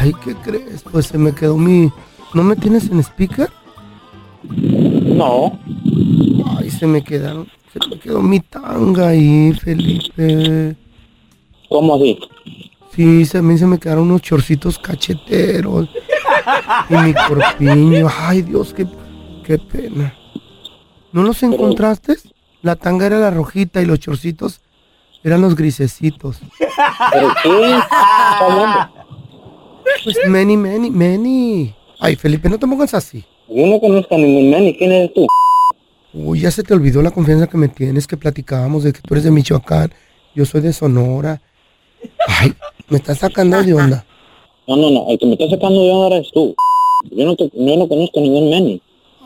Ay, 0.00 0.12
¿qué 0.24 0.34
crees? 0.36 0.82
Pues 0.90 1.06
se 1.06 1.18
me 1.18 1.32
quedó 1.34 1.56
mi... 1.56 1.90
¿No 2.34 2.42
me 2.42 2.56
tienes 2.56 2.88
en 2.90 3.00
speaker? 3.00 3.48
No. 4.42 5.58
Ay, 6.58 6.70
se 6.70 6.86
me 6.86 7.02
quedaron... 7.02 7.46
Se 7.72 7.78
me 7.88 7.98
quedó 8.00 8.20
mi 8.20 8.40
tanga 8.40 9.08
ahí, 9.08 9.52
Felipe. 9.52 10.76
¿Cómo 11.68 11.94
así? 11.94 12.18
Sí, 12.96 13.24
se- 13.24 13.38
a 13.38 13.42
mí 13.42 13.56
se 13.56 13.66
me 13.66 13.78
quedaron 13.78 14.04
unos 14.10 14.22
chorcitos 14.22 14.78
cacheteros. 14.78 15.88
y 16.88 16.94
mi 16.94 17.14
corpiño. 17.14 18.08
Ay, 18.18 18.42
Dios, 18.42 18.74
qué, 18.74 18.86
qué 19.44 19.56
pena. 19.58 20.12
¿No 21.12 21.22
los 21.22 21.42
encontraste? 21.42 22.16
La 22.62 22.76
tanga 22.76 23.06
era 23.06 23.18
la 23.18 23.30
rojita 23.30 23.80
y 23.80 23.86
los 23.86 24.00
chorcitos 24.00 24.60
eran 25.24 25.40
los 25.40 25.56
grisecitos. 25.56 26.38
¿Pero 27.12 27.28
qué? 27.42 27.78
Pues 30.04 30.16
Meni, 30.28 30.56
Meni, 30.56 30.90
Meni. 30.90 31.74
Ay, 31.98 32.16
Felipe, 32.16 32.48
no 32.48 32.58
te 32.58 32.66
pongas 32.66 32.94
así. 32.94 33.24
Yo 33.48 33.66
no 33.66 33.80
conozco 33.80 34.14
a 34.14 34.18
ningún 34.18 34.50
Manny. 34.50 34.76
¿Quién 34.76 34.92
eres 34.92 35.12
tú? 35.12 35.26
Uy, 36.12 36.40
ya 36.40 36.50
se 36.50 36.62
te 36.62 36.74
olvidó 36.74 37.02
la 37.02 37.10
confianza 37.10 37.46
que 37.46 37.56
me 37.56 37.68
tienes, 37.68 38.06
que 38.06 38.16
platicábamos 38.16 38.84
de 38.84 38.92
que 38.92 39.00
tú 39.00 39.14
eres 39.14 39.24
de 39.24 39.30
Michoacán, 39.30 39.92
yo 40.34 40.44
soy 40.44 40.60
de 40.60 40.72
Sonora. 40.72 41.40
Ay, 42.26 42.52
me 42.88 42.98
estás 42.98 43.18
sacando 43.18 43.62
de 43.62 43.74
onda. 43.74 44.04
No, 44.66 44.76
no, 44.76 44.90
no, 44.90 45.06
el 45.10 45.18
que 45.18 45.26
me 45.26 45.32
está 45.32 45.48
sacando 45.48 45.84
de 45.84 45.90
onda 45.92 46.16
eres 46.16 46.30
tú. 46.32 46.54
Yo 47.10 47.24
no, 47.24 47.36
te, 47.36 47.50
yo 47.52 47.76
no 47.76 47.88
conozco 47.88 48.20
ningún 48.20 48.50
Manny. 48.50 48.82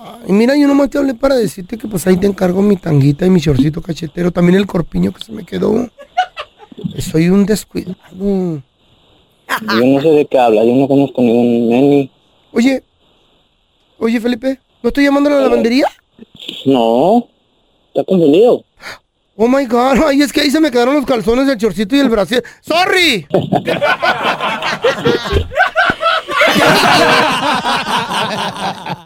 Ay, 0.06 0.32
mira, 0.32 0.54
yo 0.54 0.68
nomás 0.68 0.90
te 0.90 0.98
hablé 0.98 1.14
para 1.14 1.34
decirte 1.34 1.78
que 1.78 1.88
pues 1.88 2.06
ahí 2.06 2.18
te 2.18 2.26
encargo 2.26 2.60
mi 2.60 2.76
tanguita 2.76 3.24
y 3.24 3.30
mi 3.30 3.40
shortcito 3.40 3.80
cachetero, 3.80 4.30
también 4.30 4.58
el 4.58 4.66
corpiño 4.66 5.12
que 5.12 5.24
se 5.24 5.32
me 5.32 5.46
quedó. 5.46 5.88
Soy 6.98 7.30
un 7.30 7.46
descuidado. 7.46 7.96
Yo 8.20 8.60
no 9.62 10.02
sé 10.02 10.08
de 10.08 10.26
qué 10.26 10.38
habla, 10.38 10.62
yo 10.62 10.74
no 10.74 10.86
conozco 10.86 11.22
ningún 11.22 11.70
Manny. 11.70 12.10
Oye, 12.52 12.84
oye 13.98 14.20
Felipe, 14.20 14.60
¿no 14.82 14.88
estoy 14.88 15.04
llamando 15.04 15.30
a 15.30 15.34
la 15.34 15.40
lavandería? 15.40 15.86
No, 16.66 17.26
está 17.88 18.04
confundido. 18.04 18.62
Oh 19.36 19.48
my 19.48 19.64
god, 19.64 20.02
ay, 20.06 20.20
es 20.20 20.34
que 20.34 20.42
ahí 20.42 20.50
se 20.50 20.60
me 20.60 20.70
quedaron 20.70 20.96
los 20.96 21.06
calzones, 21.06 21.48
el 21.48 21.56
chorcito 21.56 21.96
y 21.96 22.00
el 22.00 22.10
brasier. 22.10 22.44
¡Sorry! 22.60 23.26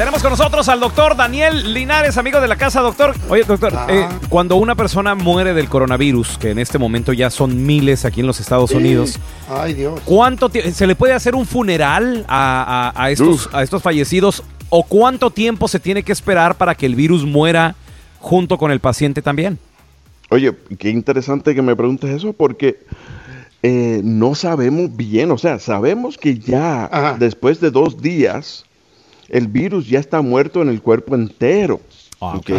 Tenemos 0.00 0.22
con 0.22 0.30
nosotros 0.30 0.66
al 0.70 0.80
doctor 0.80 1.14
Daniel 1.14 1.74
Linares, 1.74 2.16
amigo 2.16 2.40
de 2.40 2.48
la 2.48 2.56
casa, 2.56 2.80
doctor. 2.80 3.14
Oye, 3.28 3.44
doctor, 3.44 3.70
eh, 3.90 4.08
cuando 4.30 4.56
una 4.56 4.74
persona 4.74 5.14
muere 5.14 5.52
del 5.52 5.68
coronavirus, 5.68 6.38
que 6.38 6.52
en 6.52 6.58
este 6.58 6.78
momento 6.78 7.12
ya 7.12 7.28
son 7.28 7.66
miles 7.66 8.06
aquí 8.06 8.20
en 8.20 8.26
los 8.26 8.40
Estados 8.40 8.70
Unidos, 8.70 9.18
Ay, 9.46 9.74
Dios. 9.74 10.00
¿cuánto 10.06 10.50
se 10.72 10.86
le 10.86 10.94
puede 10.96 11.12
hacer 11.12 11.34
un 11.34 11.44
funeral 11.44 12.24
a, 12.28 12.92
a- 12.96 13.04
a 13.04 13.10
estos, 13.10 13.50
a 13.52 13.62
estos 13.62 13.82
fallecidos? 13.82 14.42
¿O 14.70 14.84
cuánto 14.84 15.30
tiempo 15.30 15.68
se 15.68 15.78
tiene 15.78 16.02
que 16.02 16.12
esperar 16.12 16.54
para 16.56 16.74
que 16.74 16.86
el 16.86 16.94
virus 16.94 17.26
muera 17.26 17.74
junto 18.20 18.56
con 18.56 18.70
el 18.70 18.80
paciente 18.80 19.20
también? 19.20 19.58
Oye, 20.30 20.50
qué 20.78 20.88
interesante 20.88 21.54
que 21.54 21.60
me 21.60 21.76
preguntes 21.76 22.08
eso 22.08 22.32
porque 22.32 22.78
eh, 23.62 24.00
no 24.02 24.34
sabemos 24.34 24.96
bien, 24.96 25.30
o 25.30 25.36
sea, 25.36 25.58
sabemos 25.58 26.16
que 26.16 26.38
ya 26.38 27.16
después 27.18 27.60
de 27.60 27.70
dos 27.70 28.00
días 28.00 28.64
el 29.30 29.46
virus 29.48 29.88
ya 29.88 29.98
está 29.98 30.20
muerto 30.22 30.60
en 30.62 30.68
el 30.68 30.80
cuerpo 30.82 31.14
entero, 31.14 31.80
¿ok? 32.38 32.50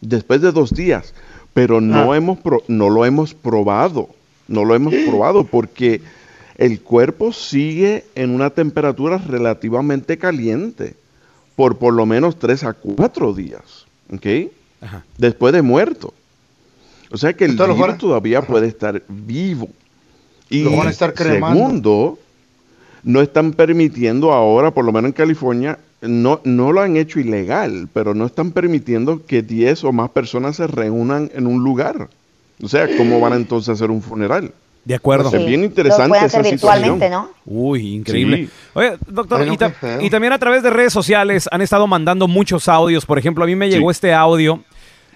Después 0.00 0.40
de 0.40 0.52
dos 0.52 0.70
días, 0.72 1.12
pero 1.52 1.80
no, 1.80 2.14
hemos 2.14 2.38
pro- 2.38 2.62
no 2.68 2.88
lo 2.90 3.04
hemos 3.04 3.34
probado, 3.34 4.08
no 4.48 4.64
lo 4.64 4.74
hemos 4.74 4.94
probado 5.06 5.44
porque 5.44 6.00
el 6.56 6.80
cuerpo 6.80 7.32
sigue 7.32 8.04
en 8.14 8.30
una 8.30 8.50
temperatura 8.50 9.18
relativamente 9.18 10.16
caliente 10.18 10.94
por 11.56 11.76
por 11.78 11.92
lo 11.94 12.06
menos 12.06 12.38
tres 12.38 12.64
a 12.64 12.72
cuatro 12.72 13.34
días, 13.34 13.86
¿ok? 14.12 14.26
Después 15.18 15.52
de 15.52 15.62
muerto. 15.62 16.14
O 17.12 17.16
sea 17.18 17.32
que 17.34 17.44
el 17.44 17.56
virus 17.74 17.98
todavía 17.98 18.40
puede 18.42 18.68
estar 18.68 19.02
vivo. 19.08 19.68
Y 20.48 20.62
Lo 20.62 20.76
van 20.76 20.86
a 20.86 20.90
estar 20.90 21.12
cremando. 21.12 21.58
segundo, 21.58 22.18
no 23.02 23.20
están 23.20 23.52
permitiendo 23.52 24.32
ahora, 24.32 24.70
por 24.72 24.84
lo 24.84 24.92
menos 24.92 25.08
en 25.08 25.12
California, 25.12 25.78
no, 26.00 26.40
no 26.44 26.72
lo 26.72 26.80
han 26.80 26.96
hecho 26.96 27.20
ilegal, 27.20 27.88
pero 27.92 28.14
no 28.14 28.26
están 28.26 28.52
permitiendo 28.52 29.24
que 29.26 29.42
10 29.42 29.84
o 29.84 29.92
más 29.92 30.10
personas 30.10 30.56
se 30.56 30.66
reúnan 30.66 31.30
en 31.34 31.46
un 31.46 31.62
lugar. 31.62 32.08
O 32.62 32.68
sea, 32.68 32.88
¿cómo 32.96 33.20
van 33.20 33.32
a 33.32 33.36
entonces 33.36 33.68
a 33.70 33.72
hacer 33.72 33.90
un 33.90 34.02
funeral? 34.02 34.52
De 34.84 34.94
acuerdo. 34.94 35.30
Es 35.34 35.46
bien 35.46 35.62
interesante 35.62 36.18
esa 36.24 36.42
situación. 36.42 36.98
Uy, 37.44 37.96
increíble. 37.96 38.46
Sí. 38.46 38.50
Oye, 38.74 38.92
doctor, 39.06 39.40
Ay, 39.42 39.46
no, 39.48 39.52
y, 39.52 39.56
ta- 39.58 39.68
qué 39.68 39.74
feo. 39.74 40.00
y 40.00 40.08
también 40.10 40.32
a 40.32 40.38
través 40.38 40.62
de 40.62 40.70
redes 40.70 40.92
sociales 40.92 41.48
han 41.52 41.60
estado 41.60 41.86
mandando 41.86 42.26
muchos 42.28 42.66
audios. 42.66 43.04
Por 43.04 43.18
ejemplo, 43.18 43.44
a 43.44 43.46
mí 43.46 43.54
me 43.56 43.68
llegó 43.68 43.90
este 43.90 44.14
audio 44.14 44.62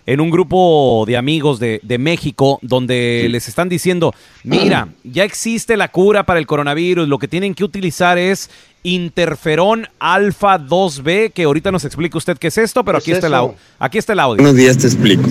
en 0.06 0.20
un 0.20 0.30
grupo 0.30 1.04
de 1.06 1.16
amigos 1.16 1.58
de, 1.58 1.80
de 1.82 1.98
México 1.98 2.58
donde 2.62 3.26
les 3.30 3.48
están 3.48 3.68
diciendo, 3.68 4.14
mira, 4.42 4.88
ya 5.02 5.24
existe 5.24 5.76
la 5.76 5.88
cura 5.88 6.24
para 6.26 6.38
el 6.38 6.46
coronavirus, 6.46 7.08
lo 7.08 7.18
que 7.18 7.28
tienen 7.28 7.54
que 7.54 7.64
utilizar 7.64 8.18
es 8.18 8.50
interferón 8.84 9.88
alfa 9.98 10.58
2B, 10.58 11.32
que 11.32 11.44
ahorita 11.44 11.72
nos 11.72 11.84
explica 11.84 12.18
usted 12.18 12.36
qué 12.36 12.48
es 12.48 12.58
esto, 12.58 12.84
pero 12.84 12.98
aquí 12.98 13.12
está, 13.12 13.26
el 13.26 13.50
aquí 13.78 13.98
está 13.98 14.12
el 14.12 14.20
audio. 14.20 14.36
Buenos 14.42 14.56
días, 14.56 14.76
te 14.78 14.86
explico. 14.86 15.24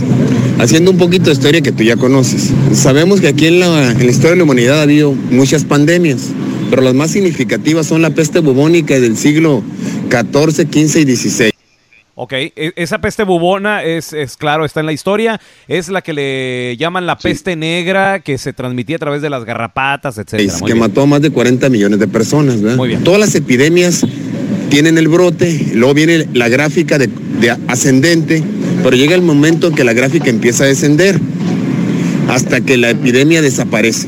Haciendo 0.59 0.91
un 0.91 0.97
poquito 0.97 1.25
de 1.25 1.33
historia 1.33 1.61
que 1.61 1.71
tú 1.71 1.83
ya 1.83 1.95
conoces. 1.95 2.51
Sabemos 2.73 3.21
que 3.21 3.27
aquí 3.27 3.47
en 3.47 3.59
la, 3.59 3.91
en 3.91 3.99
la 3.99 4.11
historia 4.11 4.31
de 4.31 4.37
la 4.37 4.43
humanidad 4.43 4.79
ha 4.79 4.83
habido 4.83 5.11
muchas 5.11 5.63
pandemias, 5.63 6.31
pero 6.69 6.81
las 6.81 6.95
más 6.95 7.11
significativas 7.11 7.85
son 7.85 8.01
la 8.01 8.09
peste 8.09 8.39
bubónica 8.39 8.99
del 8.99 9.17
siglo 9.17 9.61
XIV, 10.09 10.67
XV 10.71 10.99
y 11.01 11.15
XVI. 11.15 11.53
Ok, 12.15 12.33
e- 12.33 12.73
esa 12.75 12.99
peste 12.99 13.23
bubona 13.23 13.83
es, 13.83 14.13
es 14.13 14.37
claro, 14.37 14.65
está 14.65 14.81
en 14.81 14.85
la 14.85 14.93
historia, 14.93 15.41
es 15.67 15.89
la 15.89 16.01
que 16.01 16.13
le 16.13 16.77
llaman 16.77 17.07
la 17.07 17.17
peste 17.17 17.55
negra 17.55 18.19
que 18.19 18.37
se 18.37 18.53
transmitía 18.53 18.97
a 18.97 18.99
través 18.99 19.23
de 19.23 19.31
las 19.31 19.45
garrapatas, 19.45 20.19
etcétera. 20.19 20.53
Muy 20.53 20.67
que 20.67 20.73
bien. 20.73 20.79
mató 20.79 21.01
a 21.01 21.05
más 21.07 21.21
de 21.21 21.31
40 21.31 21.69
millones 21.69 21.99
de 21.99 22.07
personas. 22.07 22.61
¿verdad? 22.61 22.99
Todas 23.03 23.19
las 23.19 23.33
epidemias 23.33 24.05
tienen 24.69 24.99
el 24.99 25.07
brote, 25.07 25.71
luego 25.73 25.95
viene 25.95 26.27
la 26.33 26.49
gráfica 26.49 26.99
de, 26.99 27.09
de 27.39 27.49
ascendente, 27.67 28.43
pero 28.83 28.95
llega 28.95 29.15
el 29.15 29.23
momento 29.23 29.67
en 29.67 29.75
que 29.75 29.83
la 29.83 29.93
gráfica 29.93 30.29
empieza 30.29 30.65
a 30.65 30.67
descender 30.67 31.19
hasta 32.29 32.61
que 32.61 32.77
la 32.77 32.91
epidemia 32.91 33.41
desaparece. 33.41 34.07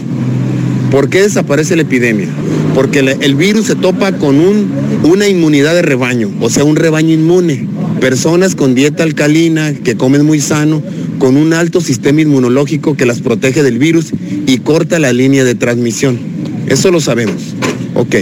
¿Por 0.91 1.09
qué 1.09 1.23
desaparece 1.23 1.75
la 1.75 1.81
epidemia? 1.81 2.27
Porque 2.73 2.99
el 2.99 3.35
virus 3.35 3.65
se 3.67 3.75
topa 3.75 4.11
con 4.13 4.39
un, 4.39 4.71
una 5.03 5.27
inmunidad 5.27 5.73
de 5.73 5.81
rebaño, 5.81 6.29
o 6.39 6.49
sea, 6.49 6.63
un 6.63 6.75
rebaño 6.75 7.13
inmune. 7.13 7.67
Personas 8.05 8.53
con 8.53 8.75
dieta 8.75 9.01
alcalina, 9.01 9.73
que 9.73 9.95
comen 9.95 10.27
muy 10.27 10.39
sano, 10.39 10.83
con 11.17 11.37
un 11.37 11.53
alto 11.53 11.81
sistema 11.81 12.21
inmunológico 12.21 12.95
que 12.95 13.07
las 13.07 13.19
protege 13.19 13.63
del 13.63 13.79
virus 13.79 14.11
y 14.45 14.59
corta 14.59 14.99
la 14.99 15.11
línea 15.11 15.43
de 15.43 15.55
transmisión. 15.55 16.19
Eso 16.67 16.91
lo 16.91 17.01
sabemos. 17.01 17.55
Ok. 17.95 18.17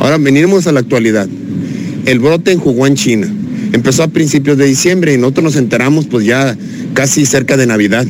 Ahora 0.00 0.16
venimos 0.16 0.66
a 0.66 0.72
la 0.72 0.80
actualidad. 0.80 1.28
El 2.06 2.18
brote 2.18 2.52
en 2.52 2.62
Wuhan, 2.64 2.94
China. 2.94 3.30
Empezó 3.74 4.04
a 4.04 4.08
principios 4.08 4.56
de 4.56 4.64
diciembre 4.64 5.12
y 5.12 5.18
nosotros 5.18 5.44
nos 5.44 5.56
enteramos 5.56 6.06
pues 6.06 6.24
ya 6.24 6.56
casi 6.94 7.26
cerca 7.26 7.58
de 7.58 7.66
Navidad. 7.66 8.06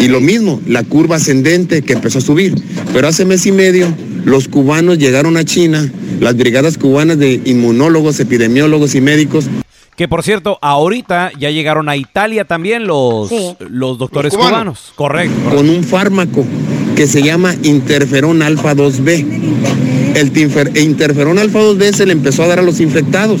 Y 0.00 0.06
lo 0.06 0.20
mismo, 0.20 0.62
la 0.68 0.84
curva 0.84 1.16
ascendente 1.16 1.82
que 1.82 1.94
empezó 1.94 2.18
a 2.18 2.22
subir. 2.22 2.54
Pero 2.92 3.08
hace 3.08 3.24
mes 3.24 3.46
y 3.46 3.50
medio 3.50 3.92
los 4.24 4.46
cubanos 4.46 4.96
llegaron 4.96 5.36
a 5.36 5.44
China, 5.44 5.90
las 6.20 6.36
brigadas 6.36 6.78
cubanas 6.78 7.18
de 7.18 7.40
inmunólogos, 7.44 8.20
epidemiólogos 8.20 8.94
y 8.94 9.00
médicos. 9.00 9.46
Que 9.96 10.08
por 10.08 10.22
cierto, 10.24 10.58
ahorita 10.60 11.30
ya 11.38 11.50
llegaron 11.50 11.88
a 11.88 11.96
Italia 11.96 12.44
también 12.44 12.86
los, 12.86 13.28
Sí. 13.28 13.54
los 13.60 13.96
doctores 13.98 14.32
Los 14.32 14.38
cubanos. 14.44 14.58
cubanos. 14.58 14.92
Correcto. 14.96 15.56
con 15.56 15.68
un 15.70 15.84
fármaco 15.84 16.44
que 16.96 17.06
se 17.06 17.22
llama 17.22 17.54
interferón 17.62 18.42
alfa 18.42 18.74
2B. 18.74 19.24
El 20.16 20.32
tinfer- 20.32 20.76
interferón 20.82 21.38
alfa 21.38 21.60
2B 21.60 21.92
se 21.92 22.06
le 22.06 22.12
empezó 22.12 22.42
a 22.42 22.48
dar 22.48 22.58
a 22.58 22.62
los 22.62 22.80
infectados. 22.80 23.40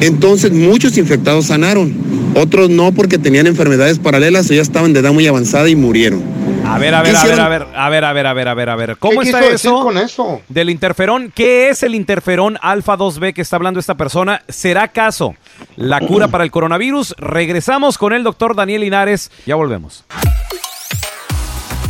Entonces 0.00 0.52
muchos 0.52 0.96
infectados 0.96 1.46
sanaron, 1.46 1.92
otros 2.34 2.70
no 2.70 2.92
porque 2.92 3.18
tenían 3.18 3.46
enfermedades 3.46 3.98
paralelas 3.98 4.50
o 4.50 4.54
ya 4.54 4.62
estaban 4.62 4.92
de 4.92 5.00
edad 5.00 5.12
muy 5.12 5.26
avanzada 5.26 5.68
y 5.68 5.76
murieron. 5.76 6.22
A 6.70 6.78
ver, 6.78 6.94
a 6.94 7.02
ver, 7.02 7.12
¿Qué 7.12 7.18
a 7.18 7.24
ver, 7.24 7.40
a 7.40 7.48
ver, 7.48 7.62
a 7.74 7.88
ver, 7.90 8.04
a 8.04 8.12
ver, 8.12 8.26
a 8.26 8.32
ver, 8.34 8.48
a 8.48 8.54
ver, 8.54 8.68
a 8.70 8.76
ver. 8.76 8.96
¿Cómo 8.98 9.20
¿Qué 9.20 9.26
está 9.26 9.40
quiso 9.40 9.50
decir 9.50 9.70
eso? 9.70 9.80
con 9.82 9.98
eso? 9.98 10.42
Del 10.48 10.70
interferón. 10.70 11.32
¿Qué 11.34 11.68
es 11.68 11.82
el 11.82 11.94
interferón 11.96 12.58
alfa 12.62 12.96
2B 12.96 13.34
que 13.34 13.42
está 13.42 13.56
hablando 13.56 13.80
esta 13.80 13.96
persona? 13.96 14.42
¿Será 14.48 14.84
acaso 14.84 15.34
la 15.76 16.00
cura 16.00 16.28
para 16.28 16.44
el 16.44 16.50
coronavirus? 16.52 17.14
Regresamos 17.18 17.98
con 17.98 18.12
el 18.12 18.22
doctor 18.22 18.54
Daniel 18.54 18.82
Linares. 18.82 19.32
Ya 19.46 19.56
volvemos. 19.56 20.04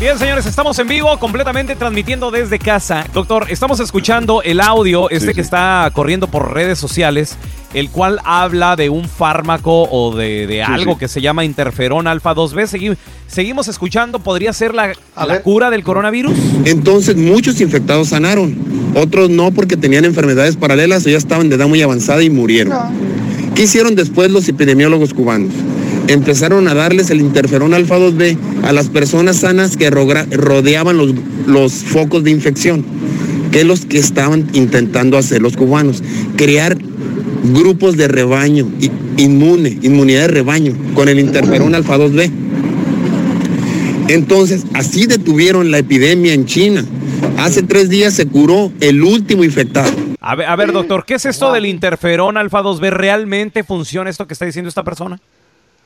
Bien, 0.00 0.18
señores, 0.18 0.46
estamos 0.46 0.78
en 0.78 0.88
vivo, 0.88 1.18
completamente 1.18 1.76
transmitiendo 1.76 2.30
desde 2.30 2.58
casa. 2.58 3.04
Doctor, 3.12 3.46
estamos 3.50 3.80
escuchando 3.80 4.40
el 4.42 4.60
audio, 4.62 5.10
este 5.10 5.34
que 5.34 5.42
está 5.42 5.90
corriendo 5.92 6.26
por 6.26 6.54
redes 6.54 6.78
sociales, 6.78 7.36
el 7.74 7.90
cual 7.90 8.18
habla 8.24 8.76
de 8.76 8.88
un 8.88 9.06
fármaco 9.06 9.82
o 9.90 10.16
de, 10.16 10.46
de 10.46 10.54
Sí, 10.64 10.72
algo 10.72 10.94
sí. 10.94 11.00
que 11.00 11.08
se 11.08 11.20
llama 11.20 11.44
interferón 11.44 12.06
alfa 12.06 12.34
2B. 12.34 12.62
Segui- 12.66 12.96
seguimos 13.26 13.68
escuchando, 13.68 14.20
¿podría 14.20 14.54
ser 14.54 14.74
la, 14.74 14.94
la 15.16 15.42
cura 15.42 15.68
del 15.68 15.82
coronavirus? 15.84 16.32
Entonces 16.64 17.16
muchos 17.16 17.60
infectados 17.60 18.08
sanaron, 18.08 18.56
otros 18.96 19.28
no 19.28 19.50
porque 19.50 19.76
tenían 19.76 20.06
enfermedades 20.06 20.56
paralelas 20.56 21.04
o 21.04 21.10
ya 21.10 21.18
estaban 21.18 21.50
de 21.50 21.56
edad 21.56 21.68
muy 21.68 21.82
avanzada 21.82 22.22
y 22.22 22.30
murieron. 22.30 22.72
¿Qué 23.54 23.64
hicieron 23.64 23.94
después 23.96 24.30
los 24.30 24.48
epidemiólogos 24.48 25.12
cubanos? 25.12 25.52
Empezaron 26.10 26.66
a 26.66 26.74
darles 26.74 27.08
el 27.10 27.20
interferón 27.20 27.72
alfa 27.72 27.96
2B 27.96 28.36
a 28.64 28.72
las 28.72 28.88
personas 28.88 29.36
sanas 29.36 29.76
que 29.76 29.90
rodeaban 29.90 30.96
los, 30.96 31.14
los 31.46 31.72
focos 31.72 32.24
de 32.24 32.32
infección, 32.32 32.84
que 33.52 33.60
es 33.60 33.64
los 33.64 33.86
que 33.86 33.98
estaban 33.98 34.48
intentando 34.52 35.16
hacer 35.16 35.40
los 35.40 35.56
cubanos, 35.56 36.02
crear 36.34 36.76
grupos 37.54 37.96
de 37.96 38.08
rebaño, 38.08 38.68
inmune, 39.18 39.78
inmunidad 39.82 40.22
de 40.22 40.28
rebaño, 40.28 40.74
con 40.94 41.08
el 41.08 41.20
interferón 41.20 41.76
alfa 41.76 41.96
2B. 41.96 42.28
Entonces, 44.08 44.64
así 44.74 45.06
detuvieron 45.06 45.70
la 45.70 45.78
epidemia 45.78 46.34
en 46.34 46.44
China. 46.44 46.84
Hace 47.38 47.62
tres 47.62 47.88
días 47.88 48.14
se 48.14 48.26
curó 48.26 48.72
el 48.80 49.04
último 49.04 49.44
infectado. 49.44 49.92
A 50.20 50.34
ver, 50.34 50.48
a 50.48 50.56
ver, 50.56 50.72
doctor, 50.72 51.04
¿qué 51.04 51.14
es 51.14 51.24
esto 51.24 51.52
del 51.52 51.66
interferón 51.66 52.36
alfa 52.36 52.62
2B? 52.62 52.90
¿Realmente 52.90 53.62
funciona 53.62 54.10
esto 54.10 54.26
que 54.26 54.32
está 54.32 54.44
diciendo 54.44 54.68
esta 54.68 54.82
persona? 54.82 55.20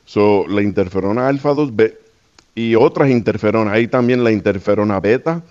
So, 0.05 0.45
la 0.47 0.61
interferona 0.61 1.27
alfa 1.27 1.51
2B 1.51 1.95
y 2.53 2.75
otras 2.75 3.09
interferonas, 3.09 3.73
hay 3.73 3.87
también 3.87 4.23
la 4.23 4.31
interferona 4.31 4.99
beta. 4.99 5.43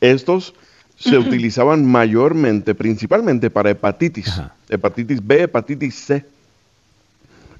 Estos 0.00 0.54
se 0.98 1.16
utilizaban 1.16 1.86
mayormente, 1.86 2.74
principalmente 2.74 3.50
para 3.50 3.70
hepatitis, 3.70 4.40
hepatitis 4.68 5.24
B, 5.24 5.42
hepatitis 5.42 5.94
C. 5.94 6.24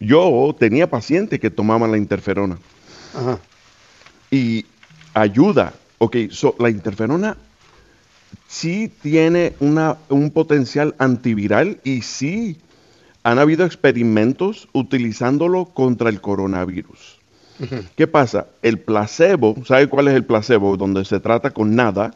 Yo 0.01 0.55
tenía 0.59 0.91
pacientes 0.91 1.41
que 1.41 1.51
tomaban 1.51 1.91
la 1.91 1.99
interferona 1.99 2.59
y 4.30 4.66
ayuda. 5.14 5.72
Ok, 5.99 6.16
so, 6.30 6.55
la 6.59 6.68
interferona 6.68 7.37
sí 8.49 8.93
tiene 9.03 9.55
una, 9.61 9.97
un 10.09 10.30
potencial 10.30 10.95
antiviral 10.99 11.80
y 11.84 12.03
sí 12.03 12.59
han 13.27 13.41
habido 13.41 13.64
experimentos 13.64 14.68
utilizándolo 14.72 15.64
contra 15.64 16.11
el 16.11 16.20
coronavirus. 16.20 17.18
¿Qué 17.97 18.07
pasa? 18.07 18.47
El 18.62 18.79
placebo, 18.79 19.57
¿sabe 19.66 19.89
cuál 19.89 20.07
es 20.07 20.14
el 20.14 20.24
placebo? 20.24 20.77
Donde 20.77 21.05
se 21.05 21.18
trata 21.18 21.51
con 21.51 21.74
nada, 21.74 22.14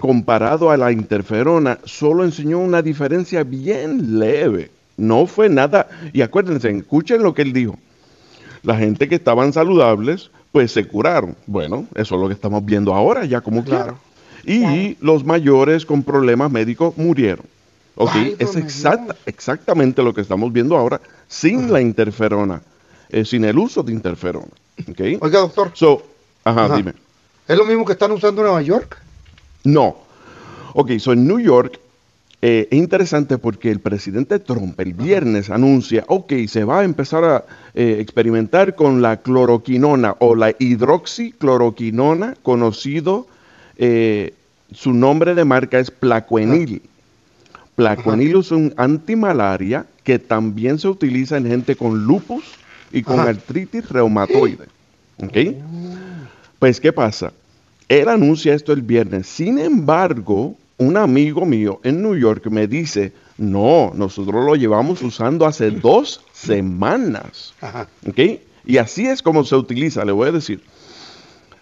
comparado 0.00 0.70
a 0.70 0.78
la 0.78 0.92
interferona, 0.92 1.78
solo 1.84 2.24
enseñó 2.24 2.58
una 2.58 2.80
diferencia 2.80 3.44
bien 3.44 4.18
leve. 4.18 4.70
No 4.96 5.26
fue 5.26 5.50
nada. 5.50 5.88
Y 6.14 6.22
acuérdense, 6.22 6.70
escuchen 6.70 7.22
lo 7.22 7.34
que 7.34 7.42
él 7.42 7.52
dijo. 7.52 7.78
La 8.62 8.78
gente 8.78 9.10
que 9.10 9.16
estaban 9.16 9.52
saludables, 9.52 10.30
pues 10.52 10.72
se 10.72 10.88
curaron. 10.88 11.36
Bueno, 11.46 11.84
eso 11.94 12.14
es 12.14 12.20
lo 12.22 12.28
que 12.28 12.34
estamos 12.34 12.64
viendo 12.64 12.94
ahora, 12.94 13.26
ya 13.26 13.42
como 13.42 13.62
claro. 13.62 13.98
Y 14.46 14.96
los 15.02 15.22
mayores 15.22 15.84
con 15.84 16.02
problemas 16.02 16.50
médicos 16.50 16.96
murieron. 16.96 17.44
Ok, 17.96 18.14
es 18.38 18.56
exacta, 18.56 19.16
exactamente 19.26 20.02
lo 20.02 20.14
que 20.14 20.20
estamos 20.20 20.52
viendo 20.52 20.76
ahora 20.76 21.00
sin 21.28 21.72
la 21.72 21.80
interferona, 21.80 22.62
eh, 23.10 23.24
sin 23.24 23.44
el 23.44 23.58
uso 23.58 23.82
de 23.82 23.92
interferona. 23.92 24.52
Okay. 24.90 25.18
Oiga, 25.20 25.40
doctor. 25.40 25.70
So, 25.74 26.02
ajá, 26.44 26.64
Ajá. 26.64 26.76
dime. 26.76 26.94
¿Es 27.46 27.58
lo 27.58 27.64
mismo 27.66 27.84
que 27.84 27.92
están 27.92 28.12
usando 28.12 28.40
en 28.40 28.46
Nueva 28.46 28.62
York? 28.62 28.96
No. 29.64 29.96
Ok, 30.74 30.92
so 30.98 31.12
en 31.12 31.26
New 31.26 31.40
York 31.40 31.80
eh, 32.42 32.68
es 32.70 32.78
interesante 32.78 33.36
porque 33.36 33.70
el 33.70 33.80
presidente 33.80 34.38
Trump 34.38 34.78
el 34.80 34.94
viernes 34.94 35.50
anuncia, 35.50 36.04
ok, 36.08 36.32
se 36.48 36.64
va 36.64 36.80
a 36.80 36.84
empezar 36.84 37.24
a 37.24 37.44
eh, 37.74 37.98
experimentar 38.00 38.74
con 38.74 39.02
la 39.02 39.18
cloroquinona 39.18 40.16
o 40.20 40.34
la 40.34 40.54
hidroxicloroquinona, 40.58 42.36
conocido, 42.42 43.26
eh, 43.76 44.32
su 44.72 44.94
nombre 44.94 45.34
de 45.34 45.44
marca 45.44 45.78
es 45.78 45.90
Plaquenil. 45.90 46.82
Plaquenil 47.80 48.40
es 48.40 48.50
un 48.50 48.74
antimalaria 48.76 49.86
que 50.04 50.18
también 50.18 50.78
se 50.78 50.86
utiliza 50.86 51.38
en 51.38 51.46
gente 51.46 51.76
con 51.76 52.04
lupus 52.04 52.44
y 52.92 53.02
con 53.02 53.18
Ajá. 53.18 53.30
artritis 53.30 53.88
reumatoide. 53.88 54.66
¿Ok? 55.16 55.56
Pues, 56.58 56.78
¿qué 56.78 56.92
pasa? 56.92 57.32
Él 57.88 58.10
anuncia 58.10 58.52
esto 58.52 58.74
el 58.74 58.82
viernes. 58.82 59.28
Sin 59.28 59.58
embargo, 59.58 60.56
un 60.76 60.98
amigo 60.98 61.46
mío 61.46 61.80
en 61.82 62.02
New 62.02 62.16
York 62.16 62.48
me 62.48 62.66
dice, 62.66 63.14
no, 63.38 63.92
nosotros 63.94 64.44
lo 64.44 64.56
llevamos 64.56 65.00
usando 65.00 65.46
hace 65.46 65.70
dos 65.70 66.20
semanas. 66.34 67.54
¿Ok? 68.06 68.40
Y 68.66 68.76
así 68.76 69.06
es 69.06 69.22
como 69.22 69.42
se 69.42 69.56
utiliza, 69.56 70.04
le 70.04 70.12
voy 70.12 70.28
a 70.28 70.32
decir. 70.32 70.60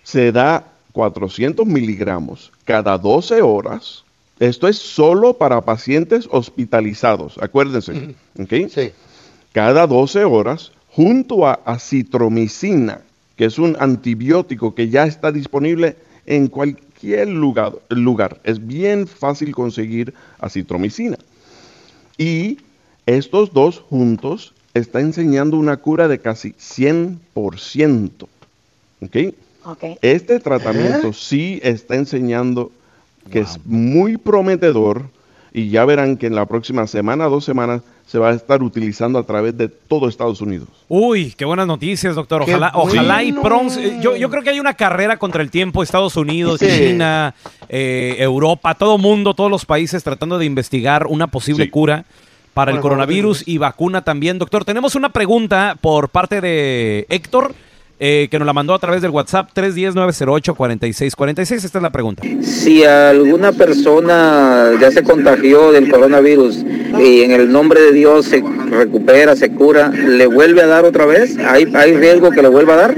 Se 0.03 0.33
da 0.33 0.67
400 0.91 1.65
miligramos 1.65 2.51
cada 2.65 2.99
12 2.99 3.41
horas. 3.41 4.03
Esto 4.41 4.69
es 4.69 4.79
solo 4.79 5.35
para 5.35 5.63
pacientes 5.63 6.29
hospitalizados, 6.31 7.39
acuérdense. 7.39 8.15
¿ok? 8.39 8.53
Cada 9.53 9.87
12 9.87 10.25
horas, 10.25 10.73
junto 10.91 11.47
a 11.47 11.55
acitromicina, 11.65 13.01
que 13.37 13.47
es 13.47 13.59
un 13.59 13.77
antibiótico 13.81 14.75
que 14.75 14.89
ya 14.89 15.05
está 15.05 15.33
disponible 15.33 15.97
en 16.27 16.49
cualquier 16.49 17.29
lugar. 17.29 17.73
lugar. 17.89 18.41
Es 18.45 18.65
bien 18.65 19.07
fácil 19.07 19.55
conseguir 19.55 20.15
acitromicina. 20.39 21.19
Y 22.17 22.59
estos 23.07 23.53
dos 23.53 23.81
juntos 23.89 24.53
está 24.75 25.01
enseñando 25.01 25.57
una 25.57 25.79
cura 25.79 26.09
de 26.09 26.19
casi 26.21 26.53
100%. 26.53 28.29
¿ok? 29.01 29.17
Ok. 29.65 29.85
Este 30.03 30.41
tratamiento 30.41 31.13
sí 31.13 31.61
está 31.63 31.97
enseñando 31.97 32.71
que 33.31 33.41
es 33.41 33.59
muy 33.65 34.17
prometedor 34.17 35.05
y 35.53 35.71
ya 35.71 35.85
verán 35.85 36.17
que 36.17 36.27
en 36.27 36.35
la 36.35 36.47
próxima 36.47 36.87
semana, 36.87 37.25
dos 37.27 37.45
semanas, 37.45 37.83
se 38.07 38.19
va 38.19 38.31
a 38.31 38.35
estar 38.35 38.63
utilizando 38.63 39.19
a 39.19 39.23
través 39.25 39.57
de 39.57 39.69
todo 39.69 40.09
Estados 40.09 40.41
Unidos. 40.41 40.69
Uy, 40.89 41.35
qué 41.37 41.45
buenas 41.45 41.67
noticias, 41.67 42.15
doctor. 42.15 42.43
Ojalá, 42.43 42.71
ojalá 42.75 43.23
y 43.23 43.33
pronto. 43.33 43.79
eh, 43.79 43.99
Yo, 44.01 44.17
yo 44.17 44.31
creo 44.31 44.43
que 44.43 44.51
hay 44.51 44.61
una 44.61 44.75
carrera 44.75 45.19
contra 45.19 45.43
el 45.43 45.51
tiempo. 45.51 45.83
Estados 45.83 46.17
Unidos, 46.17 46.59
Sí. 46.61 46.67
China, 46.69 47.35
eh, 47.69 48.17
Europa, 48.19 48.75
todo 48.75 48.97
mundo, 48.99 49.35
todos 49.35 49.51
los 49.51 49.65
países 49.67 50.03
tratando 50.05 50.39
de 50.39 50.47
investigar 50.47 51.07
una 51.07 51.27
posible 51.27 51.71
cura 51.71 52.05
Para 52.55 52.73
el 52.73 52.81
coronavirus 52.81 53.47
y 53.47 53.59
vacuna 53.59 54.03
también. 54.03 54.39
Doctor, 54.39 54.65
tenemos 54.65 54.95
una 54.95 55.11
pregunta 55.11 55.77
por 55.81 56.09
parte 56.09 56.41
de 56.41 57.07
Héctor. 57.09 57.55
Eh, 58.01 58.29
que 58.31 58.39
nos 58.39 58.47
la 58.47 58.53
mandó 58.53 58.75
a 58.75 58.79
través 58.79 59.03
del 59.03 59.11
WhatsApp 59.11 59.51
310-908-4646. 59.55 61.65
Esta 61.65 61.79
es 61.79 61.83
la 61.83 61.91
pregunta. 61.91 62.23
Si 62.43 62.85
alguna 62.85 63.53
persona 63.53 64.71
ya 64.81 64.91
se 64.91 65.03
contagió 65.03 65.73
del 65.73 65.91
coronavirus 65.91 66.65
y 67.01 67.23
en 67.23 67.31
el 67.33 67.51
nombre 67.51 67.81
de 67.81 67.93
Dios 67.93 68.27
se 68.27 68.43
recupera, 68.71 69.35
se 69.37 69.53
cura, 69.53 69.89
¿le 69.89 70.27
vuelve 70.27 70.63
a 70.63 70.67
dar 70.67 70.85
otra 70.85 71.07
vez? 71.07 71.37
¿Hay, 71.39 71.65
hay 71.75 71.97
riesgo 71.97 72.31
que 72.31 72.43
le 72.43 72.49
vuelva 72.49 72.75
a 72.75 72.77
dar? 72.77 72.97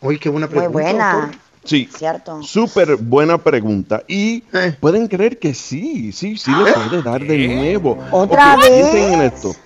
Uy, 0.00 0.18
qué 0.18 0.28
buena 0.28 0.48
Muy 0.48 0.66
buena. 0.66 1.30
Sí. 1.64 1.88
Cierto. 1.96 2.42
Súper 2.42 2.96
buena 2.96 3.38
pregunta. 3.38 4.02
Y 4.06 4.42
pueden 4.80 5.08
creer 5.08 5.38
que 5.38 5.54
sí, 5.54 6.12
sí, 6.12 6.36
sí 6.36 6.50
le 6.50 6.72
puede 6.72 7.02
dar 7.02 7.22
de 7.22 7.48
nuevo. 7.48 7.98
¿Otra 8.10 8.56
Ok, 8.56 8.62
vez? 8.62 8.70
piensen 8.90 9.14
en 9.14 9.20
esto. 9.22 9.56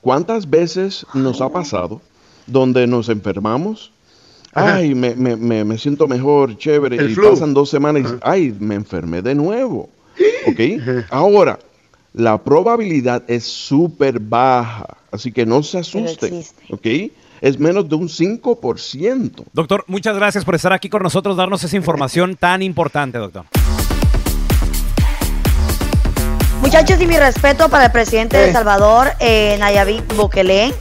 ¿Cuántas 0.00 0.50
veces 0.50 1.06
nos 1.14 1.40
ha 1.40 1.48
pasado 1.48 2.00
donde 2.46 2.86
nos 2.88 3.08
enfermamos? 3.08 3.92
Ajá. 4.54 4.76
Ay, 4.76 4.94
me, 4.94 5.14
me- 5.16 5.36
me- 5.36 5.64
me 5.64 5.78
siento 5.78 6.06
mejor, 6.06 6.56
chévere. 6.56 6.96
El 6.96 7.10
y 7.10 7.14
flu. 7.14 7.30
pasan 7.30 7.52
dos 7.54 7.68
semanas 7.70 8.02
y 8.12 8.18
ay, 8.22 8.56
me 8.60 8.76
enfermé 8.76 9.20
de 9.20 9.34
nuevo. 9.34 9.88
¿Ok? 10.46 10.60
Ahora, 11.10 11.58
la 12.12 12.38
probabilidad 12.38 13.22
es 13.26 13.44
súper 13.44 14.20
baja. 14.20 14.86
Así 15.10 15.32
que 15.32 15.44
no 15.44 15.62
se 15.62 15.78
asusten. 15.78 16.44
¿Ok? 16.70 16.86
Es 17.40 17.58
menos 17.58 17.88
de 17.88 17.96
un 17.96 18.08
5%. 18.08 19.44
Doctor, 19.52 19.84
muchas 19.88 20.14
gracias 20.16 20.44
por 20.44 20.54
estar 20.54 20.72
aquí 20.72 20.88
con 20.88 21.02
nosotros, 21.02 21.36
darnos 21.36 21.62
esa 21.64 21.76
información 21.76 22.36
tan 22.40 22.62
importante, 22.62 23.18
doctor. 23.18 23.44
Muchachos, 26.60 27.00
y 27.00 27.06
mi 27.06 27.16
respeto 27.18 27.68
para 27.68 27.86
el 27.86 27.92
presidente 27.92 28.36
de 28.36 28.46
El 28.48 28.52
Salvador, 28.52 29.08
eh, 29.20 29.56
Nayib 29.58 30.02
Bukele. 30.16 30.72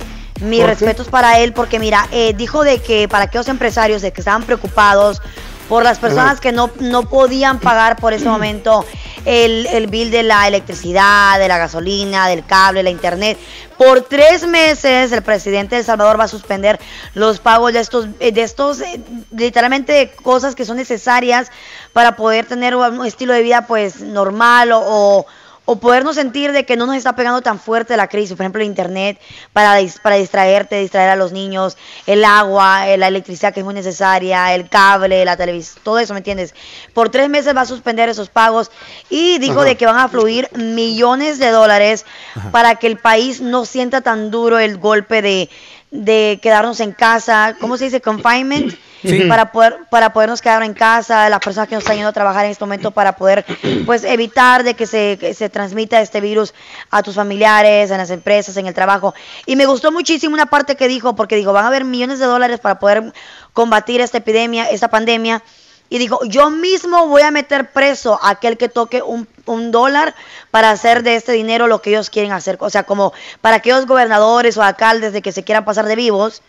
Mis 0.43 0.63
respetos 0.65 1.07
para 1.07 1.39
él, 1.39 1.53
porque 1.53 1.79
mira, 1.79 2.07
eh, 2.11 2.33
dijo 2.35 2.63
de 2.63 2.79
que 2.79 3.07
para 3.07 3.25
aquellos 3.25 3.47
empresarios 3.47 4.01
de 4.01 4.11
que 4.11 4.21
estaban 4.21 4.43
preocupados 4.43 5.21
por 5.69 5.83
las 5.83 5.97
personas 5.99 6.39
que 6.39 6.51
no, 6.51 6.69
no 6.79 7.09
podían 7.09 7.59
pagar 7.59 7.95
por 7.95 8.13
ese 8.13 8.25
momento 8.29 8.85
el, 9.25 9.65
el 9.67 9.87
bill 9.87 10.11
de 10.11 10.23
la 10.23 10.47
electricidad, 10.47 11.39
de 11.39 11.47
la 11.47 11.57
gasolina, 11.57 12.27
del 12.27 12.45
cable, 12.45 12.83
la 12.83 12.89
internet. 12.89 13.37
Por 13.77 14.01
tres 14.01 14.45
meses 14.45 15.11
el 15.11 15.21
presidente 15.23 15.75
de 15.75 15.79
El 15.79 15.85
Salvador 15.85 16.19
va 16.19 16.25
a 16.25 16.27
suspender 16.27 16.79
los 17.15 17.39
pagos 17.39 17.73
de 17.73 17.79
estos, 17.79 18.07
eh, 18.19 18.31
de 18.31 18.43
estos 18.43 18.81
eh, 18.81 19.01
literalmente 19.35 20.13
cosas 20.21 20.55
que 20.55 20.65
son 20.65 20.77
necesarias 20.77 21.51
para 21.91 22.15
poder 22.15 22.45
tener 22.45 22.75
un 22.75 23.05
estilo 23.05 23.33
de 23.33 23.41
vida 23.41 23.65
pues 23.67 24.01
normal 24.01 24.71
o, 24.71 24.81
o, 24.85 25.25
o 25.65 25.77
podernos 25.77 26.15
sentir 26.15 26.51
de 26.51 26.65
que 26.65 26.75
no 26.75 26.85
nos 26.85 26.97
está 26.97 27.15
pegando 27.15 27.41
tan 27.41 27.57
fuerte 27.59 27.95
la 27.95 28.07
crisis, 28.07 28.35
por 28.35 28.43
ejemplo 28.43 28.61
el 28.61 28.67
internet 28.67 29.19
para, 29.53 29.79
dis- 29.79 29.99
para 30.01 30.15
distraerte, 30.17 30.79
distraer 30.79 31.09
a 31.11 31.15
los 31.15 31.31
niños, 31.31 31.77
el 32.05 32.25
agua, 32.25 32.89
eh, 32.89 32.97
la 32.97 33.07
electricidad 33.07 33.53
que 33.53 33.61
es 33.61 33.65
muy 33.65 33.73
necesaria, 33.73 34.53
el 34.53 34.67
cable, 34.67 35.23
la 35.23 35.37
televisión, 35.37 35.79
todo 35.83 35.99
eso, 35.99 36.13
¿me 36.13 36.19
entiendes? 36.19 36.53
Por 36.93 37.09
tres 37.09 37.29
meses 37.29 37.55
va 37.55 37.61
a 37.61 37.65
suspender 37.65 38.09
esos 38.09 38.27
pagos 38.29 38.71
y 39.09 39.37
dijo 39.39 39.59
Ajá. 39.61 39.69
de 39.69 39.77
que 39.77 39.85
van 39.85 39.97
a 39.99 40.09
fluir 40.09 40.49
millones 40.55 41.39
de 41.39 41.49
dólares 41.49 42.05
para 42.51 42.75
que 42.75 42.87
el 42.87 42.97
país 42.97 43.39
no 43.39 43.63
sienta 43.65 44.01
tan 44.01 44.31
duro 44.31 44.59
el 44.59 44.77
golpe 44.77 45.21
de, 45.21 45.49
de 45.91 46.39
quedarnos 46.41 46.81
en 46.81 46.91
casa, 46.91 47.55
¿cómo 47.59 47.77
se 47.77 47.85
dice? 47.85 48.01
Confinement. 48.01 48.73
Sí. 49.03 49.25
Para 49.27 49.51
poder 49.51 49.79
para 49.89 50.13
podernos 50.13 50.41
quedar 50.41 50.63
en 50.63 50.73
casa, 50.73 51.29
las 51.29 51.39
personas 51.39 51.67
que 51.67 51.75
nos 51.75 51.83
están 51.83 51.97
yendo 51.97 52.09
a 52.09 52.13
trabajar 52.13 52.45
en 52.45 52.51
este 52.51 52.63
momento 52.63 52.91
para 52.91 53.17
poder 53.17 53.45
pues 53.85 54.05
evitar 54.05 54.63
de 54.63 54.75
que 54.75 54.87
se, 54.87 55.17
que 55.19 55.33
se 55.33 55.49
transmita 55.49 55.99
este 55.99 56.21
virus 56.21 56.53
a 56.89 57.03
tus 57.03 57.15
familiares, 57.15 57.91
en 57.91 57.97
las 57.97 58.09
empresas, 58.11 58.55
en 58.55 58.67
el 58.67 58.73
trabajo. 58.73 59.13
Y 59.45 59.57
me 59.57 59.65
gustó 59.65 59.91
muchísimo 59.91 60.33
una 60.33 60.45
parte 60.45 60.77
que 60.77 60.87
dijo, 60.87 61.15
porque 61.15 61.35
dijo, 61.35 61.51
van 61.51 61.65
a 61.65 61.67
haber 61.67 61.83
millones 61.83 62.19
de 62.19 62.25
dólares 62.25 62.59
para 62.61 62.79
poder 62.79 63.13
combatir 63.51 63.99
esta 63.99 64.19
epidemia, 64.19 64.69
esta 64.69 64.87
pandemia. 64.87 65.43
y 65.89 65.97
dijo, 65.97 66.19
yo 66.25 66.49
mismo 66.49 67.07
voy 67.07 67.23
a 67.23 67.31
meter 67.31 67.71
preso 67.71 68.19
a 68.23 68.31
aquel 68.31 68.57
que 68.57 68.69
toque 68.69 69.01
un, 69.01 69.27
un 69.45 69.71
dólar 69.71 70.15
para 70.49 70.71
hacer 70.71 71.03
de 71.03 71.15
este 71.15 71.33
dinero 71.33 71.67
lo 71.67 71.81
que 71.81 71.89
ellos 71.89 72.09
quieren 72.09 72.31
hacer. 72.31 72.57
O 72.61 72.69
sea, 72.69 72.83
como 72.83 73.13
para 73.41 73.57
aquellos 73.57 73.85
gobernadores 73.85 74.55
o 74.57 74.63
alcaldes 74.63 75.11
de 75.11 75.21
que 75.21 75.33
se 75.33 75.43
quieran 75.43 75.65
pasar 75.65 75.85
de 75.85 75.95
vivos, 75.97 76.41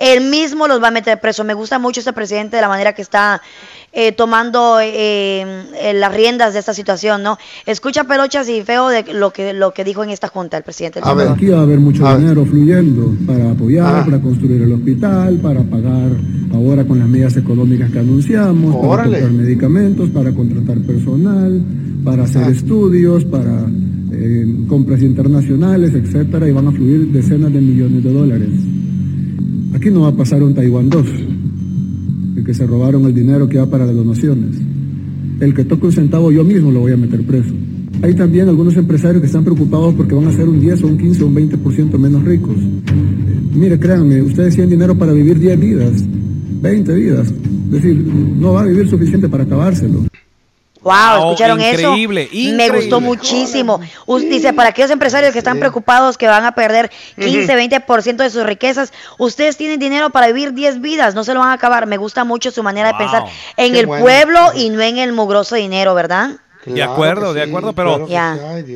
él 0.00 0.28
mismo 0.28 0.68
los 0.68 0.82
va 0.82 0.88
a 0.88 0.90
meter 0.90 1.20
preso. 1.20 1.44
Me 1.44 1.54
gusta 1.54 1.78
mucho 1.78 2.00
este 2.00 2.12
presidente 2.12 2.56
de 2.56 2.62
la 2.62 2.68
manera 2.68 2.92
que 2.92 3.02
está 3.02 3.40
eh, 3.92 4.12
tomando 4.12 4.80
eh, 4.80 5.42
eh, 5.80 5.92
las 5.94 6.14
riendas 6.14 6.52
de 6.52 6.60
esta 6.60 6.74
situación, 6.74 7.22
¿no? 7.22 7.38
Escucha 7.66 8.04
Pelochas 8.04 8.48
y 8.48 8.62
Feo 8.62 8.88
de 8.88 9.02
lo 9.14 9.32
que, 9.32 9.52
lo 9.52 9.72
que 9.72 9.84
dijo 9.84 10.04
en 10.04 10.10
esta 10.10 10.28
junta 10.28 10.56
el 10.56 10.62
presidente. 10.62 11.00
del 11.00 11.04
Salvador. 11.04 11.32
Aquí 11.32 11.46
va 11.48 11.58
a 11.58 11.62
haber 11.62 11.78
mucho 11.78 12.06
dinero 12.16 12.44
fluyendo 12.44 13.14
para 13.26 13.50
apoyar, 13.50 14.04
para 14.04 14.20
construir 14.20 14.62
el 14.62 14.72
hospital, 14.72 15.38
para 15.42 15.62
pagar 15.62 16.10
ahora 16.52 16.84
con 16.84 16.98
las 16.98 17.08
medidas 17.08 17.36
económicas 17.36 17.90
que 17.90 17.98
anunciamos, 17.98 18.74
para 18.76 19.04
comprar 19.04 19.30
medicamentos, 19.30 20.10
para 20.10 20.32
contratar 20.32 20.78
personal, 20.78 21.60
para 22.04 22.24
hacer 22.24 22.48
estudios, 22.48 23.24
para 23.24 23.66
eh, 24.12 24.46
compras 24.68 25.02
internacionales, 25.02 25.94
etcétera, 25.94 26.48
y 26.48 26.52
van 26.52 26.68
a 26.68 26.72
fluir 26.72 27.08
decenas 27.12 27.52
de 27.52 27.60
millones 27.60 28.04
de 28.04 28.12
dólares. 28.12 28.48
Aquí 29.78 29.92
no 29.92 30.00
va 30.00 30.08
a 30.08 30.12
pasar 30.12 30.42
un 30.42 30.54
Taiwán 30.54 30.90
2, 30.90 31.06
el 32.36 32.44
que 32.44 32.52
se 32.52 32.66
robaron 32.66 33.04
el 33.04 33.14
dinero 33.14 33.48
que 33.48 33.58
va 33.58 33.66
para 33.66 33.86
las 33.86 33.94
donaciones. 33.94 34.56
El 35.38 35.54
que 35.54 35.64
toque 35.64 35.86
un 35.86 35.92
centavo 35.92 36.32
yo 36.32 36.42
mismo 36.42 36.72
lo 36.72 36.80
voy 36.80 36.90
a 36.90 36.96
meter 36.96 37.24
preso. 37.24 37.54
Hay 38.02 38.12
también 38.14 38.48
algunos 38.48 38.76
empresarios 38.76 39.20
que 39.20 39.28
están 39.28 39.44
preocupados 39.44 39.94
porque 39.94 40.16
van 40.16 40.26
a 40.26 40.32
ser 40.32 40.48
un 40.48 40.58
10 40.58 40.82
o 40.82 40.86
un 40.88 40.98
15 40.98 41.22
o 41.22 41.26
un 41.28 41.34
20% 41.36 41.96
menos 41.96 42.24
ricos. 42.24 42.56
Mire, 43.54 43.78
créanme, 43.78 44.20
ustedes 44.20 44.56
tienen 44.56 44.70
dinero 44.70 44.98
para 44.98 45.12
vivir 45.12 45.38
10 45.38 45.60
vidas, 45.60 46.04
20 46.60 46.94
vidas. 46.94 47.28
Es 47.28 47.70
decir, 47.70 48.04
no 48.36 48.54
va 48.54 48.62
a 48.62 48.66
vivir 48.66 48.88
suficiente 48.88 49.28
para 49.28 49.44
acabárselo. 49.44 50.00
Wow, 50.80 50.92
Wow, 50.92 51.24
¿escucharon 51.32 51.60
increíble, 51.60 52.22
eso? 52.24 52.32
Me 52.34 52.40
increíble. 52.50 52.80
gustó 52.80 53.00
muchísimo. 53.00 53.80
Us- 54.06 54.22
dice, 54.22 54.52
para 54.52 54.68
aquellos 54.70 54.90
empresarios 54.90 55.32
que 55.32 55.38
están 55.38 55.58
preocupados 55.58 56.16
que 56.16 56.26
van 56.28 56.44
a 56.44 56.52
perder 56.52 56.90
15, 57.16 57.56
20% 57.56 58.16
de 58.16 58.30
sus 58.30 58.44
riquezas, 58.44 58.92
ustedes 59.18 59.56
tienen 59.56 59.80
dinero 59.80 60.10
para 60.10 60.28
vivir 60.28 60.52
10 60.52 60.80
vidas, 60.80 61.14
no 61.14 61.24
se 61.24 61.34
lo 61.34 61.40
van 61.40 61.48
a 61.50 61.54
acabar. 61.54 61.86
Me 61.86 61.96
gusta 61.96 62.24
mucho 62.24 62.50
su 62.50 62.62
manera 62.62 62.88
de 62.92 62.94
pensar 62.98 63.24
en 63.56 63.72
Qué 63.72 63.80
el 63.80 63.86
bueno. 63.86 64.04
pueblo 64.04 64.40
y 64.54 64.70
no 64.70 64.80
en 64.80 64.98
el 64.98 65.12
mugroso 65.12 65.56
dinero, 65.56 65.94
¿verdad? 65.94 66.30
De 66.66 66.82
acuerdo, 66.82 67.32
de 67.32 67.42
acuerdo, 67.42 67.72
pero 67.72 68.06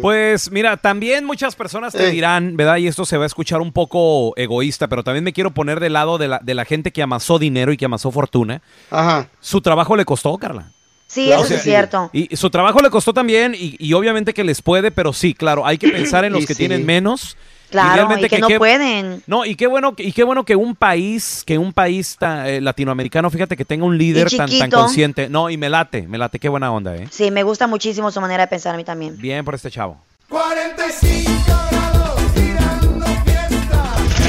pues 0.01 0.51
mira, 0.51 0.77
también 0.79 1.25
muchas 1.25 1.55
personas 1.55 1.93
te 1.93 2.11
dirán, 2.11 2.57
¿verdad? 2.57 2.77
Y 2.77 2.87
esto 2.87 3.05
se 3.05 3.17
va 3.19 3.25
a 3.25 3.27
escuchar 3.27 3.61
un 3.61 3.73
poco 3.73 4.33
egoísta, 4.37 4.89
pero 4.89 5.05
también 5.05 5.25
me 5.25 5.33
quiero 5.33 5.51
poner 5.53 5.79
del 5.81 5.93
lado 5.93 6.17
de 6.19 6.29
la, 6.29 6.41
de 6.43 6.55
la 6.55 6.65
gente 6.65 6.91
que 6.93 7.03
amasó 7.03 7.39
dinero 7.39 7.73
y 7.73 7.77
que 7.77 7.85
amasó 7.85 8.11
fortuna. 8.11 8.63
Ajá. 8.91 9.29
Su 9.41 9.61
trabajo 9.61 9.95
le 9.97 10.05
costó, 10.05 10.37
Carla. 10.39 10.73
Sí, 11.13 11.31
eso 11.31 11.55
es 11.55 11.63
cierto. 11.63 12.09
Y 12.15 12.35
su 12.37 12.49
trabajo 12.49 12.81
le 12.81 12.89
costó 12.89 13.13
también, 13.13 13.55
y, 13.55 13.77
y 13.79 13.93
obviamente 13.93 14.33
que 14.33 14.45
les 14.45 14.63
puede, 14.63 14.91
pero 14.91 15.13
sí, 15.13 15.35
claro, 15.35 15.67
hay 15.67 15.77
que 15.77 15.89
pensar 15.93 16.25
en 16.25 16.33
los 16.33 16.47
que 16.47 16.55
sí. 16.55 16.59
tienen 16.61 16.87
menos. 16.87 17.37
Claro, 17.71 17.95
realmente 17.95 18.27
y 18.27 18.29
que 18.29 18.39
no 18.39 18.49
qué- 18.49 18.59
pueden. 18.59 19.23
No, 19.27 19.47
y 19.47 19.55
qué 19.55 19.67
bueno, 19.67 19.95
y 19.97 20.13
qué 20.13 20.25
bueno 20.25 20.45
que 20.45 20.57
un 20.57 20.75
país, 20.77 21.43
que 21.47 21.57
un 21.57 21.73
país 21.73 22.17
ta- 22.19 22.47
eh, 22.49 22.61
latinoamericano, 22.61 23.31
fíjate 23.31 23.57
que 23.57 23.65
tenga 23.65 23.85
un 23.87 23.97
líder 23.97 24.31
tan, 24.31 24.49
tan 24.59 24.71
consciente. 24.71 25.29
No, 25.31 25.49
y 25.51 25.57
me 25.57 25.71
late, 25.71 26.03
me 26.07 26.19
late, 26.19 26.39
qué 26.39 26.51
buena 26.51 26.71
onda, 26.71 26.95
¿eh? 26.97 27.09
Sí, 27.11 27.31
me 27.31 27.43
gusta 27.43 27.67
muchísimo 27.67 28.11
su 28.11 28.21
manera 28.21 28.45
de 28.45 28.49
pensar 28.49 28.75
a 28.75 28.77
mí 28.77 28.85
también. 28.85 29.17
Bien 29.19 29.43
por 29.45 29.55
este 29.55 29.71
chavo. 29.71 29.99
45 30.29 31.31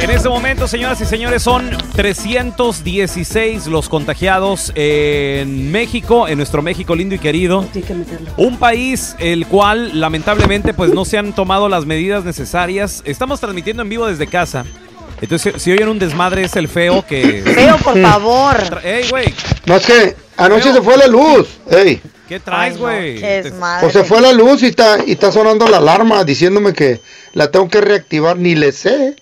En 0.02 0.10
este 0.10 0.28
momento, 0.28 0.68
señoras 0.68 1.00
y 1.00 1.06
señores, 1.06 1.42
son 1.44 1.70
316 1.96 3.68
los 3.68 3.90
contagiados 3.90 4.72
en 4.76 5.72
México, 5.72 6.28
en 6.28 6.38
nuestro 6.38 6.62
México 6.62 6.96
lindo 6.96 7.16
y 7.16 7.20
querido. 7.20 7.66
Un 8.38 8.58
país 8.58 9.16
el 9.20 9.46
cual 9.48 10.00
lamentablemente 10.00 10.74
pues 10.74 10.94
no 10.94 11.06
se 11.06 11.18
han 11.18 11.34
tomado 11.34 11.70
las 11.70 11.86
medidas 11.86 12.24
necesarias. 12.26 13.02
Estamos 13.06 13.40
transmitiendo 13.40 13.84
en 13.84 13.90
vivo 13.90 14.08
desde 14.08 14.28
casa. 14.28 14.66
Entonces, 15.22 15.62
si 15.62 15.72
oyen 15.72 15.88
un 15.88 16.00
desmadre 16.00 16.44
es 16.44 16.56
el 16.58 16.68
feo 16.68 17.06
que... 17.08 17.42
Feo, 17.44 17.78
por 17.78 17.98
favor. 18.02 18.82
Ey, 18.84 19.08
güey, 19.10 19.34
No 19.66 19.76
es 19.78 19.86
que 19.86 20.16
anoche 20.36 20.74
se 20.74 20.82
fue 20.82 20.98
la 20.98 21.08
luz. 21.08 21.48
Ey. 21.72 22.02
¿qué 22.28 22.40
traes, 22.40 22.78
güey? 22.78 23.22
Te- 23.22 23.54
O 23.84 23.90
se 23.90 24.04
fue 24.04 24.20
la 24.20 24.34
luz 24.34 24.64
y 24.64 24.68
está, 24.68 24.98
y 25.06 25.12
está 25.14 25.32
sonando 25.32 25.68
la 25.68 25.78
alarma 25.78 26.24
diciéndome 26.24 26.74
que 26.74 27.00
la 27.34 27.52
tengo 27.52 27.70
que 27.70 27.80
reactivar. 27.80 28.38
Ni 28.38 28.56
le 28.56 28.72
sé. 28.72 29.16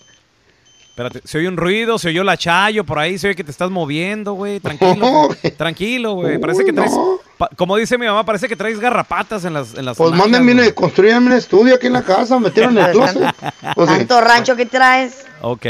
Espérate, 0.92 1.22
se 1.24 1.38
oye 1.38 1.48
un 1.48 1.56
ruido, 1.58 1.98
se 1.98 2.10
oyó 2.10 2.24
la 2.24 2.36
chayo 2.38 2.84
por 2.84 3.00
ahí, 3.00 3.18
se 3.18 3.28
oye 3.28 3.36
que 3.36 3.46
te 3.46 3.52
estás 3.52 3.72
moviendo, 3.72 4.34
güey. 4.34 4.60
Tranquilo, 4.60 5.28
güey. 5.28 5.52
tranquilo, 5.58 6.14
güey. 6.16 6.38
Parece 6.38 6.66
que 6.66 6.74
traes, 6.74 6.92
pa- 7.38 7.50
como 7.56 7.78
dice 7.78 7.98
mi 7.98 8.06
mamá, 8.06 8.26
parece 8.26 8.48
que 8.50 8.56
traes 8.58 8.78
garrapatas 8.80 9.46
en 9.46 9.54
las, 9.54 9.74
en 9.76 9.86
las 9.86 9.96
Pues 9.98 10.12
mándenme, 10.12 10.54
güey. 10.54 10.74
construyanme 10.74 11.28
un 11.28 11.34
estudio 11.34 11.76
aquí 11.76 11.88
en 11.88 11.94
la 11.94 12.04
casa, 12.04 12.38
metieron 12.39 12.78
el 12.78 12.92
closet. 12.92 13.34
Pues 13.74 13.89
sí. 13.89 13.98
Tanto 14.00 14.20
rancho 14.22 14.56
que 14.58 14.66
traes. 14.66 15.26
Ok. 15.42 15.66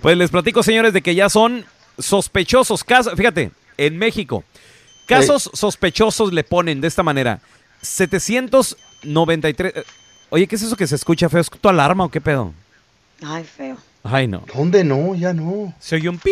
Pues 0.00 0.16
les 0.16 0.30
platico, 0.30 0.62
señores, 0.62 0.92
de 0.94 1.02
que 1.02 1.14
ya 1.14 1.28
son 1.28 1.64
sospechosos. 1.98 2.84
Casos, 2.84 3.12
fíjate, 3.16 3.50
en 3.76 3.98
México, 3.98 4.44
casos 5.06 5.50
sospechosos 5.52 6.32
le 6.32 6.42
ponen 6.42 6.80
de 6.80 6.88
esta 6.88 7.02
manera. 7.02 7.38
793. 7.82 9.72
eh, 9.76 9.84
Oye, 10.30 10.46
¿qué 10.46 10.56
es 10.56 10.62
eso 10.62 10.74
que 10.76 10.86
se 10.86 10.94
escucha 10.96 11.28
feo? 11.28 11.40
¿Es 11.42 11.50
tu 11.50 11.68
alarma 11.68 12.04
o 12.04 12.08
qué 12.08 12.20
pedo? 12.20 12.52
Ay, 13.24 13.44
feo. 13.44 13.76
Ay, 14.04 14.28
no. 14.28 14.42
¿Dónde 14.54 14.84
no? 14.84 15.14
Ya 15.14 15.32
no. 15.32 15.74
Se 15.80 15.96
oye 15.96 16.08
un 16.10 16.18
pi, 16.18 16.30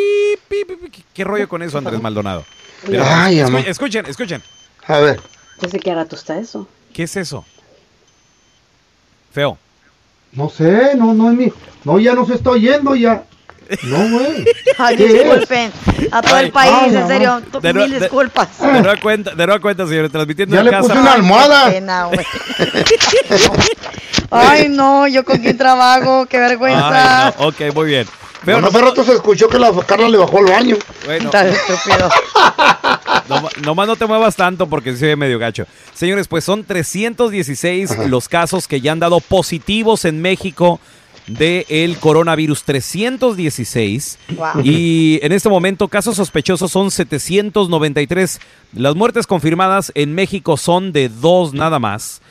pi, 0.49 0.65
pi, 0.67 0.77
pi. 0.77 0.91
¿Qué- 0.91 1.03
¿Qué 1.15 1.25
rollo 1.25 1.49
con 1.49 1.63
eso, 1.63 1.79
Andrés 1.79 2.01
Maldonado? 2.01 2.45
Ay, 2.87 3.37
escu- 3.39 3.47
amor. 3.47 3.61
escuchen, 3.67 4.07
escuchen. 4.07 4.43
A 4.87 4.99
ver. 4.99 5.21
¿Desde 5.61 5.79
qué 5.81 5.95
rato 5.95 6.15
está 6.17 6.39
eso? 6.39 6.69
¿Qué 6.93 7.05
es 7.05 7.17
eso? 7.17 7.45
Feo. 9.33 9.57
No 10.33 10.49
sé, 10.51 10.95
no, 10.97 11.15
no 11.15 11.31
es 11.31 11.37
mi. 11.37 11.53
No, 11.85 11.99
ya 11.99 12.15
no 12.15 12.27
se 12.27 12.35
está 12.35 12.51
oyendo 12.51 12.95
ya. 12.95 13.25
No, 13.83 14.09
güey. 14.11 14.45
Ay, 14.79 14.97
disculpen. 14.97 15.73
A 16.11 16.23
todo 16.23 16.35
Ay. 16.37 16.47
el 16.47 16.53
país, 16.53 16.73
Ay, 16.75 16.95
en 16.97 17.09
serio. 17.09 17.43
De 17.61 17.75
Mil 17.75 17.91
de- 17.91 18.01
disculpas. 18.01 18.59
De 18.61 18.73
nueva 18.81 18.97
cuenta, 19.01 19.31
de 19.35 19.47
nueva 19.47 19.61
cuenta, 19.61 19.87
señores, 19.87 20.11
transmitiendo 20.13 20.55
Ya 20.55 20.61
en 20.61 20.67
le 20.67 20.71
casa. 20.73 20.89
puse 20.89 20.99
una 20.99 21.13
almohada. 21.13 21.67
Qué 21.71 21.75
pena. 21.81 22.09
Ay, 24.31 24.69
no, 24.69 25.07
yo 25.09 25.25
con 25.25 25.39
quién 25.39 25.57
trabajo, 25.59 26.27
qué 26.27 26.39
vergüenza. 26.39 27.27
Ay, 27.29 27.35
no. 27.39 27.47
Ok, 27.49 27.61
muy 27.75 27.87
bien. 27.87 28.07
Pero 28.45 28.61
no 28.61 28.69
hace 28.69 28.81
rato 28.81 29.05
se 29.05 29.13
escuchó 29.13 29.49
que 29.49 29.59
la 29.59 29.71
Carla 29.87 30.09
le 30.09 30.19
bajó 30.19 30.39
al 30.39 30.47
baño. 30.47 30.77
Bueno. 31.05 31.31
Tan 31.31 31.49
estúpido. 31.49 32.09
No, 33.29 33.49
nomás 33.63 33.87
no 33.87 33.95
te 33.97 34.05
muevas 34.05 34.35
tanto 34.35 34.67
porque 34.69 34.97
se 34.97 35.07
ve 35.07 35.17
medio 35.17 35.39
gacho. 35.39 35.65
Señores, 35.95 36.27
pues 36.27 36.45
son 36.45 36.65
316 36.65 38.09
los 38.09 38.29
casos 38.29 38.67
que 38.67 38.81
ya 38.81 38.93
han 38.93 38.99
dado 38.99 39.21
positivos 39.21 40.05
en 40.05 40.21
México 40.21 40.81
del 41.27 41.97
coronavirus. 41.99 42.65
316. 42.65 44.19
Wow. 44.37 44.63
Y 44.65 45.21
en 45.23 45.33
este 45.33 45.49
momento 45.49 45.89
casos 45.89 46.17
sospechosos 46.17 46.71
son 46.71 46.91
793. 46.91 48.41
Las 48.75 48.95
muertes 48.95 49.27
confirmadas 49.27 49.93
en 49.95 50.15
México 50.15 50.57
son 50.57 50.93
de 50.93 51.09
dos 51.09 51.55
nada 51.55 51.79
más. 51.79 52.23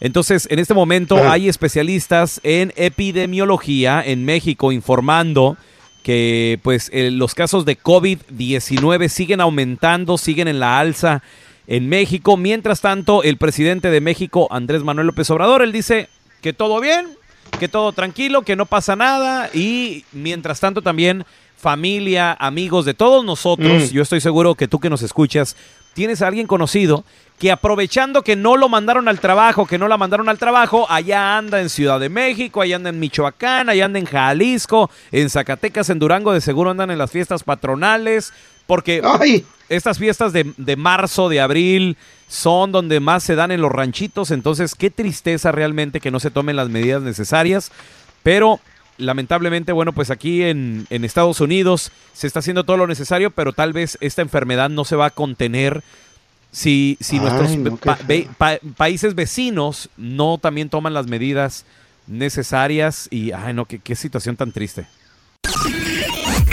Entonces, 0.00 0.46
en 0.50 0.58
este 0.58 0.74
momento 0.74 1.16
hay 1.28 1.48
especialistas 1.48 2.40
en 2.42 2.72
epidemiología 2.76 4.02
en 4.04 4.24
México 4.24 4.72
informando 4.72 5.56
que 6.02 6.60
pues 6.62 6.90
eh, 6.92 7.10
los 7.10 7.34
casos 7.34 7.64
de 7.64 7.78
COVID-19 7.78 9.08
siguen 9.08 9.40
aumentando, 9.40 10.18
siguen 10.18 10.48
en 10.48 10.60
la 10.60 10.78
alza 10.78 11.22
en 11.66 11.88
México. 11.88 12.36
Mientras 12.36 12.80
tanto, 12.80 13.22
el 13.22 13.38
presidente 13.38 13.90
de 13.90 14.00
México, 14.00 14.46
Andrés 14.50 14.84
Manuel 14.84 15.08
López 15.08 15.28
Obrador, 15.30 15.62
él 15.62 15.72
dice 15.72 16.08
que 16.42 16.52
todo 16.52 16.80
bien, 16.80 17.08
que 17.58 17.68
todo 17.68 17.92
tranquilo, 17.92 18.42
que 18.42 18.56
no 18.56 18.66
pasa 18.66 18.96
nada 18.96 19.50
y 19.52 20.04
mientras 20.12 20.60
tanto 20.60 20.82
también 20.82 21.24
familia, 21.56 22.36
amigos 22.38 22.84
de 22.84 22.94
todos 22.94 23.24
nosotros, 23.24 23.90
Mm. 23.90 23.94
yo 23.94 24.02
estoy 24.02 24.20
seguro 24.20 24.54
que 24.54 24.68
tú 24.68 24.78
que 24.78 24.90
nos 24.90 25.02
escuchas, 25.02 25.56
tienes 25.94 26.20
a 26.20 26.26
alguien 26.28 26.46
conocido 26.46 27.04
que 27.38 27.50
aprovechando 27.50 28.22
que 28.22 28.36
no 28.36 28.56
lo 28.56 28.68
mandaron 28.68 29.08
al 29.08 29.20
trabajo, 29.20 29.66
que 29.66 29.78
no 29.78 29.88
la 29.88 29.96
mandaron 29.96 30.28
al 30.28 30.38
trabajo, 30.38 30.86
allá 30.90 31.36
anda 31.38 31.60
en 31.60 31.68
Ciudad 31.70 31.98
de 31.98 32.08
México, 32.08 32.60
allá 32.60 32.76
anda 32.76 32.90
en 32.90 33.00
Michoacán, 33.00 33.68
allá 33.68 33.86
anda 33.86 33.98
en 33.98 34.06
Jalisco, 34.06 34.90
en 35.10 35.28
Zacatecas, 35.30 35.90
en 35.90 35.98
Durango, 35.98 36.32
de 36.32 36.40
seguro 36.40 36.70
andan 36.70 36.90
en 36.90 36.98
las 36.98 37.10
fiestas 37.10 37.42
patronales, 37.42 38.32
porque 38.66 39.00
estas 39.68 39.98
fiestas 39.98 40.32
de, 40.32 40.52
de 40.56 40.76
marzo, 40.76 41.28
de 41.28 41.40
abril, 41.40 41.96
son 42.28 42.72
donde 42.72 43.00
más 43.00 43.22
se 43.22 43.34
dan 43.36 43.50
en 43.52 43.60
los 43.60 43.70
ranchitos, 43.72 44.30
entonces 44.30 44.74
qué 44.74 44.90
tristeza 44.90 45.52
realmente 45.52 46.00
que 46.00 46.10
no 46.10 46.18
se 46.20 46.30
tomen 46.30 46.56
las 46.56 46.68
medidas 46.68 47.02
necesarias, 47.02 47.70
pero 48.22 48.58
lamentablemente, 48.98 49.72
bueno, 49.72 49.92
pues 49.92 50.10
aquí 50.10 50.42
en, 50.42 50.86
en 50.90 51.04
Estados 51.04 51.40
Unidos 51.40 51.92
se 52.14 52.26
está 52.26 52.38
haciendo 52.40 52.64
todo 52.64 52.76
lo 52.78 52.86
necesario, 52.86 53.30
pero 53.30 53.52
tal 53.52 53.72
vez 53.72 53.98
esta 54.00 54.22
enfermedad 54.22 54.70
no 54.70 54.84
se 54.84 54.96
va 54.96 55.06
a 55.06 55.10
contener 55.10 55.82
si, 56.50 56.96
si 57.00 57.16
Ay, 57.16 57.22
nuestros 57.22 57.56
no, 57.58 57.76
pa- 57.76 57.98
pa- 58.38 58.58
países 58.76 59.14
vecinos 59.14 59.90
no 59.98 60.38
también 60.38 60.70
toman 60.70 60.94
las 60.94 61.06
medidas 61.06 61.64
necesarias 62.06 63.08
y, 63.10 63.32
ay 63.32 63.52
no, 63.52 63.66
qué, 63.66 63.78
qué 63.80 63.94
situación 63.94 64.36
tan 64.36 64.50
triste. 64.52 64.86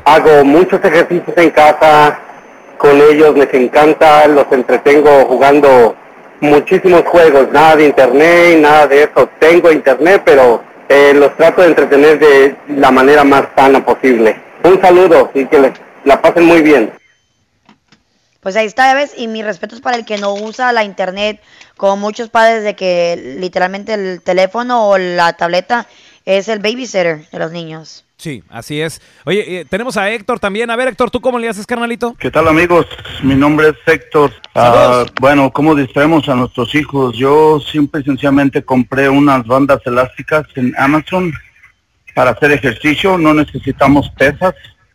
Hago 0.06 0.44
muchos 0.44 0.84
ejercicios 0.84 1.36
en 1.38 1.50
casa 1.52 2.20
con 2.78 3.02
ellos. 3.02 3.38
Les 3.38 3.54
encanta. 3.54 4.28
Los 4.28 4.46
entretengo 4.52 5.26
jugando 5.26 5.96
muchísimos 6.42 7.04
juegos. 7.04 7.52
Nada 7.52 7.78
de 7.78 7.86
internet, 7.86 8.60
nada 8.60 8.88
de 8.88 9.04
eso. 9.04 9.30
Tengo 9.40 9.72
internet, 9.72 10.22
pero 10.26 10.62
eh, 10.90 11.14
los 11.16 11.36
trato 11.36 11.62
de 11.62 11.70
entretener 11.70 12.20
de 12.20 12.56
la 12.68 12.92
manera 12.92 13.24
más 13.24 13.46
sana 13.56 13.84
posible. 13.84 14.36
Un 14.64 14.80
saludo 14.82 15.32
y 15.34 15.46
que 15.46 15.60
les 15.60 15.72
la 16.04 16.22
pasen 16.22 16.46
muy 16.46 16.62
bien. 16.62 16.92
Pues 18.46 18.56
ahí 18.58 18.68
está, 18.68 18.86
ya 18.86 18.94
ves, 18.94 19.12
y 19.18 19.28
mis 19.28 19.44
respetos 19.44 19.82
para 19.82 19.98
el 19.98 20.06
que 20.06 20.20
no 20.20 20.36
usa 20.36 20.72
la 20.72 20.84
internet, 20.84 21.42
como 21.78 21.98
muchos 21.98 22.30
padres 22.30 22.64
de 22.64 22.76
que 22.76 23.36
literalmente 23.40 23.96
el 23.96 24.22
teléfono 24.22 24.88
o 24.88 25.00
la 25.00 25.34
tableta 25.34 25.88
es 26.26 26.48
el 26.48 26.60
babysitter 26.60 27.28
de 27.28 27.40
los 27.40 27.52
niños. 27.52 28.06
Sí, 28.18 28.44
así 28.50 28.80
es. 28.80 29.02
Oye, 29.26 29.62
eh, 29.62 29.66
tenemos 29.66 29.98
a 29.98 30.12
Héctor 30.12 30.40
también. 30.40 30.70
A 30.70 30.76
ver, 30.76 30.90
Héctor, 30.90 31.10
¿tú 31.10 31.22
cómo 31.22 31.40
le 31.40 31.50
haces, 31.50 31.66
carnalito? 31.66 32.14
¿Qué 32.20 32.30
tal 32.30 32.48
amigos? 32.48 32.86
Mi 33.24 33.34
nombre 33.34 33.70
es 33.70 33.78
Héctor. 33.92 34.32
Ah, 34.54 35.06
bueno, 35.20 35.52
¿cómo 35.52 35.74
distraemos 35.74 36.30
a 36.30 36.36
nuestros 36.36 36.76
hijos? 36.76 37.18
Yo 37.18 37.60
simple 37.60 38.02
y 38.02 38.04
sencillamente 38.04 38.64
compré 38.64 39.10
unas 39.10 39.44
bandas 39.48 39.82
elásticas 39.86 40.46
en 40.54 40.72
Amazon 40.78 41.34
para 42.14 42.30
hacer 42.30 42.52
ejercicio. 42.52 43.18
No 43.18 43.34
necesitamos 43.34 44.08
pesas. 44.12 44.54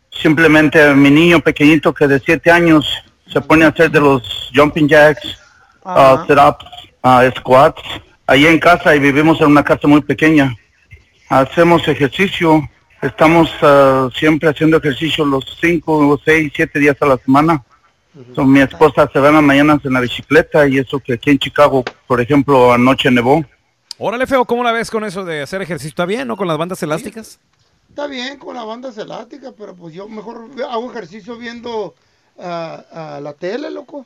Simplemente 0.09 0.93
mi 0.93 1.11
niño 1.11 1.41
pequeñito 1.41 1.93
que 1.93 2.07
de 2.07 2.21
7 2.21 2.49
años 2.49 2.87
se 3.31 3.41
pone 3.41 3.65
a 3.65 3.69
hacer 3.69 3.89
de 3.91 3.99
los 3.99 4.51
jumping 4.53 4.87
jacks, 4.87 5.37
ah, 5.85 6.25
sit-ups, 6.27 6.65
ah, 7.03 7.29
squats. 7.37 7.81
Ahí 8.27 8.45
en 8.45 8.59
casa 8.59 8.95
y 8.95 8.99
vivimos 8.99 9.41
en 9.41 9.47
una 9.47 9.63
casa 9.63 9.87
muy 9.87 10.01
pequeña. 10.01 10.55
Hacemos 11.29 11.87
ejercicio. 11.87 12.61
Estamos 13.01 13.49
ah, 13.61 14.09
siempre 14.15 14.49
haciendo 14.49 14.77
ejercicio 14.77 15.25
los 15.25 15.45
5, 15.59 16.21
6, 16.23 16.53
7 16.55 16.79
días 16.79 16.97
a 17.01 17.05
la 17.05 17.17
semana. 17.17 17.63
So, 18.35 18.43
mi 18.43 18.59
esposa 18.59 19.09
se 19.11 19.19
va 19.19 19.29
en 19.29 19.35
las 19.35 19.43
mañanas 19.43 19.79
en 19.85 19.93
la 19.93 20.01
bicicleta 20.01 20.67
y 20.67 20.79
eso 20.79 20.99
que 20.99 21.13
aquí 21.13 21.29
en 21.29 21.39
Chicago, 21.39 21.83
por 22.07 22.19
ejemplo, 22.19 22.73
anoche 22.73 23.09
nevó. 23.09 23.45
Órale, 23.97 24.27
feo, 24.27 24.43
¿cómo 24.43 24.63
la 24.63 24.73
ves 24.73 24.91
con 24.91 25.05
eso 25.05 25.23
de 25.23 25.43
hacer 25.43 25.61
ejercicio? 25.61 25.89
¿Está 25.89 26.05
bien, 26.05 26.27
no? 26.27 26.35
Con 26.35 26.47
las 26.47 26.57
bandas 26.57 26.83
elásticas. 26.83 27.39
Está 27.87 28.07
bien 28.07 28.39
con 28.39 28.55
la 28.55 28.63
banda 28.63 28.89
elástica, 28.95 29.51
pero 29.57 29.75
pues 29.75 29.93
yo 29.93 30.07
mejor 30.07 30.49
hago 30.69 30.89
ejercicio 30.91 31.37
viendo 31.37 31.93
ah, 32.41 33.19
la 33.21 33.33
tele, 33.33 33.69
loco. 33.71 34.05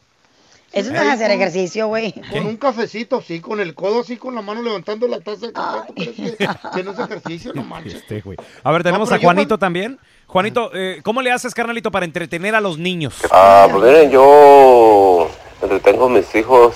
Eso 0.71 0.91
no 0.91 1.01
es 1.01 1.07
hacer 1.07 1.27
con- 1.31 1.39
ejercicio, 1.39 1.87
güey. 1.87 2.11
Con 2.31 2.45
un 2.45 2.57
cafecito, 2.57 3.21
sí, 3.21 3.39
con 3.39 3.61
el 3.61 3.73
codo 3.75 4.01
así, 4.01 4.17
con 4.17 4.35
la 4.35 4.41
mano 4.41 4.61
levantando 4.61 5.07
la 5.07 5.21
taza 5.21 5.47
de 5.47 5.53
café. 5.53 5.87
¿Tú 5.87 5.93
crees 5.93 6.35
que, 6.35 6.49
que 6.75 6.83
no 6.83 6.91
es 6.91 6.99
ejercicio? 6.99 7.53
No 7.53 7.63
manches. 7.63 7.93
Este, 7.95 8.19
güey. 8.19 8.37
A 8.61 8.71
ver, 8.73 8.83
tenemos 8.83 9.09
a 9.11 9.15
yo 9.15 9.21
Juanito 9.21 9.57
también. 9.57 9.97
Juanito, 10.27 10.71
eh, 10.73 10.99
¿cómo 11.03 11.21
le 11.21 11.31
haces, 11.31 11.53
carnalito, 11.53 11.91
para 11.91 12.03
entretener 12.03 12.55
a 12.55 12.59
los 12.61 12.77
niños? 12.77 13.15
Ah, 13.31 13.67
pues 13.71 13.83
miren, 13.85 14.11
yo 14.11 15.29
entretengo 15.61 16.07
a 16.07 16.09
mis 16.09 16.35
hijos 16.35 16.75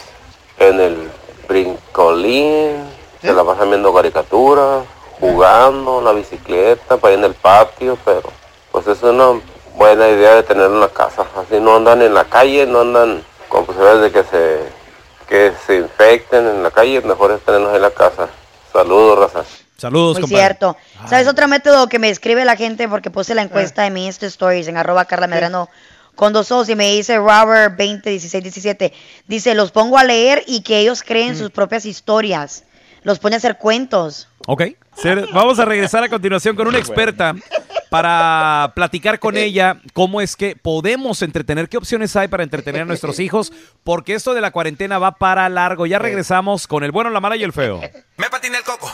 en 0.59 0.79
el 0.79 1.09
brincolín, 1.49 2.77
se 3.21 3.33
la 3.33 3.43
pasan 3.43 3.69
viendo 3.69 3.93
caricaturas, 3.93 4.85
jugando, 5.19 6.01
la 6.01 6.13
bicicleta, 6.13 6.95
para 6.97 7.13
ir 7.15 7.19
en 7.19 7.25
el 7.25 7.33
patio, 7.33 7.97
pero 8.05 8.31
pues 8.71 8.87
es 8.87 9.01
una 9.03 9.41
buena 9.79 10.09
idea 10.09 10.35
de 10.35 10.43
tenerlo 10.43 10.75
en 10.75 10.81
la 10.81 10.89
casa. 10.89 11.25
Así 11.35 11.59
no 11.59 11.77
andan 11.77 12.01
en 12.01 12.13
la 12.13 12.25
calle, 12.25 12.67
no 12.67 12.81
andan 12.81 13.23
con 13.47 13.65
posibilidades 13.65 14.01
de 14.01 14.11
que 14.11 14.23
se, 14.29 14.59
que 15.27 15.53
se 15.65 15.77
infecten 15.77 16.45
en 16.45 16.61
la 16.61 16.69
calle, 16.69 17.01
mejor 17.01 17.31
es 17.31 17.41
tenerlos 17.41 17.73
en 17.73 17.81
la 17.81 17.91
casa. 17.91 18.27
Saludos, 18.71 19.17
raza. 19.17 19.49
Saludos, 19.77 20.19
Muy 20.19 20.27
cierto. 20.27 20.75
¿Sabes 21.07 21.27
otro 21.27 21.47
método 21.47 21.87
que 21.87 21.99
me 21.99 22.09
escribe 22.09 22.43
la 22.43 22.57
gente? 22.57 22.89
Porque 22.89 23.09
puse 23.09 23.33
la 23.33 23.41
encuesta 23.41 23.87
en 23.87 23.93
mi 23.93 24.05
Insta 24.05 24.25
Stories 24.25 24.67
en 24.67 24.75
arroba 24.75 25.05
Carla 25.05 25.27
Medrano 25.27 25.69
con 26.15 26.33
dos 26.33 26.51
ojos 26.51 26.67
y 26.67 26.75
me 26.75 26.91
dice 26.91 27.15
Robert 27.15 27.77
20, 27.77 28.09
16, 28.09 28.43
17. 28.43 28.93
Dice, 29.27 29.55
los 29.55 29.71
pongo 29.71 29.97
a 29.97 30.03
leer 30.03 30.43
y 30.47 30.61
que 30.61 30.79
ellos 30.79 31.01
creen 31.01 31.37
sus 31.37 31.49
propias 31.49 31.85
historias. 31.85 32.65
Los 33.03 33.19
pone 33.19 33.35
a 33.35 33.37
hacer 33.37 33.57
cuentos. 33.57 34.27
Ok. 34.51 34.63
Vamos 35.31 35.59
a 35.59 35.65
regresar 35.65 36.03
a 36.03 36.09
continuación 36.09 36.55
con 36.55 36.67
una 36.67 36.79
experta 36.79 37.35
para 37.91 38.71
platicar 38.75 39.19
con 39.19 39.37
ella 39.37 39.79
cómo 39.93 40.21
es 40.21 40.35
que 40.35 40.55
podemos 40.55 41.21
entretener, 41.21 41.69
qué 41.69 41.77
opciones 41.77 42.15
hay 42.15 42.29
para 42.29 42.41
entretener 42.41 42.81
a 42.81 42.85
nuestros 42.85 43.19
hijos, 43.19 43.53
porque 43.83 44.15
esto 44.15 44.33
de 44.33 44.41
la 44.41 44.49
cuarentena 44.49 44.97
va 44.97 45.11
para 45.11 45.47
largo. 45.49 45.85
Ya 45.85 45.99
regresamos 45.99 46.65
con 46.65 46.83
el 46.83 46.91
bueno, 46.91 47.11
la 47.11 47.19
mala 47.19 47.35
y 47.35 47.43
el 47.43 47.53
feo. 47.53 47.79
Me 48.17 48.27
patiné 48.31 48.57
el 48.57 48.63
coco. 48.63 48.91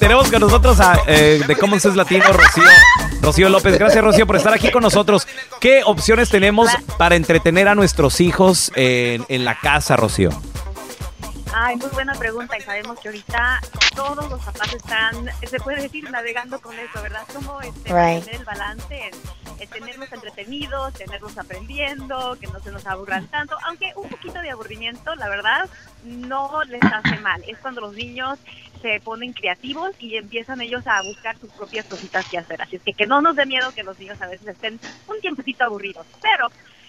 Tenemos 0.00 0.28
con 0.32 0.40
nosotros 0.40 0.80
a 0.80 1.00
eh, 1.06 1.40
de 1.46 1.54
Common 1.54 1.78
Sense 1.78 1.96
Latino, 1.96 2.24
Rocío, 2.32 2.64
Rocío 3.20 3.48
López. 3.50 3.78
Gracias, 3.78 4.02
Rocío, 4.02 4.26
por 4.26 4.34
estar 4.34 4.52
aquí 4.52 4.72
con 4.72 4.82
nosotros. 4.82 5.28
¿Qué 5.60 5.82
opciones 5.84 6.28
tenemos 6.28 6.68
para 6.98 7.14
entretener 7.14 7.68
a 7.68 7.76
nuestros 7.76 8.20
hijos 8.20 8.72
en, 8.74 9.24
en 9.28 9.44
la 9.44 9.60
casa, 9.60 9.94
Rocío? 9.94 10.30
Ay, 11.54 11.76
muy 11.76 11.88
buena 11.90 12.14
pregunta 12.14 12.56
y 12.56 12.62
sabemos 12.62 12.98
que 12.98 13.08
ahorita 13.08 13.60
todos 13.94 14.30
los 14.30 14.40
papás 14.42 14.72
están, 14.72 15.28
se 15.46 15.60
puede 15.60 15.82
decir, 15.82 16.10
navegando 16.10 16.60
con 16.60 16.78
eso, 16.78 17.02
¿verdad? 17.02 17.22
Cómo 17.32 17.60
este, 17.60 17.92
Right. 17.92 18.24
tener 18.24 18.40
el 18.40 18.44
balance 18.44 19.10
en 19.58 19.68
tenerlos 19.68 20.10
entretenidos, 20.12 20.94
tenerlos 20.94 21.36
aprendiendo, 21.38 22.36
que 22.40 22.46
no 22.48 22.58
se 22.60 22.72
nos 22.72 22.86
aburran 22.86 23.28
tanto, 23.28 23.56
aunque 23.66 23.92
un 23.96 24.08
poquito 24.08 24.40
de 24.40 24.50
aburrimiento, 24.50 25.14
la 25.14 25.28
verdad, 25.28 25.68
no 26.04 26.64
les 26.64 26.82
hace 26.82 27.16
mal. 27.20 27.44
Es 27.46 27.58
cuando 27.58 27.80
los 27.82 27.94
niños 27.94 28.38
se 28.80 29.00
ponen 29.00 29.32
creativos 29.32 29.92
y 30.00 30.16
empiezan 30.16 30.60
ellos 30.62 30.86
a 30.86 31.02
buscar 31.02 31.38
sus 31.38 31.50
propias 31.52 31.86
cositas 31.86 32.26
que 32.28 32.38
hacer. 32.38 32.60
Así 32.62 32.76
es 32.76 32.82
que 32.82 32.92
que 32.94 33.06
no 33.06 33.20
nos 33.20 33.36
dé 33.36 33.46
miedo 33.46 33.72
que 33.72 33.84
los 33.84 33.98
niños 33.98 34.20
a 34.20 34.26
veces 34.26 34.48
estén 34.48 34.80
un 35.06 35.20
tiempecito 35.20 35.64
aburridos. 35.64 36.06
Pero 36.20 36.48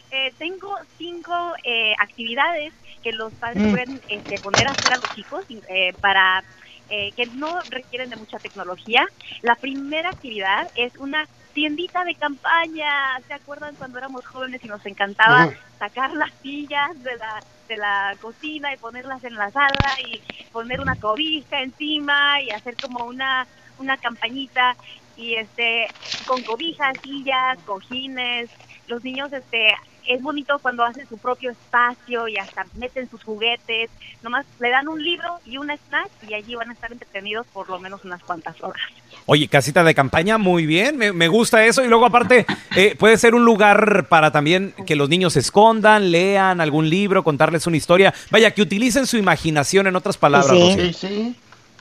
eh, 0.09 0.33
tengo 0.37 0.75
cinco 0.97 1.53
eh, 1.63 1.93
actividades 1.99 2.73
que 3.03 3.11
los 3.13 3.33
padres 3.35 3.63
Mm. 3.63 3.71
pueden 3.71 4.01
este, 4.07 4.39
poner 4.39 4.67
a 4.67 4.71
hacer 4.73 4.93
a 4.93 4.97
los 4.97 5.11
chicos 5.11 5.45
eh, 5.69 5.93
para 6.01 6.43
eh, 6.89 7.13
que 7.15 7.27
no 7.27 7.61
requieren 7.69 8.09
de 8.09 8.17
mucha 8.17 8.39
tecnología. 8.39 9.05
La 9.41 9.55
primera 9.57 10.09
actividad 10.11 10.67
es 10.75 10.93
una 10.97 11.27
tiendita 11.53 12.03
de 12.05 12.15
campaña. 12.15 12.89
¿Se 13.27 13.33
acuerdan 13.33 13.75
cuando 13.75 13.99
éramos 13.99 14.25
jóvenes 14.27 14.63
y 14.63 14.67
nos 14.67 14.85
encantaba 14.85 15.47
sacar 15.79 16.11
las 16.13 16.31
sillas 16.41 16.89
de 16.97 17.15
la, 17.17 17.43
de 17.67 17.77
la 17.77 18.15
cocina 18.19 18.73
y 18.73 18.77
ponerlas 18.77 19.23
en 19.23 19.35
la 19.35 19.51
sala 19.51 19.95
y 20.01 20.21
poner 20.51 20.81
una 20.81 20.95
cobija 20.97 21.61
encima 21.61 22.41
y 22.41 22.51
hacer 22.51 22.77
como 22.79 23.05
una, 23.05 23.47
una 23.77 23.97
campañita 23.97 24.77
y 25.15 25.35
este 25.35 25.91
con 26.25 26.43
cobijas, 26.43 26.97
sillas, 27.01 27.59
cojines. 27.65 28.49
Los 28.87 29.03
niños 29.03 29.31
este 29.33 29.73
es 30.07 30.21
bonito 30.21 30.59
cuando 30.59 30.83
hacen 30.83 31.07
su 31.07 31.17
propio 31.17 31.51
espacio 31.51 32.27
y 32.27 32.37
hasta 32.37 32.65
meten 32.75 33.09
sus 33.09 33.23
juguetes. 33.23 33.89
Nomás 34.21 34.45
le 34.59 34.69
dan 34.69 34.87
un 34.87 35.03
libro 35.03 35.39
y 35.45 35.57
un 35.57 35.69
snack 35.69 36.09
y 36.27 36.33
allí 36.33 36.55
van 36.55 36.69
a 36.69 36.73
estar 36.73 36.91
entretenidos 36.91 37.45
por 37.53 37.69
lo 37.69 37.79
menos 37.79 38.03
unas 38.05 38.21
cuantas 38.23 38.61
horas. 38.63 38.81
Oye, 39.25 39.47
casita 39.47 39.83
de 39.83 39.93
campaña, 39.95 40.37
muy 40.37 40.65
bien, 40.65 40.97
me, 40.97 41.11
me 41.13 41.27
gusta 41.27 41.63
eso. 41.65 41.83
Y 41.83 41.87
luego 41.87 42.05
aparte, 42.05 42.45
eh, 42.75 42.95
puede 42.97 43.17
ser 43.17 43.35
un 43.35 43.45
lugar 43.45 44.07
para 44.09 44.31
también 44.31 44.73
que 44.85 44.95
los 44.95 45.09
niños 45.09 45.33
se 45.33 45.39
escondan, 45.39 46.11
lean 46.11 46.59
algún 46.61 46.89
libro, 46.89 47.23
contarles 47.23 47.65
una 47.67 47.77
historia. 47.77 48.13
Vaya, 48.31 48.51
que 48.51 48.61
utilicen 48.61 49.07
su 49.07 49.17
imaginación 49.17 49.87
en 49.87 49.95
otras 49.95 50.17
palabras. 50.17 50.49
Rocío. 50.51 51.33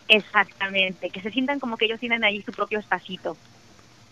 Exactamente, 0.09 1.11
que 1.11 1.21
se 1.21 1.31
sientan 1.31 1.59
como 1.59 1.77
que 1.77 1.87
ellos 1.87 1.99
tienen 2.01 2.23
ahí 2.25 2.43
su 2.43 2.53
propio 2.53 2.79
espacito. 2.79 3.37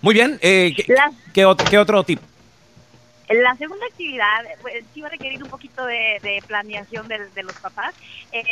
Muy 0.00 0.14
bien, 0.14 0.38
eh, 0.40 0.72
¿qué, 0.74 0.92
La- 0.94 1.12
qué 1.34 1.46
ot- 1.46 1.68
qué 1.68 1.78
otro 1.78 2.02
tip? 2.04 2.20
La 3.30 3.56
segunda 3.56 3.86
actividad 3.86 4.44
pues, 4.60 4.74
sí 4.92 5.00
va 5.00 5.08
a 5.08 5.10
requerir 5.10 5.42
un 5.42 5.48
poquito 5.50 5.84
de, 5.86 6.18
de 6.22 6.42
planeación 6.46 7.08
de, 7.08 7.30
de 7.30 7.42
los 7.44 7.56
papás. 7.58 7.94
Eh, 8.32 8.42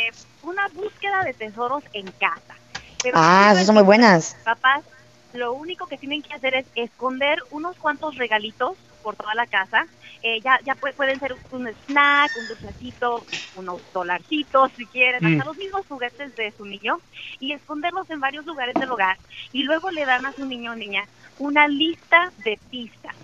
una 0.41 0.67
búsqueda 0.69 1.23
de 1.23 1.33
tesoros 1.33 1.83
en 1.93 2.11
casa. 2.13 2.55
Pero 3.03 3.17
Ah, 3.19 3.49
esas 3.53 3.65
son 3.67 3.75
muy 3.75 3.83
buenas. 3.83 4.37
Papás, 4.45 4.85
lo 5.33 5.53
único 5.53 5.87
que 5.87 5.97
tienen 5.97 6.21
que 6.21 6.33
hacer 6.33 6.55
es 6.55 6.65
esconder 6.75 7.37
unos 7.51 7.77
cuantos 7.77 8.15
regalitos 8.15 8.77
por 9.01 9.15
toda 9.17 9.35
la 9.35 9.47
casa. 9.47 9.85
Eh, 10.21 10.41
ya 10.43 10.59
ya 10.65 10.75
pu- 10.75 10.95
pueden 10.95 11.19
ser 11.19 11.35
un 11.51 11.67
snack, 11.67 12.35
un 12.37 12.47
dulcecito, 12.47 13.25
unos 13.55 13.81
dolarcitos 13.91 14.71
si 14.77 14.85
quieren, 14.87 15.23
Mm. 15.23 15.33
hasta 15.33 15.45
los 15.45 15.57
mismos 15.57 15.85
juguetes 15.87 16.35
de 16.35 16.53
su 16.53 16.65
niño 16.65 17.01
y 17.39 17.51
esconderlos 17.53 18.09
en 18.09 18.19
varios 18.21 18.45
lugares 18.45 18.77
del 18.77 18.91
hogar. 18.91 19.17
Y 19.51 19.63
luego 19.63 19.91
le 19.91 20.05
dan 20.05 20.25
a 20.25 20.33
su 20.33 20.45
niño 20.45 20.71
o 20.71 20.75
niña 20.75 21.03
una 21.37 21.67
lista 21.67 22.31
de 22.37 22.59
pistas. 22.69 23.15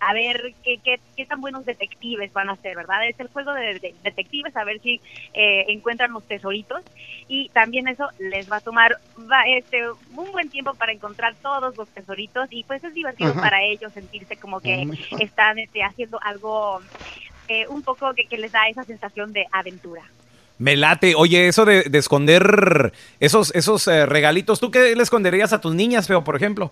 A 0.00 0.12
ver 0.12 0.54
qué, 0.62 0.78
qué, 0.84 1.00
qué 1.16 1.26
tan 1.26 1.40
buenos 1.40 1.64
detectives 1.64 2.32
van 2.32 2.50
a 2.50 2.56
ser, 2.56 2.76
¿verdad? 2.76 3.08
Es 3.08 3.18
el 3.18 3.28
juego 3.28 3.52
de, 3.52 3.78
de- 3.80 3.94
detectives, 4.04 4.56
a 4.56 4.64
ver 4.64 4.80
si 4.80 5.00
eh, 5.34 5.64
encuentran 5.68 6.12
los 6.12 6.22
tesoritos. 6.24 6.82
Y 7.26 7.48
también 7.50 7.88
eso 7.88 8.08
les 8.18 8.50
va 8.50 8.56
a 8.56 8.60
tomar 8.60 8.96
va, 9.18 9.42
este, 9.48 9.90
un 9.90 10.32
buen 10.32 10.50
tiempo 10.50 10.74
para 10.74 10.92
encontrar 10.92 11.34
todos 11.42 11.76
los 11.76 11.88
tesoritos. 11.88 12.46
Y 12.50 12.64
pues 12.64 12.82
es 12.84 12.94
divertido 12.94 13.30
Ajá. 13.32 13.40
para 13.40 13.62
ellos 13.64 13.92
sentirse 13.92 14.36
como 14.36 14.60
que 14.60 14.86
Oh 14.88 15.18
están 15.18 15.58
este, 15.58 15.82
haciendo 15.82 16.18
algo 16.22 16.80
eh, 17.48 17.66
un 17.68 17.82
poco 17.82 18.14
que, 18.14 18.26
que 18.26 18.38
les 18.38 18.52
da 18.52 18.68
esa 18.68 18.84
sensación 18.84 19.32
de 19.32 19.46
aventura. 19.52 20.04
Me 20.58 20.76
late. 20.76 21.14
Oye, 21.16 21.48
eso 21.48 21.64
de, 21.64 21.84
de 21.84 21.98
esconder 21.98 22.92
esos, 23.20 23.54
esos 23.54 23.86
eh, 23.88 24.06
regalitos, 24.06 24.60
¿tú 24.60 24.70
qué 24.70 24.94
le 24.94 25.02
esconderías 25.02 25.52
a 25.52 25.60
tus 25.60 25.74
niñas, 25.74 26.06
feo, 26.06 26.24
por 26.24 26.36
ejemplo? 26.36 26.70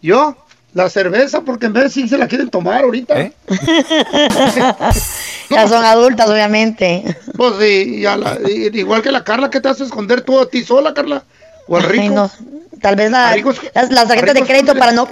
Yo, 0.00 0.36
la 0.74 0.88
cerveza, 0.88 1.42
porque 1.42 1.66
en 1.66 1.72
vez 1.74 1.92
sí 1.92 2.08
se 2.08 2.16
la 2.18 2.26
quieren 2.28 2.48
tomar 2.48 2.82
ahorita. 2.84 3.20
¿Eh? 3.20 3.32
Ya 5.50 5.68
son 5.68 5.84
adultas, 5.84 6.28
obviamente. 6.30 7.04
Pues 7.36 7.54
sí, 7.60 7.96
y 7.98 8.06
a 8.06 8.16
la- 8.16 8.38
y- 8.48 8.70
igual 8.78 9.02
que 9.02 9.12
la 9.12 9.22
Carla, 9.22 9.50
¿qué 9.50 9.60
te 9.60 9.68
hace 9.68 9.84
esconder 9.84 10.22
tú 10.22 10.40
a 10.40 10.48
ti 10.48 10.64
sola, 10.64 10.94
Carla? 10.94 11.24
¿O 11.68 11.76
al 11.76 11.82
rico? 11.82 12.02
Ay, 12.02 12.08
no. 12.08 12.30
Tal 12.80 12.96
vez 12.96 13.10
la- 13.10 13.34
ricos- 13.36 13.60
las, 13.74 13.90
las 13.90 14.08
tarjetas 14.08 14.34
de 14.34 14.42
crédito 14.44 14.74
para 14.74 14.92
no... 14.92 15.08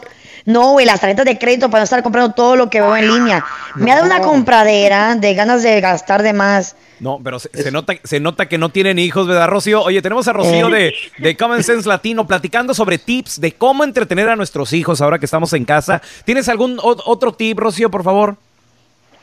No, 0.46 0.72
güey, 0.72 0.86
las 0.86 1.00
tarjetas 1.00 1.24
de 1.24 1.38
crédito 1.38 1.70
para 1.70 1.80
no 1.80 1.84
estar 1.84 2.02
comprando 2.02 2.32
todo 2.34 2.56
lo 2.56 2.70
que 2.70 2.80
veo 2.80 2.96
en 2.96 3.08
línea. 3.08 3.44
Me 3.74 3.92
ha 3.92 3.96
dado 3.96 4.06
una 4.06 4.20
compradera 4.20 5.14
de 5.16 5.34
ganas 5.34 5.62
de 5.62 5.80
gastar 5.80 6.22
de 6.22 6.32
más. 6.32 6.76
No, 6.98 7.18
pero 7.22 7.38
se, 7.38 7.48
se 7.50 7.70
nota, 7.70 7.94
se 8.04 8.20
nota 8.20 8.46
que 8.46 8.58
no 8.58 8.68
tienen 8.68 8.98
hijos, 8.98 9.26
¿verdad, 9.26 9.48
Rocío? 9.48 9.82
Oye, 9.82 10.02
tenemos 10.02 10.28
a 10.28 10.32
Rocío 10.34 10.68
Eh. 10.74 10.92
de, 11.18 11.22
de 11.22 11.36
Common 11.36 11.62
Sense 11.62 11.88
Latino 11.88 12.26
platicando 12.26 12.74
sobre 12.74 12.98
tips 12.98 13.40
de 13.40 13.52
cómo 13.52 13.84
entretener 13.84 14.28
a 14.28 14.36
nuestros 14.36 14.72
hijos 14.74 15.00
ahora 15.00 15.18
que 15.18 15.24
estamos 15.24 15.52
en 15.54 15.64
casa. 15.64 16.02
¿Tienes 16.24 16.48
algún 16.50 16.78
o- 16.78 16.96
otro 17.06 17.32
tip, 17.32 17.58
Rocío, 17.58 17.90
por 17.90 18.04
favor? 18.04 18.36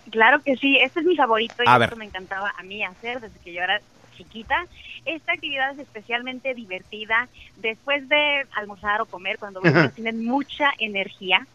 Claro 0.10 0.42
que 0.44 0.56
sí, 0.56 0.78
este 0.82 1.02
es 1.02 1.06
mi 1.06 1.16
favorito 1.16 1.56
y 1.60 1.68
A 1.68 1.74
esto 1.74 1.80
ver. 1.80 1.96
me 1.98 2.06
encantaba 2.06 2.54
a 2.58 2.64
mí 2.64 2.84
hacer 2.84 3.20
desde 3.20 3.38
que 3.44 3.54
yo 3.54 3.62
era 3.62 3.80
chiquita. 4.16 4.66
Esta 5.08 5.32
actividad 5.32 5.72
es 5.72 5.80
especialmente 5.80 6.54
divertida 6.54 7.30
después 7.56 8.08
de 8.10 8.46
almorzar 8.56 9.00
o 9.00 9.06
comer 9.06 9.38
cuando 9.40 9.62
los 9.62 9.74
niños 9.74 9.94
tienen 9.94 10.26
mucha 10.26 10.74
energía. 10.80 11.48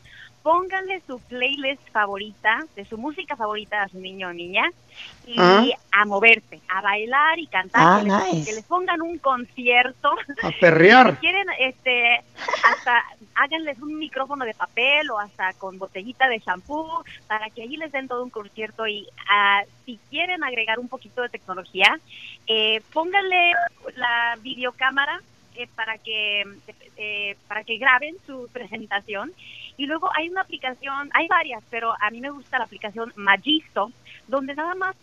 Pónganle 0.42 1.00
su 1.06 1.20
playlist 1.20 1.82
favorita, 1.92 2.64
de 2.74 2.84
su 2.84 2.98
música 2.98 3.36
favorita 3.36 3.82
a 3.82 3.88
su 3.88 3.98
niño 4.00 4.28
o 4.28 4.32
niña 4.32 4.64
y 5.26 5.36
Ah. 5.38 5.64
a 5.92 6.04
moverse, 6.04 6.60
a 6.68 6.80
bailar 6.80 7.38
y 7.38 7.46
cantar, 7.46 7.82
Ah, 7.84 8.00
que, 8.28 8.36
les, 8.36 8.46
que 8.48 8.52
les 8.54 8.64
pongan 8.64 9.00
un 9.02 9.18
concierto. 9.18 10.10
A 10.42 10.50
perrear. 10.60 11.12
Si 11.14 11.16
quieren, 11.20 11.46
este, 11.60 12.22
hasta 12.64 13.04
háganles 13.36 13.78
un 13.80 13.98
micrófono 13.98 14.44
de 14.44 14.54
papel 14.54 15.10
o 15.10 15.18
hasta 15.18 15.52
con 15.54 15.78
botellita 15.78 16.28
de 16.28 16.38
shampoo 16.40 17.04
para 17.28 17.48
que 17.50 17.62
allí 17.62 17.76
les 17.76 17.92
den 17.92 18.08
todo 18.08 18.22
un 18.24 18.30
concierto 18.30 18.86
y 18.86 19.06
ah, 19.30 19.62
si 19.86 19.98
quieren 20.10 20.42
agregar 20.42 20.78
un 20.80 20.88
poquito 20.88 21.22
de 21.22 21.28
tecnología, 21.28 21.98
eh, 22.48 22.82
pónganle 22.92 23.52
la 23.96 24.36
videocámara 24.42 25.20
eh, 25.54 25.68
para 25.74 25.98
que 25.98 26.44
eh, 26.96 27.36
para 27.48 27.62
que 27.64 27.76
graben 27.78 28.16
su 28.26 28.48
presentación 28.52 29.32
y 29.82 29.86
luego 29.86 30.08
hay 30.16 30.28
una 30.28 30.42
aplicación, 30.42 31.10
hay 31.12 31.26
varias, 31.26 31.60
pero 31.68 31.92
a 32.00 32.08
mí 32.10 32.20
me 32.20 32.30
gusta 32.30 32.56
la 32.56 32.66
aplicación 32.66 33.12
Magisto, 33.16 33.90
donde 34.28 34.54
nada 34.54 34.76
más 34.76 34.94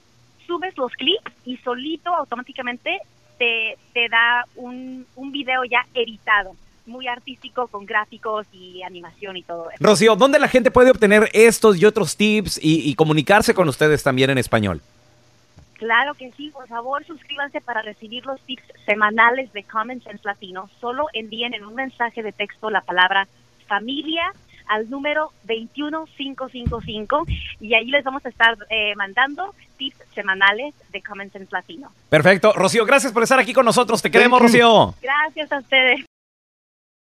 subes 0.47 0.77
los 0.77 0.93
clips 0.93 1.33
y 1.43 1.57
solito 1.57 2.15
automáticamente 2.15 3.01
te, 3.37 3.77
te 3.93 4.07
da 4.07 4.45
un, 4.55 5.05
un 5.17 5.31
video 5.33 5.65
ya 5.65 5.85
editado, 5.93 6.55
muy 6.85 7.09
artístico 7.09 7.67
con 7.67 7.85
gráficos 7.85 8.47
y 8.53 8.81
animación 8.81 9.35
y 9.35 9.43
todo 9.43 9.69
eso. 9.69 9.83
Rocío, 9.83 10.15
¿dónde 10.15 10.39
la 10.39 10.47
gente 10.47 10.71
puede 10.71 10.91
obtener 10.91 11.29
estos 11.33 11.77
y 11.77 11.83
otros 11.83 12.15
tips 12.15 12.57
y, 12.63 12.89
y 12.89 12.95
comunicarse 12.95 13.53
con 13.53 13.67
ustedes 13.67 14.01
también 14.01 14.29
en 14.29 14.37
español? 14.37 14.81
Claro 15.73 16.13
que 16.13 16.31
sí, 16.37 16.51
por 16.51 16.69
favor 16.69 17.05
suscríbanse 17.05 17.59
para 17.59 17.81
recibir 17.81 18.25
los 18.25 18.39
tips 18.43 18.63
semanales 18.85 19.51
de 19.51 19.63
Common 19.63 20.01
Sense 20.01 20.21
Latino. 20.23 20.69
Solo 20.79 21.07
envíen 21.11 21.53
en 21.53 21.65
un 21.65 21.75
mensaje 21.75 22.23
de 22.23 22.31
texto 22.31 22.69
la 22.69 22.79
palabra 22.79 23.27
familia 23.67 24.33
al 24.69 24.89
número 24.89 25.31
21555 25.43 27.25
y 27.59 27.73
ahí 27.73 27.87
les 27.87 28.03
vamos 28.03 28.25
a 28.25 28.29
estar 28.29 28.57
eh, 28.69 28.95
mandando 28.95 29.53
tips 29.77 29.97
semanales 30.15 30.73
de 30.91 31.01
Common 31.01 31.31
Sense 31.31 31.49
Latino. 31.51 31.91
Perfecto. 32.09 32.53
Rocío, 32.53 32.85
gracias 32.85 33.11
por 33.11 33.23
estar 33.23 33.39
aquí 33.39 33.51
con 33.53 33.65
nosotros. 33.65 34.01
Te 34.01 34.09
queremos. 34.11 34.41
Rocío. 34.41 34.95
Gracias 35.01 35.51
a 35.51 35.59
ustedes. 35.59 36.05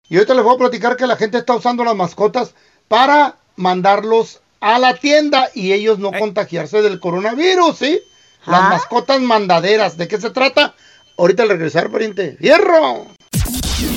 Y 0.09 0.17
ahorita 0.17 0.35
les 0.35 0.45
voy 0.45 0.55
a 0.55 0.59
platicar 0.59 0.97
que 0.97 1.07
la 1.07 1.17
gente 1.17 1.37
está 1.39 1.55
usando 1.55 1.85
las 1.85 1.97
mascotas 1.97 2.55
para 2.89 3.37
mandarlos 3.57 4.41
a 4.61 4.79
la 4.79 4.95
tienda 4.95 5.49
y 5.55 5.73
ellos 5.73 5.99
no 5.99 6.13
contagiarse 6.13 6.81
del 6.83 7.01
coronavirus, 7.01 7.77
¿sí? 7.77 8.01
Las 8.47 8.63
Ah. 8.63 8.69
mascotas 8.71 9.21
mandaderas. 9.21 9.97
¿De 9.97 10.07
qué 10.07 10.19
se 10.21 10.31
trata? 10.31 10.75
Ahorita 11.19 11.43
al 11.43 11.49
regresar, 11.49 11.91
pariente. 11.91 12.37
¡Fierro! 12.39 13.07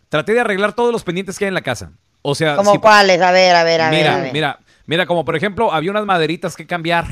traté 0.09 0.34
de 0.34 0.39
arreglar 0.41 0.74
todos 0.74 0.91
los 0.91 1.03
pendientes 1.03 1.38
que 1.38 1.45
hay 1.45 1.49
en 1.49 1.53
la 1.53 1.61
casa. 1.61 1.91
O 2.22 2.34
sea, 2.36 2.55
¿Cómo 2.55 2.72
si- 2.74 2.80
cuáles? 2.80 3.22
A 3.22 3.32
ver, 3.32 3.55
a 3.55 3.63
ver, 3.63 3.82
a 3.82 3.89
ver. 3.89 3.99
mira, 3.99 4.18
ver. 4.18 4.34
mira, 4.34 4.59
mira, 4.88 5.05
como 5.05 5.24
por 5.24 5.36
ejemplo, 5.36 5.72
había 5.72 5.91
unas 5.91 6.05
maderitas 6.05 6.55
que 6.55 6.66
cambiar, 6.66 7.05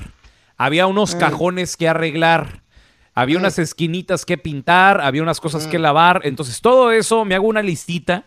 había 0.57 0.87
unos 0.87 1.13
Mm. 1.15 1.19
cajones 1.19 1.77
que 1.77 1.87
arreglar, 1.87 2.61
había 3.13 3.37
unas 3.37 3.59
esquinitas 3.59 4.25
que 4.25 4.39
pintar, 4.39 4.99
había 5.01 5.21
unas 5.21 5.39
cosas 5.39 5.67
que 5.67 5.77
lavar. 5.77 6.21
Entonces, 6.23 6.59
todo 6.61 6.91
eso 6.91 7.23
me 7.25 7.35
hago 7.35 7.45
una 7.47 7.61
listita. 7.61 8.25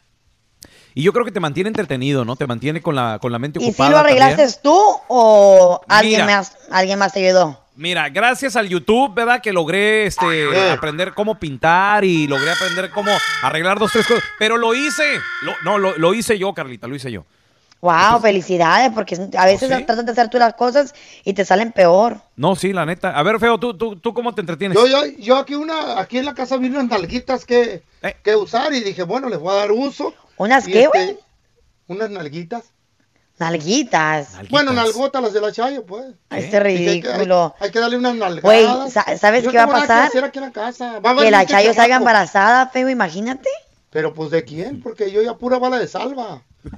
Y 0.94 1.02
yo 1.02 1.12
creo 1.12 1.24
que 1.26 1.32
te 1.32 1.40
mantiene 1.40 1.68
entretenido, 1.68 2.24
¿no? 2.24 2.36
Te 2.36 2.46
mantiene 2.46 2.80
con 2.80 2.94
la, 2.94 3.18
con 3.20 3.30
la 3.32 3.38
mente 3.38 3.58
¿Y 3.58 3.62
si 3.64 3.68
ocupada. 3.70 3.90
lo 3.90 3.98
arreglaste 3.98 4.36
también. 4.36 4.58
tú 4.62 4.78
o 5.08 5.80
alguien 5.88 6.22
Mira. 6.22 6.36
más, 6.38 6.56
alguien 6.70 6.98
más 6.98 7.12
te 7.12 7.26
ayudó? 7.26 7.60
Mira, 7.76 8.08
gracias 8.08 8.56
al 8.56 8.68
YouTube, 8.68 9.14
¿verdad? 9.14 9.40
Que 9.42 9.52
logré 9.52 10.06
este, 10.06 10.70
aprender 10.70 11.12
cómo 11.14 11.38
pintar 11.38 12.04
y 12.04 12.26
logré 12.26 12.50
aprender 12.50 12.90
cómo 12.90 13.10
arreglar 13.42 13.78
dos, 13.78 13.92
tres 13.92 14.06
cosas. 14.06 14.24
Pero 14.38 14.56
lo 14.56 14.74
hice. 14.74 15.04
Lo- 15.42 15.52
no, 15.64 15.78
lo, 15.78 15.96
lo 15.98 16.14
hice 16.14 16.38
yo, 16.38 16.54
Carlita, 16.54 16.86
lo 16.86 16.94
hice 16.96 17.12
yo. 17.12 17.24
Wow, 17.82 18.20
felicidades, 18.20 18.90
porque 18.94 19.14
a 19.36 19.44
veces 19.44 19.70
¿Oh, 19.70 19.76
sí? 19.76 19.84
tratas 19.84 20.06
de 20.06 20.10
hacer 20.12 20.30
tú 20.30 20.38
las 20.38 20.54
cosas 20.54 20.94
y 21.24 21.34
te 21.34 21.44
salen 21.44 21.72
peor. 21.72 22.16
No, 22.34 22.56
sí, 22.56 22.72
la 22.72 22.86
neta. 22.86 23.10
A 23.16 23.22
ver, 23.22 23.38
Feo, 23.38 23.58
¿tú, 23.58 23.76
tú, 23.76 23.96
tú 23.96 24.14
cómo 24.14 24.34
te 24.34 24.40
entretienes? 24.40 24.76
Yo, 24.76 24.86
yo, 24.86 25.04
yo 25.18 25.36
aquí 25.36 25.54
una, 25.54 26.00
aquí 26.00 26.16
en 26.18 26.24
la 26.24 26.34
casa 26.34 26.56
vi 26.56 26.68
unas 26.68 26.88
nalguitas 26.88 27.44
que, 27.44 27.82
que 28.24 28.34
usar 28.34 28.72
y 28.72 28.80
dije, 28.80 29.02
bueno, 29.02 29.28
les 29.28 29.38
voy 29.38 29.52
a 29.52 29.58
dar 29.58 29.72
uso. 29.72 30.14
¿Unas 30.38 30.66
Y, 30.66 30.72
qué, 30.72 30.84
este, 30.84 30.88
güey? 31.04 31.18
Unas 31.88 32.10
nalguitas. 32.10 32.64
Nalguitas. 33.38 34.28
Bueno, 34.50 34.72
nalgotas 34.72 35.22
las 35.22 35.32
de 35.34 35.40
la 35.42 35.52
Chayo, 35.52 35.84
pues. 35.84 36.04
Este 36.30 36.44
Hay 36.46 36.50
que- 36.50 36.60
ridículo. 36.60 37.54
Hay, 37.60 37.66
hay 37.66 37.70
que 37.72 37.80
darle 37.80 37.98
unas 37.98 38.14
nalgadas. 38.14 38.42
Güey, 38.42 38.66
sa- 38.90 39.16
¿sabes 39.18 39.44
Yo 39.44 39.50
qué 39.50 39.58
va 39.58 39.64
a 39.64 39.66
que 39.66 39.72
pasar? 39.72 40.06
hacer 40.08 40.24
aquí 40.24 40.38
en 40.38 40.44
la 40.46 40.52
casa. 40.52 41.00
Va 41.00 41.10
a 41.10 41.12
haber 41.12 41.24
Que 41.26 41.30
la 41.30 41.38
mucho 41.40 41.50
Chayo 41.50 41.74
salga 41.74 41.96
embarazada, 41.96 42.68
feo, 42.68 42.88
imagínate. 42.88 43.48
Pero 43.90 44.12
pues 44.14 44.30
de 44.30 44.44
quién? 44.44 44.80
Porque 44.82 45.10
yo 45.10 45.22
ya 45.22 45.34
pura 45.34 45.58
bala 45.58 45.78
de 45.78 45.86
salva. 45.86 46.42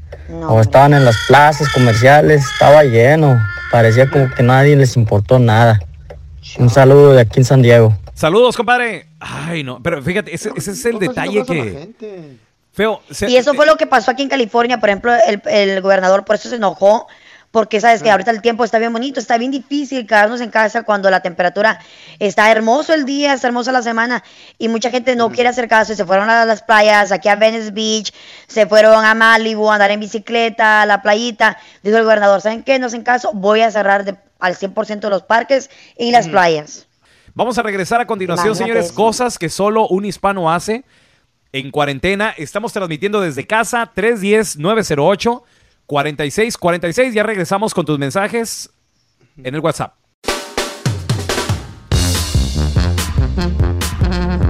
o 0.48 0.60
estaban 0.60 0.94
en 0.94 1.04
las 1.04 1.16
plazas 1.28 1.68
comerciales, 1.72 2.44
estaba 2.52 2.84
lleno, 2.84 3.38
parecía 3.70 4.08
como 4.08 4.28
que 4.34 4.42
nadie 4.42 4.76
les 4.76 4.96
importó 4.96 5.38
nada. 5.38 5.80
Un 6.58 6.70
saludo 6.70 7.12
de 7.14 7.20
aquí 7.22 7.40
en 7.40 7.44
San 7.44 7.62
Diego. 7.62 7.96
Saludos, 8.14 8.56
compadre. 8.56 9.06
Ay, 9.20 9.62
no, 9.64 9.82
pero 9.82 10.02
fíjate, 10.02 10.34
ese, 10.34 10.50
ese 10.56 10.72
es 10.72 10.84
el 10.84 10.98
detalle 10.98 11.44
que... 11.44 11.90
Feo, 12.72 13.02
se- 13.10 13.28
Y 13.30 13.36
eso 13.36 13.52
fue 13.54 13.66
lo 13.66 13.76
que 13.76 13.86
pasó 13.86 14.10
aquí 14.10 14.22
en 14.22 14.28
California, 14.30 14.80
por 14.80 14.88
ejemplo, 14.88 15.12
el, 15.28 15.42
el 15.46 15.80
gobernador 15.82 16.24
por 16.24 16.36
eso 16.36 16.48
se 16.48 16.56
enojó, 16.56 17.06
porque 17.53 17.80
sabes 17.80 18.03
que 18.03 18.11
ahorita 18.11 18.30
el 18.32 18.40
tiempo 18.42 18.64
está 18.64 18.78
bien 18.80 18.92
bonito, 18.92 19.20
está 19.20 19.38
bien 19.38 19.50
difícil 19.53 20.07
quedarnos 20.07 20.40
en 20.40 20.50
casa 20.50 20.82
cuando 20.82 21.09
la 21.11 21.20
temperatura 21.20 21.78
está 22.18 22.50
hermoso 22.50 22.94
el 22.94 23.05
día, 23.05 23.34
está 23.34 23.46
hermosa 23.46 23.70
la 23.70 23.82
semana, 23.82 24.24
y 24.59 24.68
mucha 24.68 24.90
gente 24.90 25.14
no 25.14 25.30
quiere 25.30 25.50
hacer 25.50 25.68
caso 25.68 25.92
y 25.92 25.96
se 25.96 26.05
fueron 26.05 26.28
a 26.30 26.44
las 26.46 26.62
playas, 26.62 27.12
aquí 27.12 27.28
a 27.28 27.36
Venice 27.36 27.70
Beach, 27.70 28.12
se 28.48 28.66
fueron 28.66 29.05
a 29.05 29.14
Malibu 29.14 29.70
a 29.70 29.74
andar 29.74 29.90
en 29.92 30.00
bicicleta, 30.00 30.82
a 30.82 30.86
la 30.86 31.03
playita. 31.03 31.59
Dijo 31.82 31.98
el 31.98 32.05
gobernador, 32.05 32.40
¿saben 32.40 32.62
qué? 32.62 32.78
No 32.78 32.86
hacen 32.86 33.03
caso, 33.03 33.30
voy 33.34 33.61
a 33.61 33.70
cerrar 33.70 34.05
de- 34.05 34.16
al 34.40 34.57
100% 34.57 35.00
de 35.09 35.11
los 35.11 35.22
parques 35.22 35.70
y 35.96 36.11
las 36.11 36.26
playas. 36.28 36.88
Vamos 37.34 37.59
a 37.59 37.62
regresar 37.62 38.00
a 38.00 38.07
continuación, 38.07 38.48
Imagínate 38.48 38.70
señores. 38.72 38.86
eso. 38.86 38.94
Cosas 38.94 39.38
que 39.38 39.48
solo 39.48 39.86
un 39.88 40.05
hispano 40.07 40.50
hace 40.50 40.84
en 41.53 41.70
cuarentena. 41.70 42.34
Estamos 42.36 42.72
transmitiendo 42.72 43.20
desde 43.20 43.46
casa 43.46 43.90
310-908-4646. 45.93 47.12
Ya 47.12 47.22
regresamos 47.22 47.74
con 47.74 47.84
tus 47.84 47.99
mensajes 47.99 48.70
en 49.43 49.55
el 49.55 49.61
WhatsApp. 49.61 49.95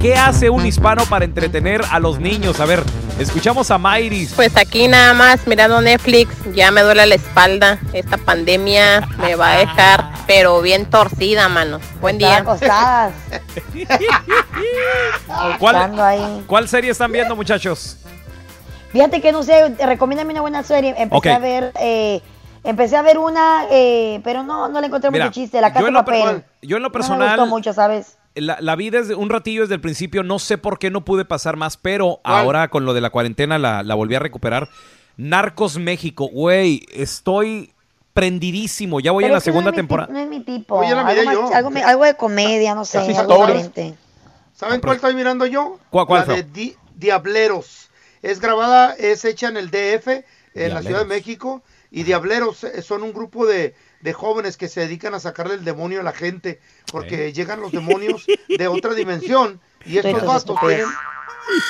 ¿Qué 0.01 0.15
hace 0.15 0.49
un 0.49 0.65
hispano 0.65 1.05
para 1.05 1.23
entretener 1.23 1.81
a 1.89 1.97
los 1.97 2.19
niños? 2.19 2.59
A 2.59 2.65
ver, 2.65 2.83
escuchamos 3.19 3.71
a 3.71 3.77
Mayris. 3.77 4.33
Pues 4.33 4.57
aquí 4.57 4.89
nada 4.89 5.13
más 5.13 5.47
mirando 5.47 5.79
Netflix, 5.79 6.35
ya 6.53 6.71
me 6.71 6.81
duele 6.81 7.05
la 7.05 7.15
espalda. 7.15 7.79
Esta 7.93 8.17
pandemia 8.17 9.07
me 9.19 9.35
va 9.35 9.53
a 9.53 9.57
dejar, 9.59 10.11
pero 10.27 10.61
bien 10.61 10.89
torcida, 10.89 11.47
mano. 11.47 11.79
Buen 12.01 12.17
día. 12.17 12.39
acostadas. 12.39 13.13
¿Cuál. 15.59 16.43
¿Cuál 16.47 16.67
serie 16.67 16.91
están 16.91 17.09
viendo, 17.09 17.33
muchachos? 17.33 17.97
Fíjate 18.93 19.19
que 19.21 19.31
no 19.33 19.43
sé, 19.43 19.75
recomiéndame 19.85 20.31
una 20.31 20.41
buena 20.41 20.63
serie. 20.63 20.95
Empecé 20.97 21.31
a 21.31 21.39
ver, 21.39 21.73
eh, 21.81 22.21
empecé 22.63 22.95
a 22.95 23.01
ver 23.01 23.17
una, 23.17 23.65
eh, 23.69 24.21
pero 24.23 24.43
no, 24.43 24.69
no 24.69 24.79
le 24.79 24.87
encontré 24.87 25.11
Mira, 25.11 25.25
mucho 25.25 25.33
chiste. 25.33 25.59
La 25.59 25.69
casa 25.69 25.79
yo 25.81 25.85
de 25.85 25.89
en 25.89 25.93
lo 25.95 25.99
papel. 26.05 26.23
per- 26.23 26.45
yo 26.61 26.77
en 26.77 26.83
lo 26.83 26.87
No 26.89 26.91
me 26.91 26.93
personal- 26.93 27.37
gustó 27.39 27.45
mucho, 27.47 27.73
¿sabes? 27.73 28.17
La, 28.35 28.57
la 28.61 28.75
vi 28.75 28.89
desde 28.89 29.13
un 29.15 29.29
ratillo 29.29 29.61
desde 29.61 29.75
el 29.75 29.81
principio, 29.81 30.23
no 30.23 30.39
sé 30.39 30.57
por 30.57 30.79
qué 30.79 30.89
no 30.89 31.03
pude 31.05 31.25
pasar 31.25 31.57
más, 31.57 31.75
pero 31.77 32.19
ahora 32.23 32.67
con 32.69 32.85
lo 32.85 32.93
de 32.93 33.01
la 33.01 33.09
cuarentena 33.09 33.59
la, 33.59 33.83
la 33.83 33.93
volví 33.95 34.15
a 34.15 34.19
recuperar. 34.19 34.69
Narcos 35.17 35.77
México, 35.77 36.29
güey, 36.31 36.85
estoy 36.93 37.71
prendidísimo, 38.13 38.99
ya 38.99 39.11
voy 39.11 39.23
Pero 39.23 39.27
en 39.29 39.33
la 39.33 39.37
no 39.37 39.41
segunda 39.41 39.71
temporada. 39.71 40.07
tipo- 40.07 40.17
no 40.17 40.23
es 40.23 40.29
mi 40.29 40.39
tipo. 40.39 40.75
Oye, 40.77 40.95
la 40.95 41.01
algo, 41.01 41.23
más- 41.25 41.33
yo. 41.33 41.53
algo, 41.55 41.69
me- 41.71 41.83
algo 41.83 42.03
de 42.05 42.15
comedia, 42.15 42.73
no 42.75 42.85
sé, 42.85 42.99
algo. 42.99 43.47
¿Saben 44.53 44.81
cuál 44.81 44.95
estoy 44.95 45.15
mirando 45.15 45.45
yo? 45.45 45.79
¿Cuál- 45.89 46.05
cuál, 46.05 46.25
La 46.27 46.33
de 46.35 46.43
Di- 46.43 46.75
Diableros. 46.95 47.89
Es 48.23 48.39
grabada, 48.39 48.95
es 48.95 49.25
hecha 49.25 49.49
en 49.49 49.57
el 49.57 49.69
DF, 49.69 50.07
en 50.55 50.73
la. 50.73 50.81
Ciudad 50.81 50.99
de 50.99 51.05
México. 51.05 51.61
Y 51.91 52.03
Diableros 52.03 52.63
eh, 52.63 52.81
son 52.81 53.03
un 53.03 53.13
grupo 53.13 53.45
de, 53.45 53.75
de 54.01 54.13
jóvenes 54.13 54.57
que 54.57 54.67
se 54.67 54.79
dedican 54.81 55.13
a 55.13 55.19
sacarle 55.19 55.53
el 55.53 55.63
demonio 55.63 55.99
a 55.99 56.03
la 56.03 56.13
gente. 56.13 56.59
Porque 56.91 57.31
llegan 57.33 57.61
los 57.61 57.71
demonios 57.71 58.25
de 58.47 58.67
otra 58.67 58.95
dimensión. 58.95 59.61
Y 59.85 59.97
estos 59.99 60.25
vatos 60.25 60.59
tienen... 60.59 60.87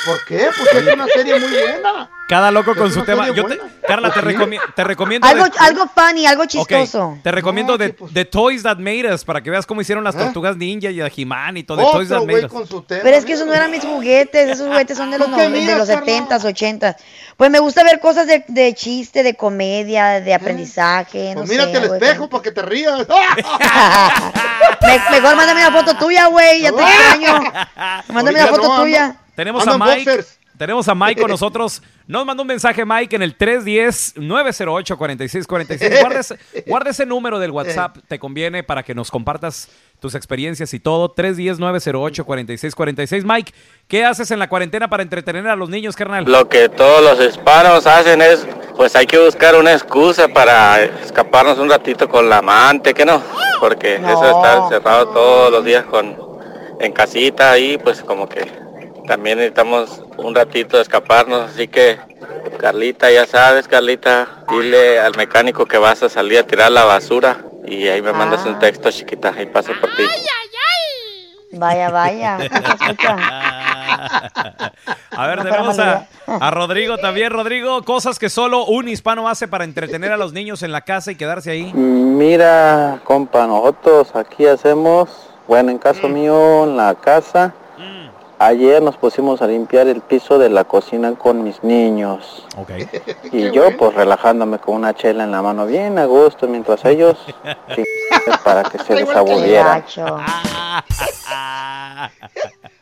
¿Por 0.05 0.23
qué? 0.25 0.47
Porque 0.57 0.77
es 0.89 0.93
una 0.95 1.07
serie 1.07 1.39
muy 1.39 1.49
buena. 1.49 2.09
Cada 2.29 2.51
loco 2.51 2.73
con 2.75 2.91
su 2.91 3.03
tema. 3.03 3.29
Yo 3.31 3.45
te-. 3.45 3.59
Carla, 3.85 4.11
te, 4.13 4.21
recomi- 4.21 4.59
te 4.75 4.83
recomiendo. 4.83 5.27
Algo, 5.27 5.43
de- 5.45 5.51
algo 5.59 5.87
funny, 5.93 6.25
algo 6.25 6.45
chistoso. 6.45 7.17
te 7.21 7.31
recomiendo 7.31 7.77
de, 7.77 7.89
The 8.13 8.25
Toys 8.25 8.63
That 8.63 8.77
Made 8.77 9.13
Us 9.13 9.25
para 9.25 9.41
que 9.41 9.49
veas 9.49 9.65
cómo 9.65 9.81
hicieron 9.81 10.03
las 10.05 10.15
tortugas 10.15 10.55
ninja 10.55 10.89
y 10.89 11.01
a 11.01 11.11
He-Man 11.13 11.57
y 11.57 11.63
todo. 11.63 11.77
The 11.85 11.91
Toys 11.91 12.09
That 12.09 12.21
Made 12.23 12.45
Us. 12.45 12.51
con 12.51 12.65
su 12.67 12.81
tema. 12.83 13.01
Pero 13.03 13.17
es 13.17 13.25
que 13.25 13.33
esos 13.33 13.45
no 13.45 13.53
eran 13.53 13.69
mis 13.71 13.83
juguetes, 13.83 14.49
esos 14.49 14.67
juguetes 14.69 14.97
son 14.97 15.11
de 15.11 15.17
los, 15.19 15.27
¿Tú 15.27 15.35
qué 15.35 15.49
no- 15.49 15.51
de 15.55 15.59
miras, 15.59 15.77
los 15.77 15.87
Carla? 15.89 16.05
70s, 16.05 16.43
80s. 16.45 16.95
Pues 17.35 17.51
me 17.51 17.59
gusta 17.59 17.83
ver 17.83 17.99
cosas 17.99 18.25
de, 18.25 18.45
de 18.47 18.73
chiste, 18.73 19.21
de 19.23 19.35
comedia, 19.35 20.21
de 20.21 20.33
aprendizaje, 20.33 21.31
no 21.35 21.41
Pues 21.41 21.49
mírate 21.49 21.71
sé. 21.71 21.77
al 21.77 21.83
algo 21.83 21.93
de- 21.95 21.99
espejo 22.05 22.29
para 22.29 22.43
que 22.43 22.51
te 22.51 22.61
rías. 22.61 23.05
Me- 24.81 25.19
mejor 25.19 25.35
mándame 25.35 25.67
una 25.67 25.71
foto 25.77 25.95
tuya, 25.97 26.27
güey, 26.27 26.61
ya 26.61 26.71
te 26.71 26.81
extraño. 26.83 27.43
Mándame 28.09 28.39
una 28.39 28.47
foto 28.47 28.63
no, 28.63 28.73
ando- 28.77 28.83
tuya. 28.83 29.15
Tenemos 29.35 29.67
a 29.67 29.77
Mike. 29.77 30.05
boxers. 30.05 30.39
Tenemos 30.57 30.87
a 30.87 30.95
Mike 30.95 31.21
con 31.21 31.29
nosotros. 31.31 31.81
Nos 32.07 32.25
mandó 32.25 32.41
un 32.43 32.47
mensaje 32.47 32.85
Mike 32.85 33.15
en 33.15 33.21
el 33.23 33.37
310-908-4646. 33.37 36.01
Guarda 36.01 36.19
ese, 36.19 36.37
guarda 36.67 36.89
ese 36.91 37.05
número 37.05 37.39
del 37.39 37.51
WhatsApp, 37.51 37.97
te 38.07 38.19
conviene 38.19 38.63
para 38.63 38.83
que 38.83 38.93
nos 38.93 39.09
compartas 39.09 39.69
tus 39.99 40.13
experiencias 40.15 40.73
y 40.73 40.79
todo. 40.79 41.13
310-908-4646. 41.15 43.23
Mike, 43.25 43.53
¿qué 43.87 44.03
haces 44.05 44.29
en 44.31 44.39
la 44.39 44.49
cuarentena 44.49 44.89
para 44.89 45.03
entretener 45.03 45.47
a 45.47 45.55
los 45.55 45.69
niños, 45.69 45.95
carnal? 45.95 46.25
Lo 46.25 46.49
que 46.49 46.67
todos 46.69 47.01
los 47.01 47.19
hispanos 47.25 47.87
hacen 47.87 48.21
es, 48.21 48.45
pues 48.75 48.95
hay 48.95 49.05
que 49.07 49.17
buscar 49.17 49.55
una 49.55 49.71
excusa 49.73 50.27
para 50.27 50.83
escaparnos 50.83 51.57
un 51.57 51.69
ratito 51.69 52.07
con 52.09 52.29
la 52.29 52.37
amante, 52.39 52.93
¿que 52.93 53.05
no? 53.05 53.23
Porque 53.59 53.95
eso 53.95 54.21
de 54.21 54.31
estar 54.31 54.57
encerrado 54.63 55.07
todos 55.07 55.51
los 55.51 55.63
días 55.65 55.85
con, 55.85 56.15
en 56.79 56.91
casita 56.91 57.51
ahí, 57.51 57.77
pues 57.77 58.01
como 58.03 58.27
que 58.29 58.45
también 59.07 59.37
necesitamos 59.37 60.03
un 60.17 60.35
ratito 60.35 60.77
de 60.77 60.83
escaparnos, 60.83 61.51
así 61.51 61.67
que 61.67 61.99
Carlita, 62.59 63.11
ya 63.11 63.25
sabes, 63.25 63.67
Carlita, 63.67 64.27
dile 64.49 64.99
al 64.99 65.15
mecánico 65.17 65.65
que 65.65 65.77
vas 65.77 66.03
a 66.03 66.09
salir 66.09 66.39
a 66.39 66.43
tirar 66.43 66.71
la 66.71 66.85
basura 66.85 67.43
y 67.65 67.87
ahí 67.87 68.01
me 68.01 68.13
mandas 68.13 68.45
un 68.45 68.59
texto, 68.59 68.91
chiquita, 68.91 69.33
y 69.41 69.45
paso 69.45 69.71
por 69.79 69.89
ti. 69.95 70.03
Vaya, 71.55 71.91
vaya. 71.91 72.37
A 75.11 75.27
ver, 75.27 75.43
tenemos 75.43 75.77
a, 75.77 76.07
a 76.25 76.51
Rodrigo 76.51 76.97
también. 76.97 77.31
Rodrigo, 77.31 77.83
cosas 77.83 78.17
que 78.17 78.29
solo 78.29 78.65
un 78.65 78.87
hispano 78.87 79.29
hace 79.29 79.47
para 79.47 79.63
entretener 79.63 80.11
a 80.11 80.17
los 80.17 80.33
niños 80.33 80.63
en 80.63 80.71
la 80.71 80.81
casa 80.81 81.11
y 81.11 81.15
quedarse 81.15 81.51
ahí. 81.51 81.71
Mira, 81.73 82.99
compa, 83.03 83.45
nosotros 83.45 84.15
aquí 84.15 84.47
hacemos, 84.47 85.09
bueno, 85.47 85.69
en 85.69 85.77
caso 85.77 86.09
mío, 86.09 86.63
en 86.63 86.77
la 86.77 86.95
casa, 86.95 87.53
ayer 88.39 88.81
nos 88.81 88.97
pusimos 88.97 89.41
a 89.41 89.47
limpiar 89.47 89.87
el 89.87 90.01
piso 90.01 90.37
de 90.37 90.49
la 90.49 90.63
cocina 90.63 91.13
con 91.15 91.43
mis 91.43 91.63
niños. 91.63 92.45
Y 93.31 93.51
yo, 93.51 93.75
pues, 93.77 93.93
relajándome 93.95 94.59
con 94.59 94.75
una 94.75 94.93
chela 94.93 95.23
en 95.23 95.31
la 95.31 95.41
mano, 95.41 95.65
bien 95.65 95.97
a 95.97 96.05
gusto, 96.05 96.47
mientras 96.47 96.83
ellos, 96.85 97.17
sí, 97.75 97.83
para 98.43 98.63
que 98.63 98.77
se 98.79 98.93
les 98.95 99.09
aburriera. 99.09 99.83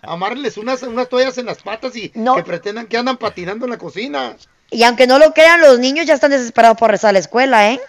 Amárrenles 0.02 0.58
unas, 0.58 0.82
unas 0.84 1.08
toallas 1.10 1.38
en 1.38 1.46
las 1.46 1.62
patas 1.62 1.96
y 1.96 2.10
que 2.10 2.44
pretendan 2.46 2.88
que 2.88 2.98
andan 2.98 3.18
patinando 3.18 3.66
en 3.66 3.72
la 3.72 3.78
cocina. 3.78 4.36
Y 4.72 4.84
aunque 4.84 5.06
no 5.08 5.20
lo 5.20 5.34
crean, 5.34 5.62
los 5.62 5.80
niños 5.80 6.06
ya 6.06 6.14
están 6.16 6.32
desesperados 6.32 6.78
por 6.78 6.90
rezar 6.92 7.10
a 7.10 7.14
la 7.14 7.20
escuela, 7.20 7.72
¿eh? 7.72 7.80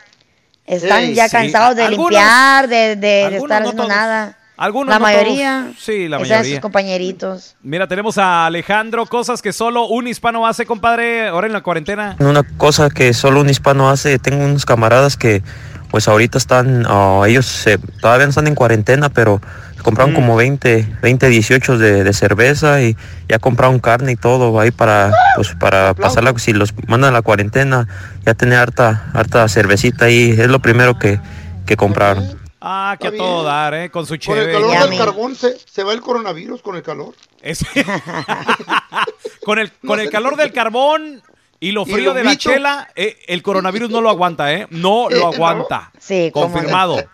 Están 0.66 1.02
Sí, 1.06 1.14
ya 1.14 1.28
sí. 1.28 1.32
cansados 1.36 1.74
de 1.76 1.84
Algunos- 1.84 2.10
limpiar, 2.12 2.68
de, 2.68 2.97
de- 2.97 2.97
de 3.30 3.36
estar 3.36 3.48
no 3.62 3.68
haciendo 3.68 3.72
todos. 3.84 3.89
nada. 3.89 4.39
Algunos, 4.62 4.90
la 4.94 4.98
no 5.01 5.05
todos. 5.06 5.16
mayoría. 5.24 5.72
Sí, 5.78 6.09
la 6.09 6.18
mayoría. 6.20 6.44
sus 6.52 6.60
compañeritos. 6.60 7.56
Mira, 7.62 7.89
tenemos 7.89 8.16
a 8.18 8.47
Alejandro, 8.47 9.06
cosas 9.06 9.43
que 9.43 9.52
solo 9.52 9.86
un 9.86 10.06
hispano 10.06 10.47
hace, 10.47 10.66
compadre, 10.66 11.26
ahora 11.28 11.48
en 11.48 11.52
la 11.52 11.62
cuarentena. 11.62 12.14
Una 12.20 12.44
cosa 12.44 12.89
que 12.89 13.12
solo 13.12 13.40
un 13.40 13.51
hispano 13.51 13.90
hace, 13.90 14.18
tengo 14.20 14.44
unos 14.44 14.64
camaradas 14.64 15.16
que 15.16 15.43
pues 15.90 16.06
ahorita 16.09 16.39
están, 16.39 16.84
ah, 16.89 17.22
ellos 17.26 17.44
se- 17.47 17.76
todavía 18.01 18.24
no 18.26 18.30
están 18.30 18.47
en 18.47 18.55
cuarentena, 18.55 19.09
pero 19.10 19.43
compraron 19.82 20.14
como 20.14 20.36
20, 20.36 20.86
20, 21.02 21.28
18 21.28 21.76
de, 21.76 22.05
de 22.05 22.12
cerveza 22.12 22.80
y 22.80 22.97
ya 23.28 23.39
compraron 23.40 23.80
carne 23.80 24.12
y 24.12 24.16
todo 24.16 24.59
ahí 24.60 24.70
para, 24.70 25.10
pues 25.34 25.55
para 25.59 25.93
pasarla, 25.94 26.32
si 26.39 26.52
los 26.52 26.72
mandan 26.86 27.10
a 27.10 27.12
la 27.12 27.22
cuarentena, 27.22 27.89
ya 28.24 28.32
tener 28.34 28.59
harta, 28.60 29.10
harta 29.12 29.47
cervecita 29.48 30.05
ahí, 30.06 30.30
es 30.30 30.47
lo 30.48 30.60
primero 30.60 30.98
que, 30.98 31.18
que 31.66 31.76
compraron. 31.76 32.40
Ah, 32.64 32.97
que 33.01 33.09
a 33.09 33.16
todo 33.16 33.43
dar, 33.43 33.74
¿eh? 33.74 33.90
Con 33.90 34.06
su 34.06 34.16
Con 34.24 34.39
el 34.39 34.52
calor 34.52 34.89
del 34.89 34.98
carbón 34.98 35.34
se, 35.34 35.59
se 35.59 35.82
va 35.82 35.93
el 35.93 36.01
coronavirus 36.01 36.62
con 36.62 36.76
el 36.76 36.82
calor. 36.82 37.14
Es- 37.40 37.64
con 39.44 39.59
el, 39.59 39.72
con 39.84 39.98
el 39.98 40.09
calor 40.10 40.36
del 40.36 40.52
carbón 40.52 41.22
y 41.59 41.72
lo 41.72 41.82
Y 41.82 41.93
frío 41.93 42.14
de 42.14 42.22
la 42.22 42.36
chela, 42.36 42.89
eh, 42.94 43.18
el 43.26 43.43
coronavirus 43.43 43.90
no 43.90 44.01
lo 44.01 44.10
aguanta, 44.10 44.52
¿eh? 44.52 44.68
No 44.70 45.09
lo 45.10 45.26
aguanta. 45.32 45.90
Sí, 45.98 46.30
cómo 46.32 46.47
no. 46.47 46.52
Confirmado. 46.52 47.05